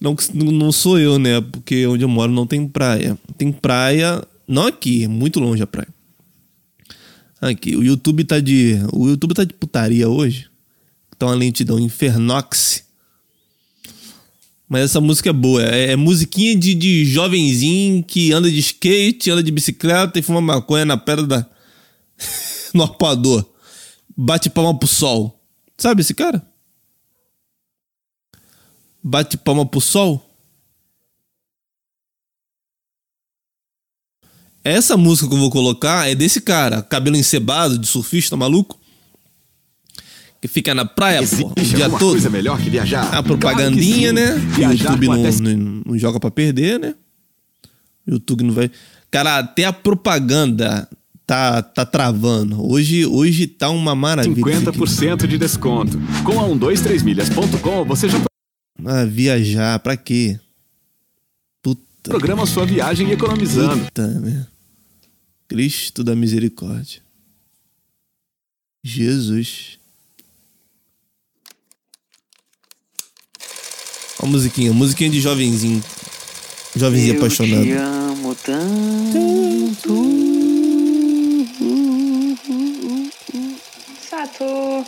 Não, 0.00 0.16
não 0.34 0.72
sou 0.72 0.98
eu, 0.98 1.18
né? 1.18 1.40
Porque 1.40 1.86
onde 1.86 2.04
eu 2.04 2.08
moro 2.08 2.32
não 2.32 2.46
tem 2.46 2.66
praia. 2.66 3.16
Tem 3.36 3.52
praia, 3.52 4.24
não 4.46 4.66
aqui, 4.66 5.06
muito 5.06 5.38
longe 5.38 5.62
a 5.62 5.66
praia. 5.68 5.88
Aqui, 7.40 7.76
o 7.76 7.84
YouTube 7.84 8.24
tá 8.24 8.40
de. 8.40 8.80
O 8.92 9.08
YouTube 9.08 9.34
tá 9.34 9.44
de 9.44 9.54
putaria 9.54 10.08
hoje. 10.08 10.46
Tá 11.16 11.26
uma 11.26 11.34
lentidão 11.34 11.78
infernox. 11.78 12.82
Mas 14.68 14.82
essa 14.82 15.00
música 15.00 15.30
é 15.30 15.32
boa. 15.32 15.62
É, 15.62 15.92
é 15.92 15.96
musiquinha 15.96 16.56
de, 16.56 16.74
de 16.74 17.04
jovenzinho 17.04 18.02
que 18.02 18.32
anda 18.32 18.50
de 18.50 18.58
skate, 18.58 19.30
anda 19.30 19.42
de 19.42 19.52
bicicleta 19.52 20.18
e 20.18 20.22
fuma 20.22 20.40
maconha 20.40 20.84
na 20.84 20.96
pedra 20.96 21.24
da. 21.24 21.46
no 22.74 22.82
arpoador. 22.82 23.44
Bate 24.16 24.50
palma 24.50 24.76
pro 24.76 24.88
sol. 24.88 25.40
Sabe 25.76 26.00
esse 26.00 26.14
cara? 26.14 26.44
Bate 29.02 29.36
palma 29.36 29.64
pro 29.64 29.80
sol? 29.80 30.24
Essa 34.64 34.96
música 34.96 35.28
que 35.28 35.34
eu 35.34 35.38
vou 35.38 35.50
colocar 35.50 36.10
é 36.10 36.14
desse 36.14 36.40
cara, 36.40 36.82
cabelo 36.82 37.16
encebado, 37.16 37.78
de 37.78 37.86
surfista 37.86 38.36
maluco. 38.36 38.78
Que 40.40 40.46
fica 40.46 40.74
na 40.74 40.84
praia, 40.84 41.20
pô, 41.26 41.48
o 41.48 41.64
dia 41.64 41.88
todo. 41.88 42.10
coisa 42.10 42.30
melhor 42.30 42.60
que 42.60 42.70
viajar? 42.70 43.12
A 43.12 43.22
propagandinha, 43.22 44.12
Claro 44.12 44.36
né? 44.36 44.40
Que 44.54 44.64
o 44.64 44.68
Viajar 44.68 44.90
YouTube 44.92 45.06
não, 45.08 45.14
até 45.14 45.40
não, 45.40 45.82
não 45.86 45.98
joga 45.98 46.20
pra 46.20 46.30
perder, 46.30 46.78
né? 46.78 46.94
O 48.06 48.12
YouTube 48.12 48.44
não 48.44 48.52
vai. 48.52 48.70
Cara, 49.10 49.38
até 49.38 49.64
a 49.64 49.72
propaganda 49.72 50.88
tá, 51.28 51.60
tá 51.62 51.84
travando. 51.84 52.66
Hoje, 52.66 53.04
hoje 53.04 53.46
tá 53.46 53.68
uma 53.68 53.94
maravilha. 53.94 54.34
50% 54.34 55.26
de 55.26 55.36
desconto. 55.36 55.98
Com 56.24 56.40
a 56.40 56.48
123milhas.com 56.48 57.84
você 57.84 58.08
já 58.08 58.18
Ah, 58.82 59.04
viajar, 59.04 59.78
pra 59.80 59.94
quê? 59.94 60.40
Puta. 61.62 61.82
programa 62.10 62.46
sua 62.46 62.64
viagem 62.64 63.10
economizando. 63.10 63.84
Puta, 63.84 64.06
né? 64.06 64.46
Cristo 65.46 66.02
da 66.02 66.16
misericórdia. 66.16 67.02
Jesus. 68.82 69.78
Ó 74.22 74.24
a 74.24 74.28
musiquinha, 74.28 74.72
musiquinha 74.72 75.10
de 75.10 75.20
jovenzinho. 75.20 75.84
Jovenzinho 76.74 77.16
apaixonado. 77.18 77.64
Eu 77.64 77.66
te 77.66 77.72
amo 77.72 78.34
tanto. 78.34 80.27
Ah, 84.20 84.26
tô 84.26 84.82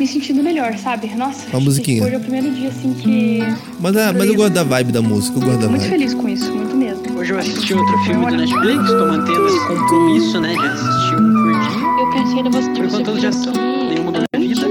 me 0.00 0.06
sentindo 0.06 0.42
melhor, 0.42 0.74
sabe? 0.78 1.14
Nossa, 1.14 1.46
Uma 1.50 1.60
musiquinha. 1.60 2.02
Hoje 2.02 2.14
é 2.14 2.16
o 2.16 2.20
primeiro 2.20 2.50
dia 2.52 2.70
assim 2.70 2.94
que. 2.94 3.40
Mas, 3.78 3.94
ah, 3.98 4.14
mas 4.16 4.26
eu 4.26 4.34
gosto 4.34 4.54
da 4.54 4.64
vibe 4.64 4.92
da 4.92 5.02
música, 5.02 5.36
eu 5.36 5.42
gosto 5.42 5.58
da 5.58 5.64
Tô 5.64 5.68
muito 5.68 5.82
vibe. 5.82 5.90
feliz 5.90 6.14
com 6.14 6.26
isso, 6.26 6.50
muito 6.50 6.74
mesmo. 6.74 7.18
Hoje 7.18 7.34
eu 7.34 7.38
assisti 7.38 7.74
outro 7.74 7.98
filme 8.04 8.24
do 8.24 8.36
Netflix, 8.38 8.88
tô 8.88 9.06
mantendo 9.08 9.46
esse 9.46 9.66
compromisso, 9.66 10.40
né, 10.40 10.54
de 10.54 10.66
assistir 10.66 11.14
um 11.16 11.32
por 11.34 11.52
dia. 11.60 12.00
Eu 12.00 12.10
pensei 12.12 12.40
em 12.40 12.50
você. 12.50 12.70
Por 12.70 12.84
enquanto 12.86 13.08
eu 13.08 13.20
já 13.20 13.28
aqui 13.28 13.84
nenhuma 13.90 14.12
da 14.12 14.24
minha 14.38 14.54
vida. 14.54 14.68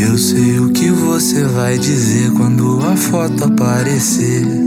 Eu 0.00 0.18
sei 0.18 0.58
o 0.58 0.72
que 0.72 0.90
você 0.90 1.44
vai 1.44 1.78
dizer 1.78 2.32
quando 2.32 2.80
a 2.84 2.96
foto 2.96 3.44
aparecer. 3.44 4.63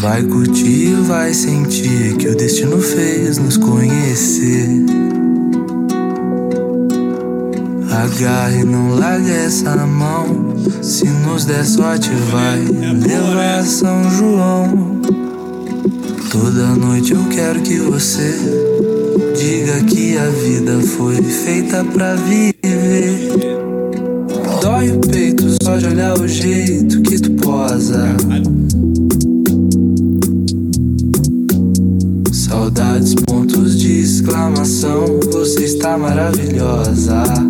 Vai 0.00 0.22
curtir, 0.22 0.94
vai 1.06 1.34
sentir 1.34 2.16
que 2.16 2.26
o 2.28 2.34
destino 2.34 2.80
fez 2.80 3.36
nos 3.36 3.58
conhecer. 3.58 4.66
Agarre, 7.90 8.64
não 8.64 8.94
largue 8.94 9.30
essa 9.30 9.76
mão. 9.86 10.54
Se 10.80 11.04
nos 11.04 11.44
der 11.44 11.66
sorte, 11.66 12.08
vai 12.32 12.60
levar 12.60 13.62
São 13.62 14.10
João. 14.10 15.02
Toda 16.30 16.74
noite 16.76 17.12
eu 17.12 17.22
quero 17.28 17.60
que 17.60 17.76
você 17.80 18.34
diga 19.36 19.84
que 19.84 20.16
a 20.16 20.30
vida 20.30 20.80
foi 20.80 21.22
feita 21.22 21.84
pra 21.84 22.14
viver. 22.14 23.32
Dói 24.62 24.92
o 24.92 25.00
peito 25.00 25.44
só 25.62 25.76
de 25.76 25.88
olhar 25.88 26.18
o 26.18 26.26
jeito 26.26 26.99
está 35.80 35.96
maravilhosa. 35.96 37.49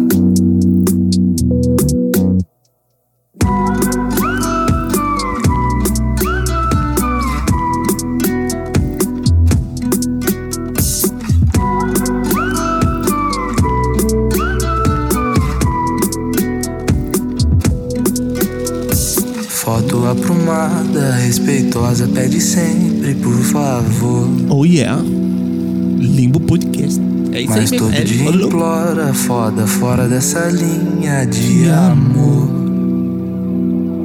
Implora, 29.00 29.14
foda, 29.14 29.66
fora 29.66 30.08
dessa 30.08 30.46
linha 30.48 31.24
de 31.24 31.68
amor. 31.70 32.48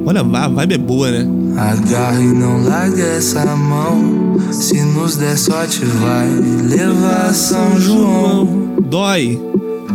Olha, 0.06 0.20
a 0.20 0.48
vibe 0.48 0.74
é 0.74 0.78
boa, 0.78 1.10
né? 1.10 1.26
Agarre 1.56 2.24
e 2.24 2.32
não 2.32 2.62
larga 2.64 3.02
essa 3.02 3.44
mão. 3.56 4.36
Se 4.52 4.80
nos 4.82 5.16
der 5.16 5.36
sorte, 5.36 5.84
vai 5.84 6.28
levar 6.28 7.34
São 7.34 7.78
João. 7.78 8.76
Dói. 8.88 9.40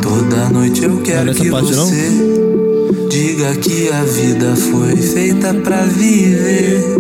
Toda 0.02 0.49
noite 0.49 0.84
eu 0.84 1.02
quero 1.02 1.26
nessa 1.26 1.43
que 1.43 1.49
parte, 1.49 1.76
não? 1.76 1.86
você 1.86 3.08
diga 3.10 3.56
que 3.56 3.89
a 3.89 4.04
vida 4.04 4.56
foi 4.56 4.95
feita 4.97 5.54
pra 5.54 5.84
viver. 5.84 6.97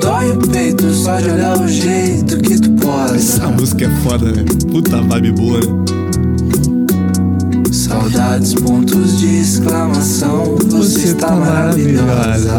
Dói 0.00 0.30
o 0.30 0.48
peito 0.48 0.90
só 0.92 1.16
de 1.18 1.30
olhar 1.30 1.58
o 1.60 1.68
jeito 1.68 2.38
que 2.38 2.58
tu 2.60 2.70
Essa 3.14 3.40
posa. 3.40 3.48
música 3.48 3.84
é 3.86 3.90
foda, 4.02 4.32
né? 4.32 4.44
Puta 4.70 5.00
vibe 5.02 5.32
boa, 5.32 5.60
né? 5.60 5.99
Saudades, 7.90 8.54
pontos 8.54 9.18
de 9.18 9.40
exclamação. 9.40 10.54
Você, 10.56 11.08
está 11.08 11.32
maravilhosa. 11.34 12.52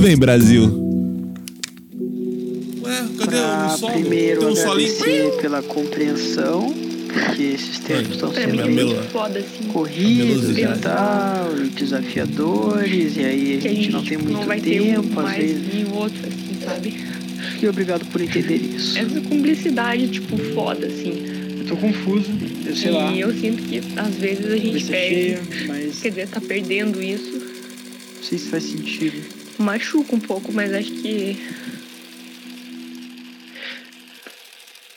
Vem, 0.00 0.16
Brasil. 0.16 0.64
Ué, 2.82 3.04
cadê 3.18 3.36
Pra 3.36 3.66
o 3.66 3.76
sol? 3.76 3.90
primeiro 3.90 4.40
Tem 4.40 4.48
um 4.48 4.56
solinho. 4.56 4.90
agradecer 4.92 5.36
pela 5.42 5.60
compreensão, 5.62 6.72
porque 7.12 7.42
esses 7.42 7.78
tempos 7.80 8.12
estão 8.12 8.32
sendo 8.32 8.62
é 8.62 9.02
foda, 9.12 9.38
assim. 9.40 9.68
corridos 9.74 10.56
e 10.56 10.66
tal, 10.80 11.54
e 11.62 11.68
desafiadores, 11.68 13.14
e 13.18 13.20
aí 13.26 13.56
a 13.56 13.60
Que 13.60 13.68
a 13.68 13.70
gente 13.70 13.82
gente 13.82 13.92
não 13.92 14.04
tem 14.04 14.16
muito 14.16 14.32
não 14.32 14.44
vai 14.46 14.58
ter 14.58 14.80
um 14.80 14.84
tempo, 15.02 15.20
às 15.20 15.24
mais 15.26 15.36
vezes. 15.44 15.64
e 15.74 15.86
outro, 15.92 16.18
assim, 16.26 16.64
sabe? 16.64 17.04
E 17.62 17.68
obrigado 17.68 18.06
por 18.06 18.22
entender 18.22 18.56
isso. 18.56 18.98
Essa 18.98 19.20
cumplicidade, 19.20 20.08
tipo, 20.08 20.38
foda, 20.54 20.86
assim. 20.86 21.37
Tô 21.68 21.76
confuso, 21.76 22.30
eu 22.66 22.74
sei 22.74 22.90
e 22.90 22.94
lá. 22.94 23.12
eu 23.12 23.32
sinto 23.34 23.62
que 23.62 23.78
às 23.98 24.14
vezes 24.14 24.46
a 24.46 24.56
gente 24.56 24.84
cabeça 24.84 24.90
perde. 24.90 25.14
cheia, 25.14 25.40
mas 25.66 25.98
Quer 26.00 26.08
dizer, 26.08 26.28
tá 26.28 26.40
perdendo 26.40 27.02
isso. 27.02 27.30
não 28.16 28.22
sei 28.22 28.38
se 28.38 28.48
faz 28.48 28.64
sentido. 28.64 29.22
Machuca 29.58 30.16
um 30.16 30.20
pouco, 30.20 30.50
mas 30.52 30.72
acho 30.72 30.90
que. 30.92 31.36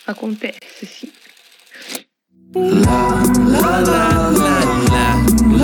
Acontece, 0.07 0.57
assim. 0.83 1.07
Lá, 2.55 3.23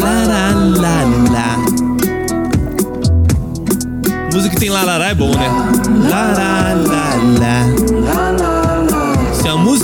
lá, 0.01 0.53
lá, 0.65 1.03
lá. 1.31 1.57
Música 4.33 4.53
que 4.55 4.59
tem 4.59 4.69
larará 4.69 5.09
é 5.09 5.15
bom, 5.15 5.29
né? 5.31 5.47
Lará, 6.09 6.73
lá, 6.73 7.15
lá. 7.39 7.86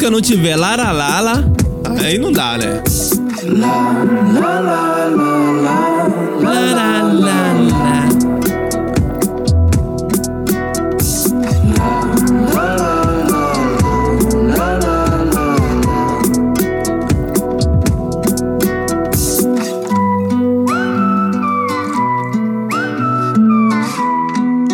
Música 0.03 0.11
não 0.11 0.21
tiver 0.21 0.57
laralala, 0.57 1.45
aí 2.03 2.19
não 2.19 2.33
dá, 2.33 2.57
né? 2.57 2.83
Lará, 6.41 7.03
lá, 7.03 7.53
lá. 7.71 8.07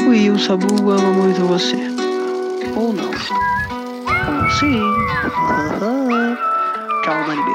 O 0.07 0.09
Will 0.09 0.39
Sabu 0.39 0.89
ama 0.89 1.11
muito 1.11 1.45
você. 1.45 1.88
Sim. 4.60 4.80
Tchau, 7.03 7.28
Maribei. 7.28 7.53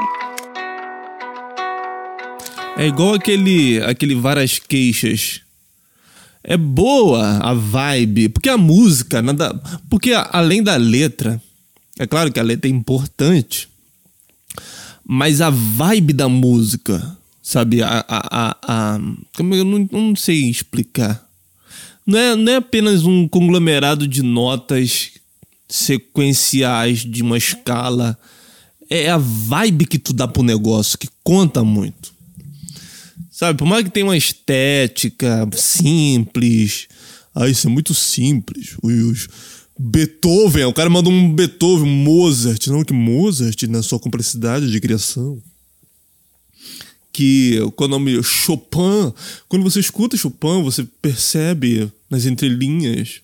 É 2.77 2.87
igual 2.87 3.13
aquele, 3.13 3.81
aquele 3.83 4.15
várias 4.15 4.59
queixas. 4.59 5.41
É 6.43 6.57
boa 6.57 7.37
a 7.39 7.53
vibe, 7.53 8.29
porque 8.29 8.49
a 8.49 8.57
música, 8.57 9.21
nada, 9.21 9.53
porque 9.89 10.11
a- 10.13 10.29
além 10.31 10.61
da 10.61 10.75
letra, 10.75 11.41
é 11.97 12.05
claro 12.05 12.31
que 12.31 12.39
a 12.39 12.43
letra 12.43 12.69
é 12.69 12.73
importante, 12.73 13.67
mas 15.03 15.41
a 15.41 15.49
vibe 15.49 16.13
da 16.13 16.29
música, 16.29 17.17
sabe, 17.41 17.81
a, 17.81 18.05
a, 18.07 18.27
a, 18.51 18.57
a- 18.67 18.99
como 19.35 19.55
eu 19.55 19.65
não, 19.65 19.87
não 19.91 20.15
sei 20.15 20.49
explicar. 20.49 21.23
Não 22.05 22.19
é, 22.19 22.35
não 22.35 22.51
é 22.51 22.55
apenas 22.57 23.03
um 23.05 23.27
conglomerado 23.27 24.07
de 24.07 24.21
notas 24.21 25.09
sequenciais 25.67 26.99
de 26.99 27.21
uma 27.21 27.37
escala. 27.37 28.17
É 28.89 29.09
a 29.09 29.17
vibe 29.17 29.85
que 29.85 29.99
tu 29.99 30.13
dá 30.13 30.27
pro 30.27 30.43
negócio 30.43 30.97
que 30.97 31.09
conta 31.23 31.63
muito. 31.63 32.13
Sabe, 33.31 33.57
por 33.57 33.65
mais 33.65 33.83
que 33.83 33.89
tenha 33.89 34.05
uma 34.05 34.15
estética 34.15 35.47
simples, 35.53 36.87
Ah, 37.33 37.49
isso 37.49 37.67
é 37.67 37.69
muito 37.69 37.93
simples. 37.93 38.77
Os 38.81 39.27
Beethoven, 39.77 40.63
o 40.65 40.73
cara 40.73 40.89
mandou 40.89 41.11
um 41.11 41.33
Beethoven, 41.33 41.89
Mozart. 41.89 42.67
Não, 42.67 42.83
que 42.83 42.93
Mozart, 42.93 43.63
na 43.63 43.83
sua 43.83 43.99
complexidade 43.99 44.71
de 44.71 44.79
criação. 44.79 45.41
Que 47.11 47.59
qual 47.75 47.87
o 47.87 47.91
nome? 47.91 48.23
Chopin. 48.23 49.13
Quando 49.49 49.63
você 49.63 49.81
escuta 49.81 50.15
Chopin, 50.15 50.63
você 50.63 50.85
percebe 51.01 51.91
nas 52.09 52.25
entrelinhas. 52.25 53.21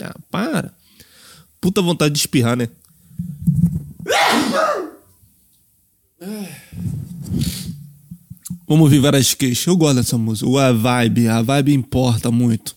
Ah, 0.00 0.14
para. 0.30 0.72
Puta 1.62 1.80
vontade 1.80 2.12
de 2.12 2.18
espirrar, 2.18 2.56
né? 2.56 2.68
Vamos 8.66 8.82
ouvir 8.82 8.98
várias 8.98 9.32
queixas. 9.32 9.68
Eu 9.68 9.76
gosto 9.76 9.94
dessa 9.94 10.18
música. 10.18 10.50
A 10.60 10.72
vibe, 10.72 11.28
a 11.28 11.40
vibe 11.40 11.72
importa 11.72 12.32
muito. 12.32 12.74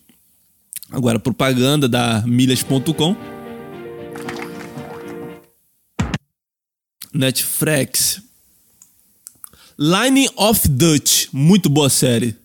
Agora, 0.91 1.17
propaganda 1.17 1.89
da 1.89 2.21
milhas.com. 2.27 3.15
Netflix. 7.11 8.21
Line 9.79 10.29
of 10.35 10.67
Dutch. 10.67 11.29
Muito 11.33 11.69
boa 11.69 11.89
série. 11.89 12.35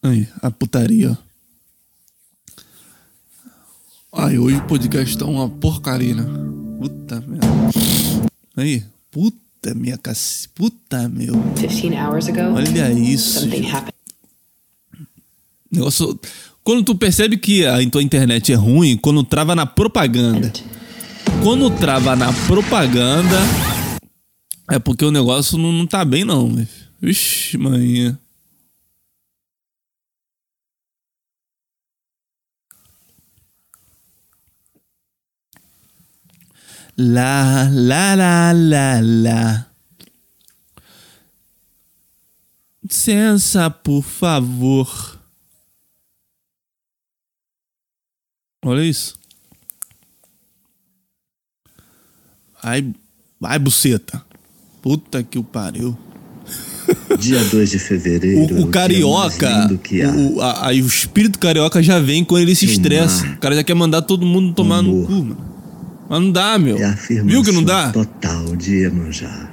Aí, 0.00 0.28
a 0.40 0.48
putaria. 0.48 1.18
Ai, 4.16 4.38
hoje 4.38 4.56
o 4.58 4.62
podcast 4.62 5.18
tá 5.18 5.24
uma 5.24 5.48
porcaria, 5.48 6.14
né? 6.14 6.24
Puta 6.78 7.20
merda. 7.26 7.46
Aí, 8.56 8.84
puta 9.10 9.74
minha 9.74 9.98
cac... 9.98 10.16
Puta 10.54 11.08
meu. 11.08 11.34
15 11.56 11.88
hours 11.96 12.28
ago, 12.28 12.54
Olha 12.54 12.92
isso. 12.92 13.48
Negócio. 15.70 16.18
Quando 16.62 16.84
tu 16.84 16.94
percebe 16.94 17.36
que 17.36 17.66
a 17.66 17.90
tua 17.90 18.02
internet 18.02 18.52
é 18.52 18.54
ruim, 18.54 18.96
quando 18.96 19.24
trava 19.24 19.54
na 19.56 19.66
propaganda. 19.66 20.52
Quando 21.42 21.68
trava 21.70 22.14
na 22.14 22.32
propaganda, 22.46 23.36
é 24.70 24.78
porque 24.78 25.04
o 25.04 25.10
negócio 25.10 25.58
não, 25.58 25.72
não 25.72 25.86
tá 25.88 26.04
bem, 26.04 26.24
não. 26.24 26.64
Vixe, 27.02 27.58
manhã. 27.58 28.16
Lá, 36.96 37.68
lá, 37.72 38.14
lá, 38.14 38.52
lá, 38.52 39.00
lá. 39.02 39.66
Licença, 42.82 43.70
por 43.70 44.02
favor. 44.02 45.18
Olha 48.64 48.82
isso. 48.82 49.18
Vai, 52.62 52.94
vai, 53.40 53.58
buceta. 53.58 54.24
Puta 54.80 55.22
que 55.22 55.38
o 55.38 55.44
pariu. 55.44 55.98
Dia 57.18 57.42
2 57.44 57.70
de 57.70 57.78
fevereiro. 57.78 58.56
O, 58.56 58.62
o 58.64 58.70
carioca, 58.70 59.68
o, 60.16 60.40
a- 60.40 60.68
aí 60.68 60.82
o 60.82 60.86
espírito 60.86 61.38
carioca 61.38 61.82
já 61.82 61.98
vem 61.98 62.24
quando 62.24 62.42
ele 62.42 62.54
se 62.54 62.66
estressa. 62.66 63.26
O 63.32 63.38
cara 63.38 63.54
já 63.56 63.64
quer 63.64 63.74
mandar 63.74 64.02
todo 64.02 64.24
mundo 64.26 64.54
tomar 64.54 64.82
no 64.82 64.90
Amor. 64.90 65.06
cu, 65.06 65.12
mano. 65.24 65.53
Mas 66.08 66.20
não 66.20 66.30
dá, 66.30 66.58
meu. 66.58 66.76
Viu 67.24 67.42
que 67.42 67.52
não 67.52 67.62
dá? 67.62 67.90
total 67.90 68.56
de 68.56 68.82
Iemanjá. 68.82 69.50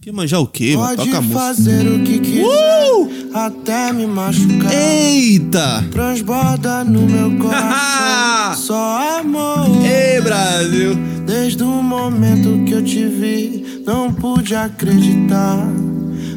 Quer 0.00 0.12
manjar 0.12 0.40
o 0.40 0.46
quê? 0.48 0.72
Pode 0.74 0.96
Toca 0.96 1.18
a 1.18 1.20
música. 1.20 1.38
fazer 1.40 1.86
o 1.86 2.02
que 2.02 2.18
quiser, 2.18 2.44
Uh! 2.92 3.08
até 3.34 3.92
me 3.92 4.04
machucar. 4.04 4.72
Eita! 4.74 5.84
Transborda 5.92 6.82
no 6.82 7.02
meu 7.02 7.38
coração 7.38 8.54
só 8.56 9.20
amor. 9.20 9.68
Ei, 9.84 10.20
Brasil! 10.20 10.96
Desde 11.24 11.62
o 11.62 11.68
momento 11.82 12.64
que 12.64 12.72
eu 12.72 12.82
te 12.84 13.06
vi, 13.06 13.82
não 13.86 14.12
pude 14.12 14.56
acreditar. 14.56 15.68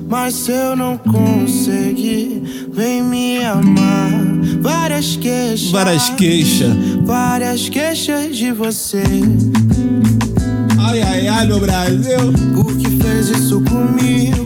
Mas 0.08 0.36
se 0.36 0.52
eu 0.52 0.76
não 0.76 0.98
conseguir, 0.98 2.70
vem 2.72 3.02
me 3.02 3.44
amar. 3.44 4.12
Várias 4.62 5.16
queixas. 5.16 5.72
Várias 5.72 6.10
queixas. 6.12 6.76
Várias 7.04 7.70
queixas 7.70 8.36
de 8.36 8.52
você. 8.52 9.04
Ai, 10.80 11.02
ai, 11.02 11.28
ai, 11.28 11.48
meu 11.48 11.60
Brasil! 11.60 12.20
Por 12.54 12.78
que 12.78 12.90
fez 13.02 13.30
isso 13.30 13.62
comigo? 13.62 14.46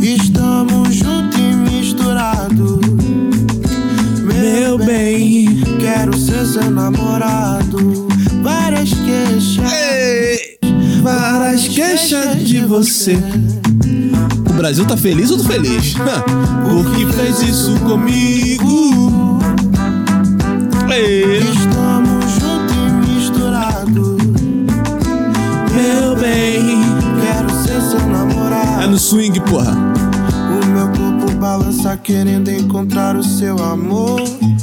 Estamos 0.00 0.94
juntos 0.94 1.38
e 1.38 1.54
misturados. 1.54 2.80
Meu 4.24 4.78
bem, 4.78 5.60
quero 5.80 6.16
ser 6.16 6.46
seu 6.46 6.70
namorado. 6.70 8.08
Várias 8.42 8.90
queixas. 8.90 9.72
Ei, 9.72 10.37
várias 11.02 11.68
queixas 11.68 12.42
de 12.44 12.60
você. 12.60 13.18
O 14.48 14.52
Brasil 14.54 14.84
tá 14.84 14.96
feliz 14.96 15.30
ou 15.30 15.38
tô 15.38 15.44
feliz? 15.44 15.94
Por 16.68 16.94
que 16.94 17.06
fez 17.12 17.42
isso 17.42 17.78
comigo? 17.80 19.38
Ei. 20.90 21.38
Estamos 21.38 22.30
juntos 22.32 22.76
e 22.76 22.90
misturados. 23.06 24.18
Meu 25.74 26.16
bem, 26.16 26.80
quero 27.20 27.50
ser 27.62 27.80
seu 27.82 28.06
namorado. 28.08 28.82
É 28.82 28.86
no 28.86 28.98
swing, 28.98 29.40
porra. 29.40 29.72
O 29.72 30.66
meu 30.66 30.88
corpo 30.88 31.32
balança 31.38 31.96
querendo 31.96 32.50
encontrar 32.50 33.16
o 33.16 33.22
seu 33.22 33.62
amor. 33.62 34.22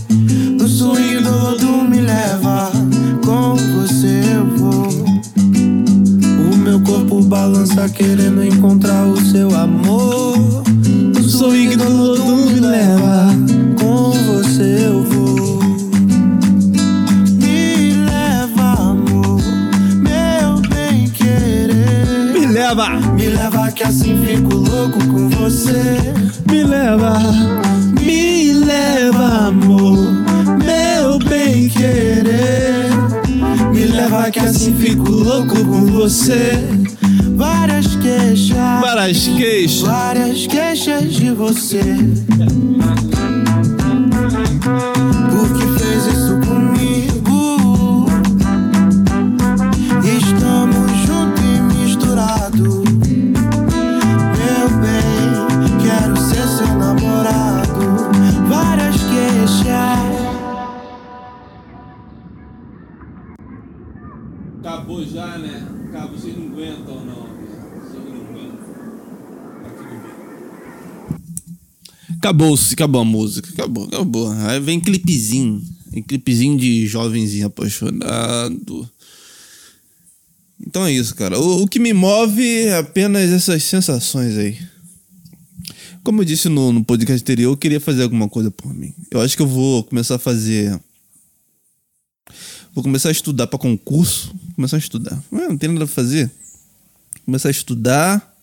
No 0.09 0.67
swing 0.67 1.21
do 1.59 1.83
me 1.83 2.01
leva, 2.01 2.71
corpo 6.85 7.21
balança 7.23 7.89
querendo 7.89 8.43
encontrar 8.43 9.05
o 9.07 9.17
seu 9.25 9.53
amor. 9.55 10.63
Do 11.75 11.89
lodo 11.89 12.35
me 12.35 12.59
leva, 12.59 13.27
com 13.79 14.11
você 14.11 14.85
eu 14.87 15.03
vou. 15.03 15.59
Me 17.41 17.91
leva, 18.05 18.91
amor, 18.91 19.41
meu 19.99 20.61
bem 20.69 21.09
querer. 21.09 22.33
Me 22.33 22.45
leva, 22.45 22.89
Me 23.15 23.27
leva 23.27 23.71
que 23.71 23.83
assim 23.83 24.15
fico 24.25 24.55
louco 24.55 24.99
com 25.07 25.29
você. 25.29 26.13
me 26.49 26.63
leva, 26.63 27.19
Me 27.99 28.53
leva, 28.53 29.47
amor, 29.47 29.97
meu 30.63 31.19
bem 31.19 31.67
querer. 31.67 32.84
Leva 33.95 34.29
que 34.29 34.39
assim 34.39 34.75
fico 34.75 35.09
louco 35.09 35.55
com 35.55 35.85
você. 35.85 36.51
Várias 37.35 37.95
queixas, 37.95 38.57
várias 38.81 39.27
queixas. 39.27 39.81
várias 39.81 40.47
queixas 40.47 41.13
de 41.13 41.31
você. 41.31 41.81
Acabou-se, 72.25 72.73
acabou 72.73 73.01
a 73.01 73.05
música. 73.05 73.47
Acabou, 73.51 73.83
acabou. 73.83 74.31
Aí 74.31 74.59
vem 74.59 74.79
clipezinho. 74.79 75.61
Vem 75.91 76.01
clipezinho 76.01 76.57
de 76.57 76.87
jovenzinho 76.87 77.45
apaixonado. 77.45 78.89
Então 80.59 80.87
é 80.87 80.91
isso, 80.91 81.13
cara. 81.13 81.39
O, 81.39 81.61
o 81.61 81.67
que 81.67 81.77
me 81.77 81.93
move 81.93 82.43
é 82.43 82.77
apenas 82.77 83.29
essas 83.29 83.63
sensações 83.63 84.35
aí. 84.39 84.57
Como 86.03 86.21
eu 86.21 86.25
disse 86.25 86.49
no, 86.49 86.73
no 86.73 86.83
podcast 86.83 87.21
anterior, 87.21 87.51
eu 87.51 87.57
queria 87.57 87.79
fazer 87.79 88.01
alguma 88.01 88.27
coisa 88.27 88.49
por 88.49 88.73
mim. 88.73 88.91
Eu 89.11 89.21
acho 89.21 89.35
que 89.35 89.43
eu 89.43 89.47
vou 89.47 89.83
começar 89.83 90.15
a 90.15 90.19
fazer 90.19 90.79
Vou 92.73 92.83
começar 92.83 93.09
a 93.09 93.11
estudar 93.11 93.45
para 93.45 93.59
concurso. 93.59 94.35
Começar 94.55 94.77
a 94.77 94.79
estudar. 94.79 95.23
Ué, 95.31 95.47
não 95.47 95.57
tem 95.57 95.69
nada 95.69 95.85
a 95.85 95.87
fazer. 95.87 96.31
Começar 97.23 97.49
a 97.49 97.51
estudar. 97.51 98.34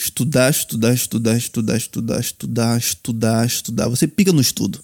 Estudar, 0.00 0.48
estudar, 0.48 0.94
estudar, 0.94 1.36
estudar, 1.36 1.76
estudar, 1.76 2.20
estudar, 2.20 2.78
estudar, 2.78 3.46
estudar. 3.46 3.88
Você 3.88 4.06
pica 4.06 4.32
no 4.32 4.40
estudo. 4.40 4.78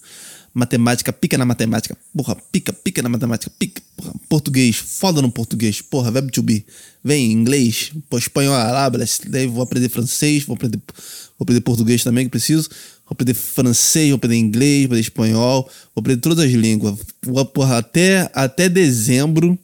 Matemática, 0.53 1.13
pica 1.13 1.39
na 1.39 1.45
matemática. 1.45 1.97
Porra, 2.17 2.37
pica, 2.51 2.73
pica 2.73 3.01
na 3.01 3.09
matemática. 3.09 3.49
Pica, 3.57 3.81
porra. 3.97 4.13
Português, 4.29 4.75
foda 4.75 5.23
no 5.23 5.31
português. 5.31 5.81
Porra, 5.81 6.11
verbo 6.11 6.33
to 6.33 6.43
be. 6.43 6.67
Vem, 7.05 7.31
inglês. 7.31 7.93
Pô, 8.11 8.19
espanhol, 8.19 8.55
hablas. 8.57 9.21
Daí 9.25 9.47
vou 9.47 9.63
aprender 9.63 9.89
francês, 9.89 10.43
vou 10.43 10.57
aprender 10.57 10.81
Vou 11.39 11.45
aprender 11.45 11.61
português 11.61 12.03
também, 12.03 12.25
que 12.25 12.31
preciso. 12.31 12.69
Vou 13.05 13.13
aprender 13.13 13.35
francês, 13.35 14.09
vou 14.09 14.17
aprender 14.17 14.37
inglês, 14.37 14.81
vou 14.81 14.87
aprender 14.87 15.01
espanhol. 15.01 15.71
Vou 15.95 16.01
aprender 16.01 16.21
todas 16.21 16.45
as 16.45 16.51
línguas. 16.51 16.99
Vou, 17.25 17.45
porra, 17.45 17.79
até, 17.79 18.29
até 18.35 18.69
dezembro. 18.69 19.57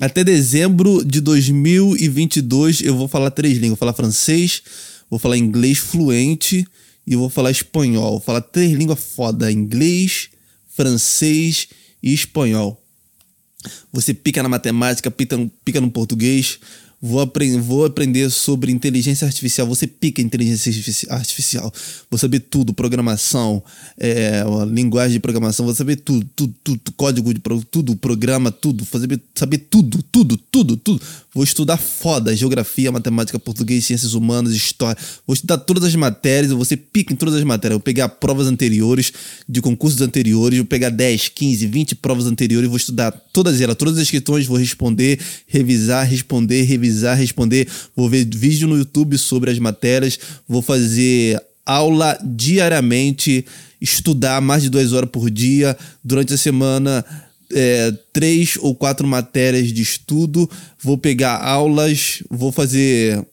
Até 0.00 0.24
dezembro 0.24 1.04
de 1.04 1.20
2022 1.20 2.80
eu 2.80 2.96
vou 2.96 3.06
falar 3.06 3.30
três 3.30 3.58
línguas. 3.58 3.70
Vou 3.72 3.76
falar 3.76 3.92
francês, 3.92 4.62
vou 5.10 5.18
falar 5.18 5.36
inglês 5.36 5.76
fluente 5.76 6.66
e 7.06 7.14
vou 7.14 7.28
falar 7.28 7.50
espanhol. 7.50 8.12
Vou 8.12 8.20
falar 8.20 8.40
três 8.40 8.72
línguas 8.72 8.98
foda: 8.98 9.52
inglês, 9.52 10.30
francês 10.66 11.68
e 12.02 12.14
espanhol. 12.14 12.82
Você 13.92 14.14
pica 14.14 14.42
na 14.42 14.48
matemática, 14.48 15.10
pica, 15.10 15.36
pica 15.62 15.82
no 15.82 15.90
português. 15.90 16.58
Vou, 17.02 17.18
aprend 17.18 17.58
vou 17.58 17.86
aprender 17.86 18.28
sobre 18.28 18.70
inteligência 18.70 19.26
artificial. 19.26 19.66
Você 19.66 19.86
pica 19.86 20.20
inteligência 20.20 20.70
artificial. 21.08 21.72
Vou 22.10 22.18
saber 22.18 22.40
tudo, 22.40 22.74
programação, 22.74 23.62
é, 23.98 24.44
linguagem 24.70 25.14
de 25.14 25.20
programação. 25.20 25.64
Vou 25.64 25.74
saber 25.74 25.96
tudo, 25.96 26.26
tudo, 26.36 26.54
tudo 26.62 26.92
código 26.98 27.32
de 27.32 27.40
tudo, 27.70 27.96
programa, 27.96 28.52
tudo. 28.52 28.84
Vou 28.84 29.00
saber, 29.00 29.18
saber 29.34 29.58
tudo, 29.70 30.02
tudo, 30.12 30.36
tudo, 30.36 30.76
tudo. 30.76 31.00
Vou 31.32 31.42
estudar 31.42 31.78
foda, 31.78 32.36
geografia, 32.36 32.92
matemática, 32.92 33.38
português, 33.38 33.86
ciências 33.86 34.12
humanas, 34.12 34.52
história. 34.52 35.00
Vou 35.26 35.32
estudar 35.32 35.56
todas 35.56 35.84
as 35.84 35.94
matérias. 35.94 36.52
Você 36.52 36.76
pica 36.76 37.14
em 37.14 37.16
todas 37.16 37.34
as 37.34 37.44
matérias. 37.44 37.78
Vou 37.78 37.82
pegar 37.82 38.10
provas 38.10 38.46
anteriores, 38.46 39.10
de 39.48 39.62
concursos 39.62 40.02
anteriores. 40.02 40.58
Vou 40.58 40.66
pegar 40.66 40.90
10, 40.90 41.30
15, 41.30 41.66
20 41.66 41.94
provas 41.94 42.26
anteriores. 42.26 42.68
Vou 42.68 42.76
estudar 42.76 43.10
todas 43.32 43.58
elas, 43.58 43.76
todas 43.76 43.96
as 43.96 44.10
questões. 44.10 44.46
Vou 44.46 44.58
responder, 44.58 45.18
revisar, 45.46 46.06
responder, 46.06 46.64
revisar 46.64 46.89
revisar, 46.90 47.16
responder. 47.16 47.68
Vou 47.94 48.08
ver 48.08 48.26
vídeo 48.26 48.68
no 48.68 48.76
YouTube 48.76 49.16
sobre 49.16 49.50
as 49.50 49.58
matérias. 49.58 50.18
Vou 50.48 50.60
fazer 50.60 51.40
aula 51.64 52.18
diariamente, 52.22 53.46
estudar 53.80 54.40
mais 54.40 54.62
de 54.62 54.70
duas 54.70 54.92
horas 54.92 55.08
por 55.10 55.30
dia. 55.30 55.76
Durante 56.02 56.34
a 56.34 56.38
semana, 56.38 57.04
é, 57.52 57.92
três 58.12 58.58
ou 58.60 58.74
quatro 58.74 59.06
matérias 59.06 59.72
de 59.72 59.82
estudo. 59.82 60.50
Vou 60.82 60.98
pegar 60.98 61.36
aulas, 61.36 62.22
vou 62.28 62.50
fazer, 62.50 63.24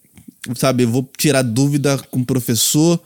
sabe, 0.56 0.86
vou 0.86 1.10
tirar 1.18 1.42
dúvida 1.42 1.98
com 2.12 2.20
o 2.20 2.26
professor. 2.26 3.00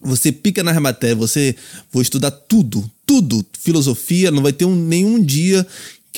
Você 0.00 0.30
pica 0.30 0.62
nas 0.62 0.78
matérias, 0.78 1.18
você 1.18 1.56
vou 1.92 2.00
estudar 2.00 2.30
tudo, 2.30 2.88
tudo, 3.04 3.44
filosofia, 3.58 4.30
não 4.30 4.42
vai 4.42 4.52
ter 4.52 4.64
um, 4.64 4.76
nenhum 4.76 5.20
dia 5.20 5.66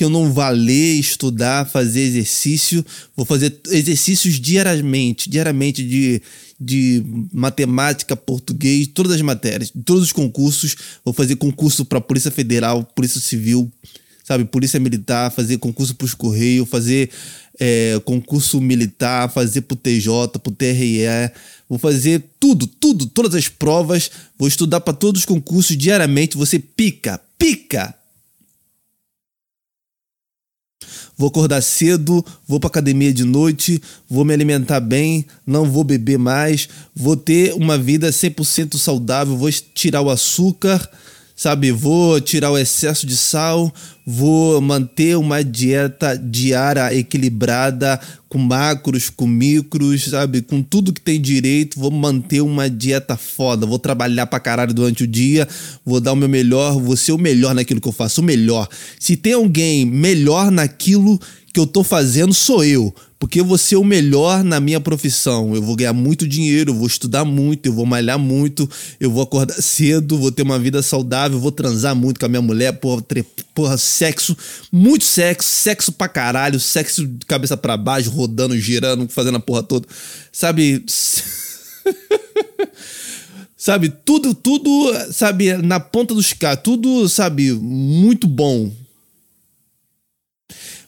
que 0.01 0.05
eu 0.05 0.09
não 0.09 0.33
vá 0.33 0.49
ler, 0.49 0.95
estudar, 0.95 1.69
fazer 1.69 2.01
exercício. 2.01 2.83
Vou 3.15 3.23
fazer 3.23 3.55
exercícios 3.69 4.39
diariamente, 4.39 5.29
diariamente 5.29 5.83
de, 5.83 6.19
de 6.59 7.03
matemática, 7.31 8.15
português, 8.15 8.87
todas 8.87 9.11
as 9.11 9.21
matérias, 9.21 9.71
todos 9.85 10.05
os 10.05 10.11
concursos. 10.11 10.75
Vou 11.05 11.13
fazer 11.13 11.35
concurso 11.35 11.85
para 11.85 12.01
Polícia 12.01 12.31
Federal, 12.31 12.83
Polícia 12.83 13.21
Civil, 13.21 13.71
sabe, 14.23 14.43
Polícia 14.43 14.79
Militar, 14.79 15.29
fazer 15.29 15.59
concurso 15.59 15.93
para 15.93 16.05
os 16.05 16.15
Correios, 16.15 16.67
fazer 16.67 17.11
é, 17.59 18.01
concurso 18.03 18.59
militar, 18.59 19.31
fazer 19.31 19.61
para 19.61 19.75
o 19.75 19.77
TJ, 19.77 20.39
para 20.39 20.51
o 20.51 20.55
TRE. 20.55 21.31
Vou 21.69 21.77
fazer 21.77 22.23
tudo, 22.39 22.65
tudo, 22.65 23.05
todas 23.05 23.35
as 23.35 23.47
provas. 23.47 24.09
Vou 24.35 24.47
estudar 24.47 24.79
para 24.79 24.95
todos 24.95 25.21
os 25.21 25.25
concursos 25.27 25.77
diariamente. 25.77 26.37
Você 26.37 26.57
pica, 26.57 27.21
pica, 27.37 27.93
vou 31.21 31.29
acordar 31.29 31.61
cedo, 31.61 32.25
vou 32.47 32.59
para 32.59 32.67
academia 32.67 33.13
de 33.13 33.23
noite, 33.23 33.79
vou 34.09 34.25
me 34.25 34.33
alimentar 34.33 34.79
bem, 34.79 35.23
não 35.45 35.69
vou 35.69 35.83
beber 35.83 36.17
mais, 36.17 36.67
vou 36.95 37.15
ter 37.15 37.53
uma 37.53 37.77
vida 37.77 38.09
100% 38.09 38.75
saudável, 38.75 39.37
vou 39.37 39.51
tirar 39.51 40.01
o 40.01 40.09
açúcar, 40.09 40.89
sabe? 41.41 41.71
Vou 41.71 42.21
tirar 42.21 42.51
o 42.51 42.57
excesso 42.57 43.07
de 43.07 43.17
sal, 43.17 43.73
vou 44.05 44.61
manter 44.61 45.17
uma 45.17 45.43
dieta 45.43 46.15
diária 46.15 46.93
equilibrada, 46.93 47.99
com 48.29 48.37
macros, 48.37 49.09
com 49.09 49.25
micros, 49.25 50.03
sabe? 50.03 50.43
Com 50.43 50.61
tudo 50.61 50.93
que 50.93 51.01
tem 51.01 51.19
direito, 51.19 51.79
vou 51.79 51.89
manter 51.89 52.41
uma 52.41 52.69
dieta 52.69 53.17
foda. 53.17 53.65
Vou 53.65 53.79
trabalhar 53.79 54.27
pra 54.27 54.39
caralho 54.39 54.71
durante 54.71 55.03
o 55.03 55.07
dia, 55.07 55.47
vou 55.83 55.99
dar 55.99 56.13
o 56.13 56.15
meu 56.15 56.29
melhor, 56.29 56.79
vou 56.79 56.95
ser 56.95 57.11
o 57.11 57.17
melhor 57.17 57.55
naquilo 57.55 57.81
que 57.81 57.87
eu 57.87 57.91
faço, 57.91 58.21
o 58.21 58.23
melhor. 58.23 58.69
Se 58.99 59.17
tem 59.17 59.33
alguém 59.33 59.83
melhor 59.83 60.51
naquilo 60.51 61.19
que 61.51 61.59
eu 61.59 61.65
tô 61.65 61.83
fazendo, 61.83 62.35
sou 62.35 62.63
eu 62.63 62.93
porque 63.21 63.39
eu 63.39 63.45
vou 63.45 63.55
ser 63.55 63.75
o 63.75 63.83
melhor 63.83 64.43
na 64.43 64.59
minha 64.59 64.81
profissão. 64.81 65.53
Eu 65.53 65.61
vou 65.61 65.75
ganhar 65.75 65.93
muito 65.93 66.27
dinheiro, 66.27 66.71
eu 66.71 66.75
vou 66.75 66.87
estudar 66.87 67.23
muito, 67.23 67.67
eu 67.67 67.71
vou 67.71 67.85
malhar 67.85 68.17
muito, 68.17 68.67
eu 68.99 69.11
vou 69.11 69.21
acordar 69.21 69.61
cedo, 69.61 70.17
vou 70.17 70.31
ter 70.31 70.41
uma 70.41 70.57
vida 70.57 70.81
saudável, 70.81 71.39
vou 71.39 71.51
transar 71.51 71.95
muito 71.95 72.19
com 72.19 72.25
a 72.25 72.29
minha 72.29 72.41
mulher, 72.41 72.71
porra, 72.79 73.03
porra 73.53 73.77
sexo, 73.77 74.35
muito 74.71 75.05
sexo, 75.05 75.47
sexo 75.47 75.91
pra 75.91 76.09
caralho, 76.09 76.59
sexo 76.59 77.05
de 77.05 77.23
cabeça 77.27 77.55
para 77.55 77.77
baixo, 77.77 78.09
rodando, 78.09 78.57
girando, 78.57 79.07
fazendo 79.07 79.37
a 79.37 79.39
porra 79.39 79.61
toda. 79.61 79.87
Sabe? 80.31 80.83
sabe, 83.55 83.93
tudo, 84.03 84.33
tudo, 84.33 85.13
sabe, 85.13 85.57
na 85.57 85.79
ponta 85.79 86.15
dos 86.15 86.33
caras, 86.33 86.61
tudo, 86.63 87.07
sabe, 87.07 87.51
muito 87.51 88.25
bom 88.25 88.71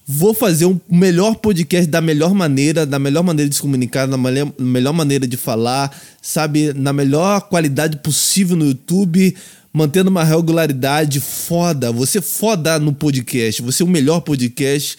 vou 0.08 0.34
fazer 0.34 0.66
um 0.66 0.80
melhor 0.90 1.36
podcast 1.36 1.90
da 1.90 2.02
melhor 2.02 2.34
maneira, 2.34 2.86
da 2.86 3.00
melhor 3.00 3.24
maneira 3.24 3.50
de 3.50 3.56
se 3.56 3.62
comunicar, 3.62 4.06
da 4.06 4.18
melhor, 4.18 4.52
melhor 4.60 4.94
maneira 4.94 5.28
de 5.28 5.38
falar, 5.38 5.96
sabe, 6.22 6.74
na 6.74 6.92
melhor 6.92 7.42
qualidade 7.42 7.98
possível 7.98 8.58
no 8.58 8.66
YouTube, 8.66 9.36
mantendo 9.72 10.10
uma 10.10 10.24
regularidade 10.24 11.20
foda. 11.20 11.92
Você 11.92 12.22
foda 12.22 12.78
no 12.78 12.94
podcast, 12.94 13.62
você 13.62 13.84
é 13.84 13.86
o 13.86 13.90
melhor 13.90 14.22
podcast. 14.22 14.98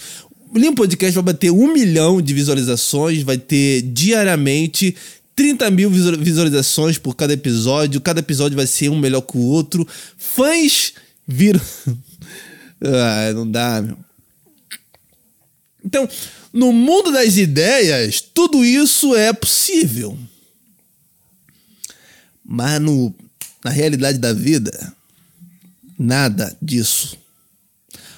O 0.52 0.58
Limpo 0.58 0.76
Podcast 0.76 1.14
vai 1.16 1.24
bater 1.34 1.50
um 1.50 1.72
milhão 1.72 2.22
de 2.22 2.32
visualizações, 2.32 3.22
vai 3.22 3.36
ter 3.36 3.82
diariamente 3.82 4.94
30 5.34 5.68
mil 5.70 5.90
visualizações 5.90 6.96
por 6.96 7.16
cada 7.16 7.32
episódio. 7.32 8.00
Cada 8.00 8.20
episódio 8.20 8.56
vai 8.56 8.66
ser 8.66 8.88
um 8.88 8.98
melhor 8.98 9.22
que 9.22 9.36
o 9.36 9.40
outro. 9.40 9.86
Fãs 10.16 10.92
viram. 11.26 11.60
ah, 12.84 13.32
não 13.34 13.50
dá, 13.50 13.82
meu. 13.82 14.03
Então, 15.84 16.08
no 16.52 16.72
mundo 16.72 17.12
das 17.12 17.36
ideias, 17.36 18.20
tudo 18.20 18.64
isso 18.64 19.14
é 19.14 19.32
possível. 19.32 20.18
Mas 22.44 22.80
no, 22.80 23.14
na 23.62 23.70
realidade 23.70 24.18
da 24.18 24.32
vida, 24.32 24.94
nada 25.98 26.56
disso. 26.60 27.18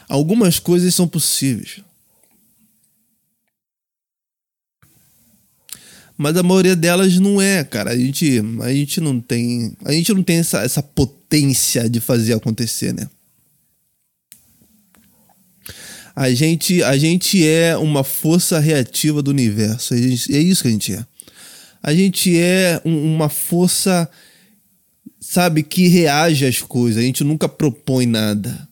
Algumas 0.08 0.58
coisas 0.60 0.94
são 0.94 1.08
possíveis. 1.08 1.80
Mas 6.16 6.36
a 6.36 6.42
maioria 6.42 6.74
delas 6.74 7.18
não 7.18 7.42
é, 7.42 7.62
cara. 7.62 7.90
A 7.90 7.98
gente, 7.98 8.40
a 8.62 8.72
gente 8.72 9.00
não 9.00 9.20
tem, 9.20 9.76
a 9.84 9.92
gente 9.92 10.14
não 10.14 10.22
tem 10.22 10.38
essa, 10.38 10.62
essa 10.62 10.82
potência 10.82 11.90
de 11.90 12.00
fazer 12.00 12.32
acontecer, 12.32 12.94
né? 12.94 13.08
A 16.16 16.32
gente, 16.32 16.82
a 16.82 16.96
gente 16.96 17.46
é 17.46 17.76
uma 17.76 18.02
força 18.02 18.58
reativa 18.58 19.22
do 19.22 19.30
universo. 19.30 19.94
Gente, 19.94 20.34
é 20.34 20.38
isso 20.38 20.62
que 20.62 20.68
a 20.68 20.72
gente 20.72 20.94
é. 20.94 21.06
A 21.82 21.94
gente 21.94 22.38
é 22.38 22.80
um, 22.86 23.14
uma 23.14 23.28
força, 23.28 24.08
sabe, 25.20 25.62
que 25.62 25.88
reage 25.88 26.46
às 26.46 26.62
coisas. 26.62 27.02
A 27.02 27.04
gente 27.04 27.22
nunca 27.22 27.46
propõe 27.46 28.06
nada. 28.06 28.66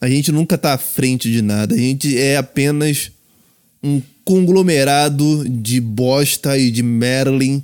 A 0.00 0.08
gente 0.08 0.32
nunca 0.32 0.54
está 0.54 0.72
à 0.72 0.78
frente 0.78 1.30
de 1.30 1.42
nada. 1.42 1.74
A 1.74 1.78
gente 1.78 2.18
é 2.18 2.38
apenas 2.38 3.12
um 3.82 4.00
conglomerado 4.24 5.46
de 5.50 5.82
bosta 5.82 6.56
e 6.56 6.70
de 6.70 6.82
Merlin 6.82 7.62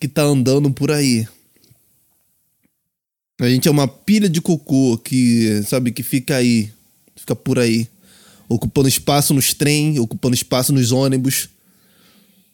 que 0.00 0.08
tá 0.08 0.22
andando 0.22 0.70
por 0.70 0.90
aí. 0.90 1.28
A 3.38 3.48
gente 3.50 3.68
é 3.68 3.70
uma 3.70 3.86
pilha 3.86 4.28
de 4.28 4.40
cocô 4.40 4.96
que, 4.96 5.62
sabe, 5.66 5.92
que 5.92 6.02
fica 6.02 6.36
aí 6.36 6.72
fica 7.24 7.34
por 7.34 7.58
aí, 7.58 7.88
ocupando 8.46 8.86
espaço 8.86 9.32
nos 9.32 9.54
trem, 9.54 9.98
ocupando 9.98 10.34
espaço 10.34 10.74
nos 10.74 10.92
ônibus, 10.92 11.48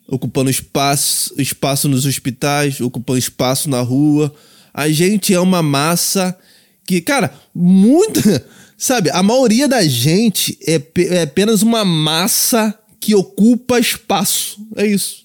ocupando 0.07 0.49
espaço, 0.49 1.35
espaço 1.37 1.89
nos 1.89 2.07
hospitais, 2.07 2.81
ocupando 2.81 3.19
espaço 3.19 3.69
na 3.69 3.81
rua. 3.81 4.33
A 4.73 4.89
gente 4.89 5.35
é 5.35 5.41
uma 5.41 5.61
massa 5.61 6.39
que, 6.87 7.01
cara, 7.01 7.35
muita, 7.53 8.47
sabe, 8.79 9.11
a 9.11 9.23
maioria 9.23 9.67
da 9.67 9.83
gente 9.83 10.57
é, 10.65 10.81
é 11.17 11.23
apenas 11.23 11.63
uma 11.63 11.85
massa 11.85 12.79
que 13.01 13.13
ocupa 13.13 13.81
espaço. 13.81 14.65
É 14.77 14.87
isso. 14.87 15.25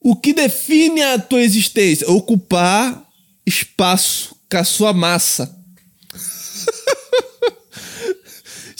O 0.00 0.16
que 0.16 0.32
define 0.32 1.00
a 1.00 1.16
tua 1.16 1.42
existência? 1.42 2.10
Ocupar 2.10 3.06
espaço 3.46 4.34
com 4.50 4.56
a 4.56 4.64
sua 4.64 4.92
massa. 4.92 5.61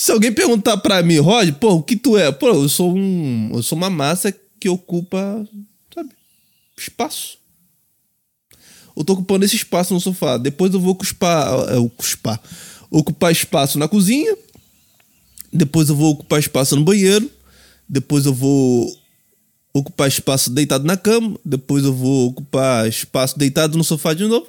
Se 0.02 0.10
alguém 0.10 0.32
perguntar 0.32 0.78
para 0.78 1.00
mim, 1.00 1.18
Rod, 1.18 1.52
pô, 1.60 1.74
o 1.74 1.82
que 1.82 1.94
tu 1.94 2.18
é? 2.18 2.32
Pô, 2.32 2.48
eu 2.48 2.68
sou 2.68 2.92
um, 2.92 3.52
eu 3.54 3.62
sou 3.62 3.78
uma 3.78 3.88
massa 3.88 4.34
que 4.58 4.68
ocupa, 4.68 5.46
sabe? 5.94 6.10
espaço. 6.76 7.38
Eu 8.96 9.04
tô 9.04 9.12
ocupando 9.12 9.44
esse 9.44 9.54
espaço 9.54 9.94
no 9.94 10.00
sofá. 10.00 10.38
Depois 10.38 10.74
eu 10.74 10.80
vou 10.80 10.90
ocupar, 10.94 11.68
é, 11.68 11.76
ocupar, 11.76 12.42
ocupar 12.90 13.30
espaço 13.30 13.78
na 13.78 13.86
cozinha. 13.86 14.36
Depois 15.52 15.88
eu 15.88 15.94
vou 15.94 16.14
ocupar 16.14 16.40
espaço 16.40 16.74
no 16.74 16.82
banheiro. 16.82 17.30
Depois 17.88 18.26
eu 18.26 18.34
vou 18.34 18.92
ocupar 19.72 20.08
espaço 20.08 20.50
deitado 20.50 20.84
na 20.84 20.96
cama. 20.96 21.38
Depois 21.44 21.84
eu 21.84 21.94
vou 21.94 22.30
ocupar 22.30 22.88
espaço 22.88 23.38
deitado 23.38 23.78
no 23.78 23.84
sofá 23.84 24.14
de 24.14 24.24
novo. 24.24 24.48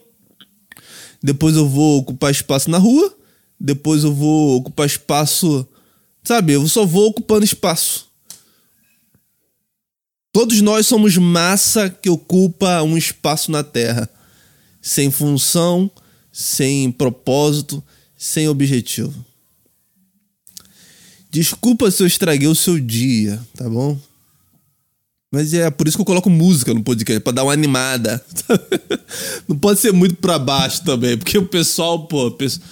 Depois 1.21 1.55
eu 1.55 1.69
vou 1.69 1.99
ocupar 1.99 2.31
espaço 2.31 2.71
na 2.71 2.79
rua. 2.79 3.15
Depois 3.63 4.03
eu 4.03 4.13
vou 4.13 4.57
ocupar 4.57 4.85
espaço. 4.85 5.65
Sabe, 6.21 6.51
eu 6.51 6.67
só 6.67 6.85
vou 6.85 7.07
ocupando 7.07 7.45
espaço. 7.45 8.09
Todos 10.33 10.59
nós 10.59 10.85
somos 10.85 11.15
massa 11.15 11.89
que 11.89 12.09
ocupa 12.09 12.81
um 12.81 12.97
espaço 12.97 13.51
na 13.51 13.63
Terra, 13.63 14.09
sem 14.81 15.09
função, 15.09 15.89
sem 16.29 16.91
propósito, 16.91 17.81
sem 18.17 18.49
objetivo. 18.49 19.13
Desculpa 21.31 21.89
se 21.89 22.03
eu 22.03 22.07
estraguei 22.07 22.47
o 22.47 22.55
seu 22.55 22.77
dia, 22.79 23.39
tá 23.55 23.69
bom? 23.69 23.97
Mas 25.31 25.53
é 25.53 25.69
por 25.69 25.87
isso 25.87 25.97
que 25.97 26.01
eu 26.01 26.05
coloco 26.05 26.29
música 26.29 26.73
no 26.73 26.83
podcast, 26.83 27.21
pra 27.21 27.31
dar 27.31 27.43
uma 27.43 27.53
animada. 27.53 28.23
Não 29.47 29.57
pode 29.57 29.79
ser 29.79 29.93
muito 29.93 30.15
pra 30.15 30.37
baixo 30.37 30.83
também, 30.83 31.17
porque 31.17 31.37
o 31.37 31.47
pessoal, 31.47 32.07
pô, 32.07 32.27
o 32.27 32.31
pessoal 32.31 32.67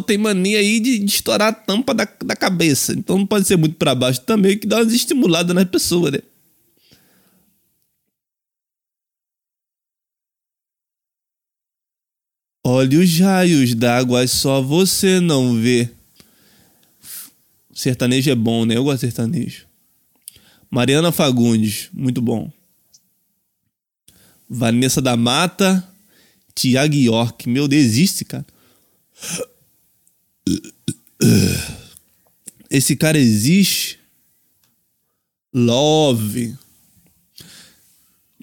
tem 0.00 0.18
mania 0.18 0.58
aí 0.58 0.80
de, 0.80 0.98
de 0.98 1.04
estourar 1.06 1.48
a 1.48 1.52
tampa 1.52 1.94
da, 1.94 2.08
da 2.24 2.36
cabeça. 2.36 2.92
Então 2.92 3.18
não 3.18 3.26
pode 3.26 3.46
ser 3.46 3.56
muito 3.56 3.76
pra 3.76 3.94
baixo 3.94 4.20
também, 4.22 4.58
que 4.58 4.66
dá 4.66 4.82
uma 4.82 4.92
estimulada 4.92 5.52
nas 5.52 5.64
pessoas, 5.64 6.12
né? 6.12 6.18
Olha 12.68 12.98
os 12.98 13.18
raios 13.20 13.74
d'água, 13.74 14.26
só 14.26 14.60
você 14.60 15.20
não 15.20 15.54
vê. 15.54 15.88
Sertanejo 17.72 18.30
é 18.30 18.34
bom, 18.34 18.64
né? 18.64 18.76
Eu 18.76 18.82
gosto 18.82 19.06
de 19.06 19.12
sertanejo. 19.12 19.66
Mariana 20.68 21.12
Fagundes, 21.12 21.88
muito 21.92 22.20
bom. 22.20 22.50
Vanessa 24.48 25.00
da 25.00 25.16
Mata, 25.16 25.86
Tiago 26.54 26.94
York. 26.94 27.48
Meu 27.48 27.68
Deus, 27.68 27.84
existe, 27.84 28.24
cara. 28.24 28.46
Esse 32.70 32.96
cara 32.96 33.18
existe. 33.18 33.98
Love. 35.54 36.54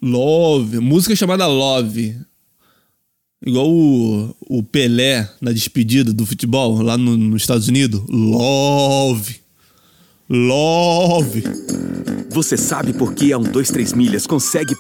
Love. 0.02 0.80
Música 0.80 1.16
chamada 1.16 1.46
Love. 1.46 2.18
Igual 3.46 3.70
o, 3.70 4.36
o 4.40 4.64
Pelé 4.64 5.30
na 5.42 5.52
despedida 5.52 6.14
do 6.14 6.26
futebol 6.26 6.82
lá 6.82 6.98
no, 6.98 7.18
nos 7.18 7.44
Estados 7.44 7.68
Unidos. 7.68 8.02
Love. 8.10 9.42
Love. 10.30 11.44
Você 12.30 12.58
sabe 12.58 12.94
por 12.94 13.14
que 13.14 13.32
a 13.34 13.38
1, 13.38 13.44
2, 13.44 13.72
3 13.72 13.94
milhas 13.94 14.26
consegue. 14.26 14.76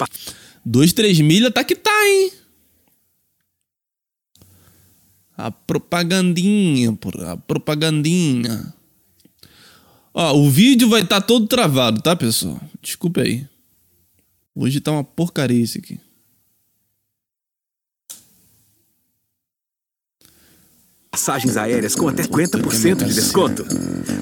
2, 0.65 0.93
3 0.93 1.19
milhas 1.19 1.53
tá 1.53 1.63
que 1.63 1.76
tá, 1.76 1.91
hein? 2.07 2.32
A 5.36 5.50
propagandinha, 5.52 6.94
porra. 6.94 7.34
A 7.34 7.38
propagandinha. 7.38 8.74
Ó, 10.14 10.38
o 10.38 10.50
vídeo 10.50 10.90
vai 10.90 11.02
estar 11.02 11.22
tá 11.22 11.28
todo 11.28 11.48
travado, 11.48 12.02
tá, 12.02 12.16
pessoal? 12.16 12.62
Desculpa 12.82 13.22
aí. 13.22 13.48
Hoje 14.56 14.80
tá 14.80 14.92
uma 14.92 15.04
porcaria 15.04 15.64
isso 15.64 15.80
aqui. 15.80 16.00
Passagens 21.10 21.58
aéreas 21.58 21.96
com 21.96 22.08
até 22.08 22.24
50% 22.24 23.06
de 23.06 23.14
desconto. 23.14 23.64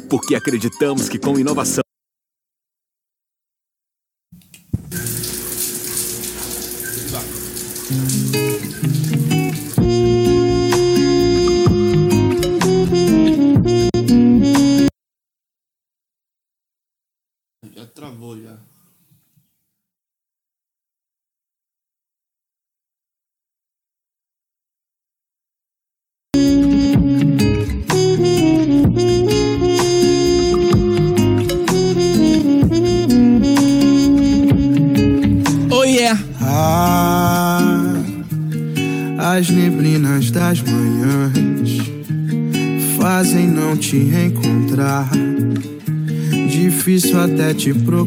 Porque 0.09 0.35
acreditamos 0.35 1.09
que 1.09 1.17
com 1.17 1.37
inovação. 1.39 1.83
Te 47.63 47.75
procurar. 47.75 48.00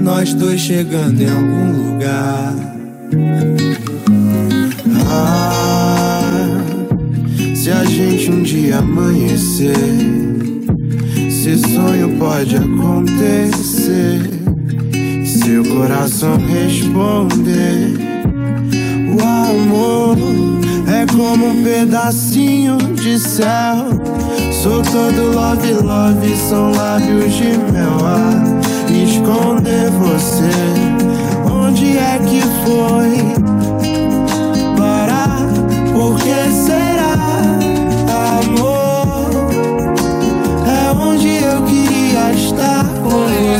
Nós 0.00 0.32
dois 0.34 0.60
chegando 0.60 1.20
em 1.20 1.30
algum 1.30 1.92
lugar. 1.92 2.54
Ah, 5.08 6.62
se 7.54 7.70
a 7.70 7.84
gente 7.84 8.30
um 8.30 8.42
dia 8.42 8.78
amanhecer, 8.78 9.76
se 11.30 11.58
sonho 11.58 12.16
pode 12.18 12.56
acontecer. 12.56 14.20
Seu 15.24 15.64
coração 15.64 16.38
responder. 16.38 17.96
O 19.08 19.20
amor 19.22 20.16
é 20.86 21.06
como 21.14 21.48
um 21.48 21.62
pedacinho 21.62 22.78
de 22.94 23.18
céu. 23.18 24.21
Sou 24.62 24.80
todo 24.80 25.34
love, 25.34 25.72
love, 25.72 26.36
são 26.36 26.70
lábios 26.70 27.34
de 27.34 27.58
mel. 27.72 27.98
A 28.06 28.92
esconder 28.92 29.90
você, 29.90 30.52
onde 31.50 31.98
é 31.98 32.16
que 32.20 32.40
foi? 32.62 33.10
Parar, 34.76 35.40
por 35.92 36.16
que 36.16 36.48
será? 36.52 37.14
Amor, 38.38 39.30
é 40.64 40.92
onde 40.96 41.42
eu 41.42 41.60
queria 41.64 42.32
estar 42.32 42.84
com 43.02 43.51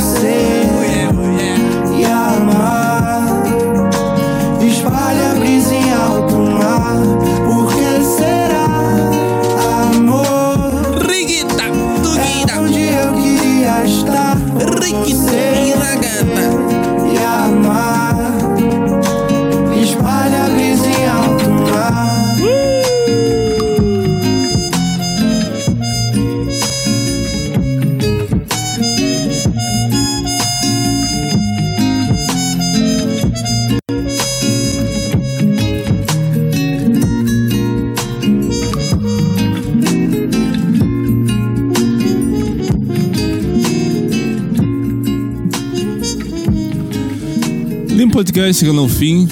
Podcast 48.33 48.61
chegando 48.61 48.81
ao 48.81 48.89
fim. 48.89 49.29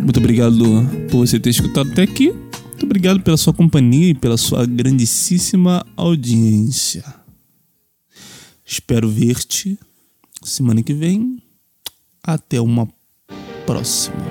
Muito 0.00 0.18
obrigado 0.18 0.56
por 1.10 1.26
você 1.26 1.38
ter 1.38 1.50
escutado 1.50 1.92
até 1.92 2.04
aqui. 2.04 2.30
Muito 2.30 2.84
obrigado 2.84 3.20
pela 3.20 3.36
sua 3.36 3.52
companhia 3.52 4.08
e 4.08 4.14
pela 4.14 4.38
sua 4.38 4.64
grandíssima 4.64 5.84
audiência. 5.94 7.04
Espero 8.64 9.10
ver-te 9.10 9.78
semana 10.42 10.82
que 10.82 10.94
vem. 10.94 11.42
Até 12.22 12.58
uma 12.62 12.88
próxima. 13.66 14.24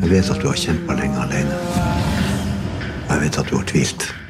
Jeg 0.00 0.10
vet 0.10 0.30
at 0.30 0.42
du 0.42 0.46
har 0.46 0.54
kjempa 0.54 0.94
lenge 0.94 1.16
alene. 1.16 1.56
Jeg 3.10 3.20
vet 3.20 3.38
at 3.38 3.50
du 3.50 3.56
har 3.56 3.64
tvilt. 3.64 4.21